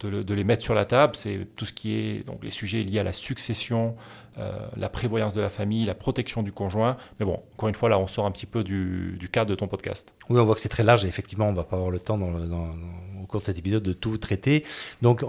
de, 0.00 0.34
les 0.34 0.44
mettre 0.44 0.62
sur 0.62 0.74
la 0.74 0.84
table, 0.84 1.16
c'est 1.16 1.46
tout 1.56 1.64
ce 1.64 1.72
qui 1.72 1.94
est 1.94 2.26
donc 2.26 2.44
les 2.44 2.50
sujets 2.50 2.82
liés 2.82 2.98
à 2.98 3.04
la 3.04 3.12
succession, 3.12 3.96
euh, 4.38 4.52
la 4.76 4.90
prévoyance 4.90 5.32
de 5.32 5.40
la 5.40 5.48
famille, 5.48 5.86
la 5.86 5.94
protection 5.94 6.42
du 6.42 6.52
conjoint. 6.52 6.98
Mais 7.18 7.24
bon, 7.24 7.40
encore 7.54 7.68
une 7.70 7.74
fois, 7.74 7.88
là, 7.88 7.98
on 7.98 8.06
sort 8.06 8.26
un 8.26 8.30
petit 8.30 8.44
peu 8.44 8.62
du, 8.62 9.18
cadre 9.32 9.50
de 9.50 9.54
ton 9.54 9.66
podcast. 9.66 10.12
Oui, 10.28 10.38
on 10.38 10.44
voit 10.44 10.54
que 10.54 10.60
c'est 10.60 10.68
très 10.68 10.82
large 10.82 11.04
et 11.06 11.08
effectivement, 11.08 11.48
on 11.48 11.54
va 11.54 11.64
pas 11.64 11.76
avoir 11.76 11.90
le 11.90 11.98
temps 11.98 12.18
au 12.20 13.26
cours 13.26 13.40
de 13.40 13.44
cet 13.44 13.58
épisode 13.58 13.82
de 13.82 13.92
tout 13.94 14.18
traiter. 14.18 14.64
Donc, 15.00 15.24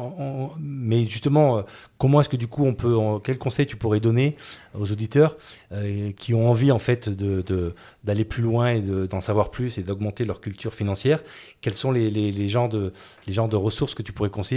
mais 0.60 1.06
justement, 1.06 1.60
euh, 1.60 1.62
comment 1.98 2.20
est-ce 2.20 2.30
que 2.30 2.36
du 2.36 2.48
coup 2.48 2.66
on 2.66 2.74
peut, 2.74 2.98
quel 3.24 3.38
conseil 3.38 3.66
tu 3.66 3.78
pourrais 3.78 4.00
donner 4.00 4.36
aux 4.78 4.92
auditeurs 4.92 5.38
euh, 5.72 6.12
qui 6.12 6.34
ont 6.34 6.50
envie 6.50 6.72
en 6.72 6.80
fait 6.80 7.10
d'aller 7.10 8.26
plus 8.26 8.44
loin 8.44 8.74
et 8.74 8.82
d'en 8.82 9.22
savoir 9.22 9.52
plus 9.52 9.78
et 9.78 9.84
d'augmenter 9.84 10.26
leur 10.26 10.42
culture 10.42 10.74
financière? 10.74 11.24
Quels 11.62 11.76
sont 11.76 11.92
les, 11.92 12.48
genres 12.50 12.70
de, 12.70 12.94
les 13.26 13.34
genres 13.34 13.50
de 13.50 13.56
ressources 13.56 13.96
que 13.96 14.04
tu 14.04 14.12
pourrais 14.12 14.30
conseiller 14.30 14.57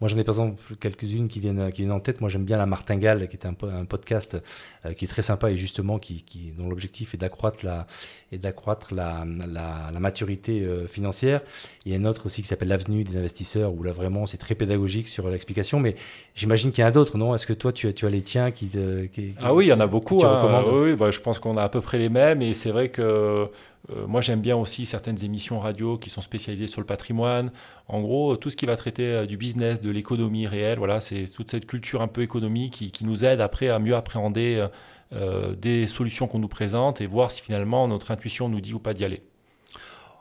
Moi, 0.00 0.08
j'en 0.08 0.18
ai 0.18 0.24
par 0.24 0.34
exemple 0.34 0.62
quelques-unes 0.80 1.28
qui 1.28 1.40
viennent, 1.40 1.70
qui 1.70 1.82
viennent 1.82 1.92
en 1.92 2.00
tête. 2.00 2.20
Moi, 2.20 2.28
j'aime 2.30 2.44
bien 2.44 2.58
la 2.58 2.66
Martingale, 2.66 3.28
qui 3.28 3.36
est 3.36 3.46
un, 3.46 3.54
un 3.62 3.84
podcast 3.84 4.36
euh, 4.84 4.92
qui 4.92 5.04
est 5.04 5.08
très 5.08 5.22
sympa 5.22 5.50
et 5.50 5.56
justement 5.56 5.98
qui, 5.98 6.22
qui 6.22 6.52
dont 6.58 6.68
l'objectif 6.68 7.14
est 7.14 7.18
d'accroître 7.18 7.64
la, 7.64 7.86
et 8.32 8.38
d'accroître 8.38 8.92
la, 8.92 9.24
la, 9.24 9.90
la, 9.92 10.00
maturité 10.00 10.66
financière. 10.88 11.42
Il 11.84 11.92
y 11.92 11.94
a 11.94 11.98
une 11.98 12.06
autre 12.06 12.26
aussi 12.26 12.42
qui 12.42 12.48
s'appelle 12.48 12.68
L'avenir 12.68 12.88
retenue 12.88 13.04
des 13.04 13.16
investisseurs 13.16 13.74
où 13.74 13.82
là 13.82 13.92
vraiment 13.92 14.26
c'est 14.26 14.38
très 14.38 14.54
pédagogique 14.54 15.08
sur 15.08 15.28
l'explication. 15.28 15.80
Mais 15.80 15.94
j'imagine 16.34 16.72
qu'il 16.72 16.82
y 16.82 16.84
en 16.84 16.88
a 16.88 16.90
d'autres, 16.90 17.18
non? 17.18 17.34
Est-ce 17.34 17.46
que 17.46 17.52
toi 17.52 17.72
tu 17.72 17.88
as, 17.88 17.92
tu 17.92 18.06
as 18.06 18.10
les 18.10 18.22
tiens 18.22 18.50
qui, 18.50 18.66
te, 18.66 19.06
qui 19.06 19.32
Ah 19.40 19.54
oui, 19.54 19.66
il 19.66 19.68
y 19.68 19.72
en 19.72 19.80
a 19.80 19.86
beaucoup. 19.86 20.24
Hein. 20.24 20.64
oui, 20.72 20.94
bah, 20.94 21.10
je 21.10 21.20
pense 21.20 21.38
qu'on 21.38 21.56
a 21.56 21.62
à 21.62 21.68
peu 21.68 21.80
près 21.80 21.98
les 21.98 22.08
mêmes. 22.08 22.42
Et 22.42 22.54
c'est 22.54 22.70
vrai 22.70 22.88
que 22.88 23.48
euh, 23.90 24.06
moi 24.06 24.20
j'aime 24.20 24.40
bien 24.40 24.56
aussi 24.56 24.84
certaines 24.86 25.22
émissions 25.24 25.60
radio 25.60 25.96
qui 25.96 26.10
sont 26.10 26.20
spécialisées 26.20 26.66
sur 26.66 26.80
le 26.80 26.86
patrimoine. 26.86 27.52
En 27.86 28.00
gros, 28.00 28.36
tout 28.36 28.50
ce 28.50 28.56
qui 28.56 28.66
va 28.66 28.76
traiter 28.76 29.06
euh, 29.06 29.26
du 29.26 29.36
business, 29.36 29.80
de 29.80 29.87
l'économie 29.90 30.46
réelle, 30.46 30.78
voilà, 30.78 31.00
c'est 31.00 31.24
toute 31.24 31.50
cette 31.50 31.66
culture 31.66 32.02
un 32.02 32.08
peu 32.08 32.22
économique 32.22 32.90
qui, 32.92 33.04
nous 33.04 33.24
aide 33.24 33.40
après 33.40 33.68
à 33.68 33.78
mieux 33.78 33.96
appréhender 33.96 34.66
euh, 35.12 35.54
des 35.54 35.86
solutions 35.86 36.26
qu'on 36.26 36.38
nous 36.38 36.48
présente 36.48 37.00
et 37.00 37.06
voir 37.06 37.30
si 37.30 37.42
finalement 37.42 37.88
notre 37.88 38.10
intuition 38.10 38.48
nous 38.48 38.60
dit 38.60 38.74
ou 38.74 38.78
pas 38.78 38.94
d'y 38.94 39.04
aller. 39.04 39.22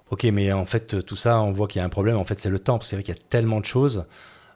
Ok, 0.10 0.24
mais 0.26 0.54
en 0.54 0.66
fait, 0.66 1.06
tout 1.06 1.18
ça, 1.18 1.42
on 1.42 1.52
voit 1.52 1.68
qu'il 1.68 1.80
y 1.80 1.82
a 1.82 1.86
un 1.86 1.90
problème. 1.90 2.16
En 2.16 2.24
fait, 2.24 2.40
c'est 2.40 2.50
le 2.50 2.60
temps. 2.60 2.80
C'est 2.82 2.96
vrai 2.96 3.04
qu'il 3.04 3.14
y 3.14 3.18
a 3.18 3.22
tellement 3.30 3.60
de 3.60 3.66
choses. 3.66 4.06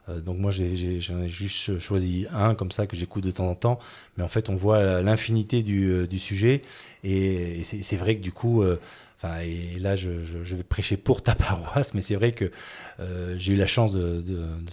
Euh, 0.08 0.20
donc 0.20 0.38
moi, 0.38 0.50
j'en 0.50 0.64
ai, 0.64 1.28
juste 1.28 1.78
choisi 1.78 2.26
un 2.32 2.54
comme 2.54 2.70
ça 2.70 2.86
que 2.86 2.96
j'écoute 2.96 3.24
de 3.24 3.30
temps 3.30 3.48
en 3.48 3.54
temps. 3.54 3.78
Mais 4.16 4.24
en 4.24 4.28
fait, 4.28 4.48
on 4.48 4.56
voit 4.56 5.02
l'infinité 5.02 5.62
du, 5.62 5.90
euh, 5.90 6.18
sujet. 6.18 6.62
Et, 7.04 7.62
c'est 7.64 7.96
vrai 7.96 8.16
que 8.16 8.22
du 8.22 8.32
coup, 8.32 8.62
euh, 8.62 8.80
et 9.44 9.78
là, 9.78 9.96
je, 9.96 10.24
je, 10.24 10.56
vais 10.56 10.62
prêcher 10.62 10.96
pour 10.96 11.22
ta 11.22 11.34
paroisse, 11.36 11.94
mais 11.94 12.02
c'est 12.02 12.16
vrai 12.16 12.32
que 12.32 12.50
j'ai 13.36 13.52
eu 13.52 13.56
la 13.56 13.66
chance 13.66 13.92
de, 13.92 14.22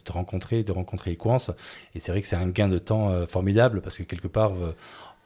te 0.03 0.12
rencontrer, 0.12 0.63
de 0.63 0.71
rencontrer 0.71 1.12
Equance. 1.12 1.51
Et 1.95 1.99
c'est 1.99 2.12
vrai 2.12 2.21
que 2.21 2.27
c'est 2.27 2.35
un 2.35 2.49
gain 2.49 2.69
de 2.69 2.79
temps 2.79 3.25
formidable 3.27 3.81
parce 3.81 3.97
que 3.97 4.03
quelque 4.03 4.27
part, 4.27 4.53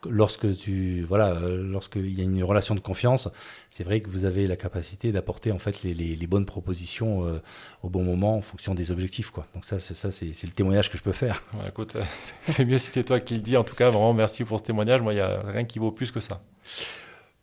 lorsque 0.10 0.58
tu 0.58 1.02
voilà, 1.02 1.30
euh, 1.30 1.64
lorsqu'il 1.64 2.18
y 2.18 2.22
a 2.22 2.24
une 2.24 2.44
relation 2.44 2.76
de 2.76 2.80
confiance, 2.80 3.30
c'est 3.70 3.84
vrai 3.84 4.02
que 4.02 4.10
vous 4.10 4.26
avez 4.26 4.48
la 4.48 4.56
capacité 4.56 5.12
d'apporter 5.12 5.52
en 5.52 5.60
fait 5.60 5.84
les, 5.84 6.28
bonnes 6.28 6.46
propositions 6.46 7.28
euh, 7.28 7.42
au 7.84 7.90
bon 7.90 8.04
moment 8.04 8.38
en 8.38 8.42
fonction 8.42 8.74
des 8.74 8.92
objectifs 8.92 9.30
quoi. 9.30 9.46
Donc 9.54 9.66
ça, 9.66 9.80
c'est 9.80 9.94
ça, 9.94 10.12
c'est, 10.12 10.32
le 10.44 10.52
témoignage 10.52 10.90
que 10.90 10.98
je 10.98 11.04
peux 11.04 11.12
faire. 11.12 11.44
écoute, 11.68 11.98
c'est 12.44 12.66
mieux 12.66 12.78
si 12.78 12.92
c'est 12.92 13.04
toi 13.04 13.20
qui 13.20 13.36
le 13.36 13.42
dis. 13.42 13.58
En 13.58 13.64
tout 13.64 13.76
cas, 13.76 13.90
vraiment 13.90 14.14
merci 14.14 14.44
pour 14.44 14.60
ce 14.60 14.64
témoignage. 14.64 15.02
Moi, 15.02 15.14
il 15.14 15.18
y 15.18 15.22
a 15.22 15.42
rien 15.46 15.66
qui 15.66 15.80
vaut 15.80 15.92
plus 15.92 16.12
que 16.12 16.20
ça. 16.20 16.42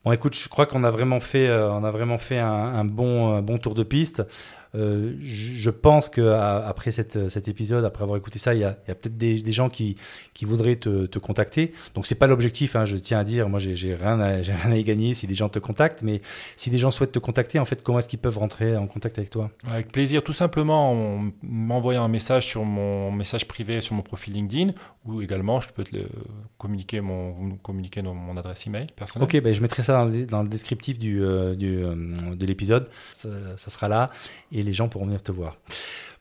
Bon, 0.05 0.13
écoute, 0.13 0.35
je 0.35 0.49
crois 0.49 0.65
qu'on 0.65 0.83
a 0.85 0.91
vraiment 0.91 1.21
fait, 1.21 1.47
euh, 1.47 1.71
on 1.71 1.85
a 1.85 1.91
vraiment 1.91 2.17
fait 2.17 2.39
un, 2.39 2.87
bon, 2.87 3.35
un 3.35 3.43
bon 3.43 3.59
tour 3.59 3.75
de 3.75 3.83
piste. 3.83 4.23
Euh, 4.75 5.15
je 5.21 5.71
pense 5.71 6.09
qu'après 6.09 6.91
cet 6.91 7.49
épisode, 7.49 7.85
après 7.85 8.03
avoir 8.03 8.19
écouté 8.19 8.39
ça, 8.39 8.55
il 8.55 8.61
y 8.61 8.65
a, 8.65 8.73
peut-être 8.73 9.17
des, 9.17 9.53
gens 9.53 9.69
qui, 9.69 9.97
qui 10.35 10.45
voudraient 10.45 10.77
te, 10.77 11.07
te 11.07 11.19
contacter. 11.19 11.73
Donc, 11.95 12.07
c'est 12.07 12.15
pas 12.15 12.27
l'objectif, 12.27 12.77
hein, 12.77 12.85
je 12.85 12.97
tiens 12.97 13.19
à 13.19 13.25
dire. 13.25 13.49
Moi, 13.49 13.59
j'ai 13.59 13.95
rien, 13.95 14.21
à, 14.21 14.37
rien 14.37 14.73
à 14.73 14.77
y 14.77 14.85
gagner 14.85 15.15
si 15.15 15.27
des 15.27 15.35
gens 15.35 15.49
te 15.49 15.59
contactent. 15.59 16.03
Mais 16.03 16.21
si 16.57 16.71
des 16.71 16.79
gens 16.79 16.91
souhaitent 16.91 17.13
te 17.13 17.19
contacter, 17.19 17.59
en 17.59 17.65
fait, 17.65 17.83
comment 17.83 17.99
est-ce 17.99 18.09
qu'ils 18.09 18.19
peuvent 18.19 18.39
rentrer 18.39 18.77
en 18.77 18.87
contact 18.87 19.19
avec 19.19 19.31
toi? 19.31 19.51
Avec 19.69 19.93
plaisir, 19.93 20.23
tout 20.23 20.33
simplement 20.33 20.93
en 20.93 21.31
m'envoyant 21.43 22.05
un 22.05 22.09
message 22.09 22.47
sur 22.47 22.65
mon 22.65 23.11
message 23.11 23.47
privé 23.47 23.81
sur 23.81 23.95
mon 23.95 24.03
profil 24.03 24.35
LinkedIn 24.35 24.73
ou 25.05 25.23
également, 25.23 25.61
je 25.61 25.69
peux 25.71 25.85
te 25.85 25.97
communiquer 26.59 27.01
mon, 27.01 27.31
vous 27.31 27.45
me 27.45 27.57
communiquer 27.57 28.03
mon 28.03 28.37
adresse 28.37 28.67
email 28.67 28.87
personnelle. 28.95 29.25
Ok, 29.25 29.41
ben, 29.43 29.55
je 29.55 29.63
mettrai 29.63 29.83
ça 29.83 30.05
dans, 30.29 30.43
le 30.43 30.49
descriptif 30.49 30.99
du, 30.99 31.23
euh, 31.23 31.55
du 31.55 31.83
euh, 31.83 32.35
de 32.35 32.47
l'épisode. 32.47 32.89
Ça, 33.17 33.29
ça, 33.57 33.71
sera 33.71 33.89
là. 33.89 34.11
Et 34.53 34.60
les 34.63 34.73
gens 34.73 34.89
pourront 34.89 35.07
venir 35.07 35.23
te 35.23 35.33
voir. 35.33 35.57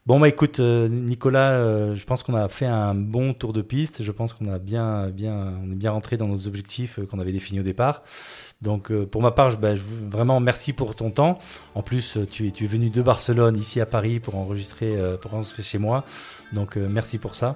Bon, 0.10 0.20
bah 0.20 0.28
écoute, 0.28 0.60
euh, 0.60 0.88
Nicolas, 0.88 1.52
euh, 1.52 1.94
je 1.94 2.04
pense 2.04 2.24
qu'on 2.24 2.34
a 2.34 2.48
fait 2.48 2.66
un 2.66 2.96
bon 2.96 3.34
tour 3.34 3.54
de 3.54 3.62
piste. 3.62 4.02
Je 4.02 4.12
pense 4.12 4.34
qu'on 4.34 4.52
a 4.52 4.58
bien, 4.58 5.10
bien, 5.10 5.54
on 5.64 5.72
est 5.72 5.76
bien 5.76 5.92
rentré 5.92 6.18
dans 6.18 6.28
nos 6.28 6.48
objectifs 6.48 6.98
euh, 6.98 7.06
qu'on 7.06 7.20
avait 7.20 7.32
définis 7.32 7.60
au 7.60 7.64
départ. 7.64 8.02
Donc, 8.62 8.92
pour 8.92 9.22
ma 9.22 9.30
part, 9.30 9.52
je, 9.52 9.58
bah, 9.58 9.74
vraiment 9.76 10.40
merci 10.40 10.74
pour 10.74 10.96
ton 10.96 11.12
temps. 11.12 11.38
En 11.76 11.84
plus, 11.84 12.18
tu 12.32 12.48
es, 12.48 12.52
tu 12.52 12.64
es 12.64 12.68
venu 12.68 12.90
de 12.90 13.02
Barcelone 13.04 13.56
ici 13.56 13.80
à 13.82 13.86
Paris 13.86 14.20
pour 14.20 14.36
enregistrer, 14.36 14.98
pour 15.22 15.36
enregistrer 15.36 15.64
chez 15.64 15.78
moi. 15.78 16.04
Donc, 16.54 16.76
merci 16.76 17.20
pour 17.20 17.36
ça. 17.36 17.56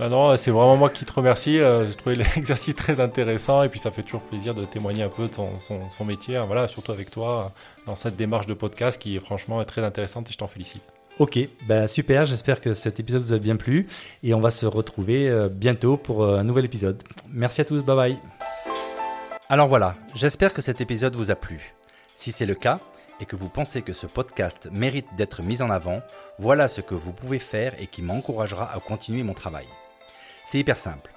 Ah 0.00 0.08
non, 0.08 0.36
c'est 0.36 0.50
vraiment 0.50 0.76
moi 0.76 0.90
qui 0.90 1.04
te 1.04 1.12
remercie. 1.12 1.58
J'ai 1.58 1.94
trouvé 1.94 2.16
l'exercice 2.36 2.74
très 2.74 3.00
intéressant 3.00 3.62
et 3.62 3.68
puis 3.68 3.78
ça 3.78 3.90
fait 3.90 4.02
toujours 4.02 4.22
plaisir 4.22 4.54
de 4.54 4.64
témoigner 4.64 5.04
un 5.04 5.08
peu 5.08 5.28
de 5.28 5.34
son, 5.34 6.04
métier. 6.04 6.36
Hein, 6.36 6.44
voilà, 6.46 6.66
surtout 6.66 6.92
avec 6.92 7.10
toi 7.10 7.52
dans 7.86 7.94
cette 7.94 8.16
démarche 8.16 8.46
de 8.46 8.54
podcast 8.54 9.00
qui, 9.00 9.18
franchement, 9.20 9.62
est 9.62 9.66
très 9.66 9.84
intéressante 9.84 10.28
et 10.28 10.32
je 10.32 10.38
t'en 10.38 10.48
félicite. 10.48 10.82
Ok, 11.20 11.38
ben 11.68 11.86
super, 11.86 12.26
j'espère 12.26 12.60
que 12.60 12.74
cet 12.74 12.98
épisode 12.98 13.22
vous 13.22 13.34
a 13.34 13.38
bien 13.38 13.54
plu 13.54 13.86
et 14.24 14.34
on 14.34 14.40
va 14.40 14.50
se 14.50 14.66
retrouver 14.66 15.28
euh, 15.28 15.48
bientôt 15.48 15.96
pour 15.96 16.24
euh, 16.24 16.38
un 16.38 16.42
nouvel 16.42 16.64
épisode. 16.64 17.00
Merci 17.32 17.60
à 17.60 17.64
tous, 17.64 17.82
bye 17.82 17.94
bye. 17.94 18.16
Alors 19.48 19.68
voilà, 19.68 19.94
j'espère 20.16 20.52
que 20.52 20.60
cet 20.60 20.80
épisode 20.80 21.14
vous 21.14 21.30
a 21.30 21.36
plu. 21.36 21.72
Si 22.16 22.32
c'est 22.32 22.46
le 22.46 22.56
cas 22.56 22.80
et 23.20 23.26
que 23.26 23.36
vous 23.36 23.48
pensez 23.48 23.82
que 23.82 23.92
ce 23.92 24.08
podcast 24.08 24.68
mérite 24.72 25.06
d'être 25.16 25.44
mis 25.44 25.62
en 25.62 25.70
avant, 25.70 26.00
voilà 26.40 26.66
ce 26.66 26.80
que 26.80 26.96
vous 26.96 27.12
pouvez 27.12 27.38
faire 27.38 27.74
et 27.80 27.86
qui 27.86 28.02
m'encouragera 28.02 28.72
à 28.74 28.80
continuer 28.80 29.22
mon 29.22 29.34
travail. 29.34 29.66
C'est 30.44 30.58
hyper 30.58 30.78
simple. 30.78 31.10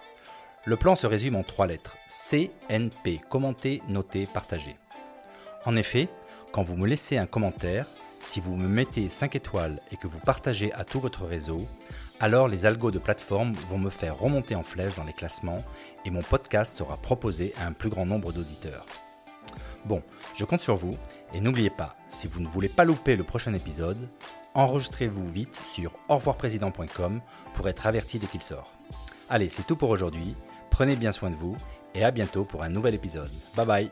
Le 0.65 0.77
plan 0.77 0.95
se 0.95 1.05
résume 1.05 1.35
en 1.35 1.43
trois 1.43 1.67
lettres. 1.67 1.97
CNP, 2.07 3.19
commenter, 3.29 3.81
noter, 3.89 4.25
partager. 4.25 4.75
En 5.65 5.75
effet, 5.75 6.07
quand 6.51 6.63
vous 6.63 6.77
me 6.77 6.87
laissez 6.87 7.17
un 7.17 7.25
commentaire, 7.25 7.85
si 8.21 8.39
vous 8.39 8.55
me 8.55 8.67
mettez 8.67 9.09
5 9.09 9.35
étoiles 9.35 9.79
et 9.91 9.97
que 9.97 10.07
vous 10.07 10.19
partagez 10.19 10.71
à 10.73 10.83
tout 10.85 10.99
votre 10.99 11.25
réseau, 11.25 11.67
alors 12.19 12.47
les 12.47 12.65
algos 12.65 12.91
de 12.91 12.99
plateforme 12.99 13.53
vont 13.69 13.77
me 13.77 13.89
faire 13.89 14.17
remonter 14.17 14.55
en 14.55 14.63
flèche 14.63 14.95
dans 14.95 15.03
les 15.03 15.13
classements 15.13 15.63
et 16.05 16.09
mon 16.09 16.21
podcast 16.21 16.73
sera 16.73 16.97
proposé 16.97 17.53
à 17.59 17.67
un 17.67 17.73
plus 17.73 17.89
grand 17.89 18.05
nombre 18.05 18.31
d'auditeurs. 18.31 18.85
Bon, 19.85 20.01
je 20.35 20.45
compte 20.45 20.61
sur 20.61 20.75
vous 20.75 20.97
et 21.33 21.41
n'oubliez 21.41 21.69
pas, 21.69 21.95
si 22.07 22.27
vous 22.27 22.39
ne 22.39 22.47
voulez 22.47 22.69
pas 22.69 22.85
louper 22.85 23.15
le 23.15 23.23
prochain 23.23 23.53
épisode, 23.53 24.09
enregistrez-vous 24.53 25.29
vite 25.31 25.61
sur 25.73 25.91
revoirprésident.com 26.09 27.21
pour 27.53 27.69
être 27.69 27.87
averti 27.87 28.19
dès 28.19 28.27
qu'il 28.27 28.41
sort. 28.41 28.71
Allez, 29.29 29.49
c'est 29.49 29.65
tout 29.65 29.75
pour 29.75 29.89
aujourd'hui. 29.89 30.35
Prenez 30.69 30.95
bien 30.95 31.11
soin 31.11 31.29
de 31.29 31.35
vous 31.35 31.55
et 31.93 32.03
à 32.03 32.11
bientôt 32.11 32.43
pour 32.43 32.63
un 32.63 32.69
nouvel 32.69 32.95
épisode. 32.95 33.29
Bye 33.55 33.65
bye 33.65 33.91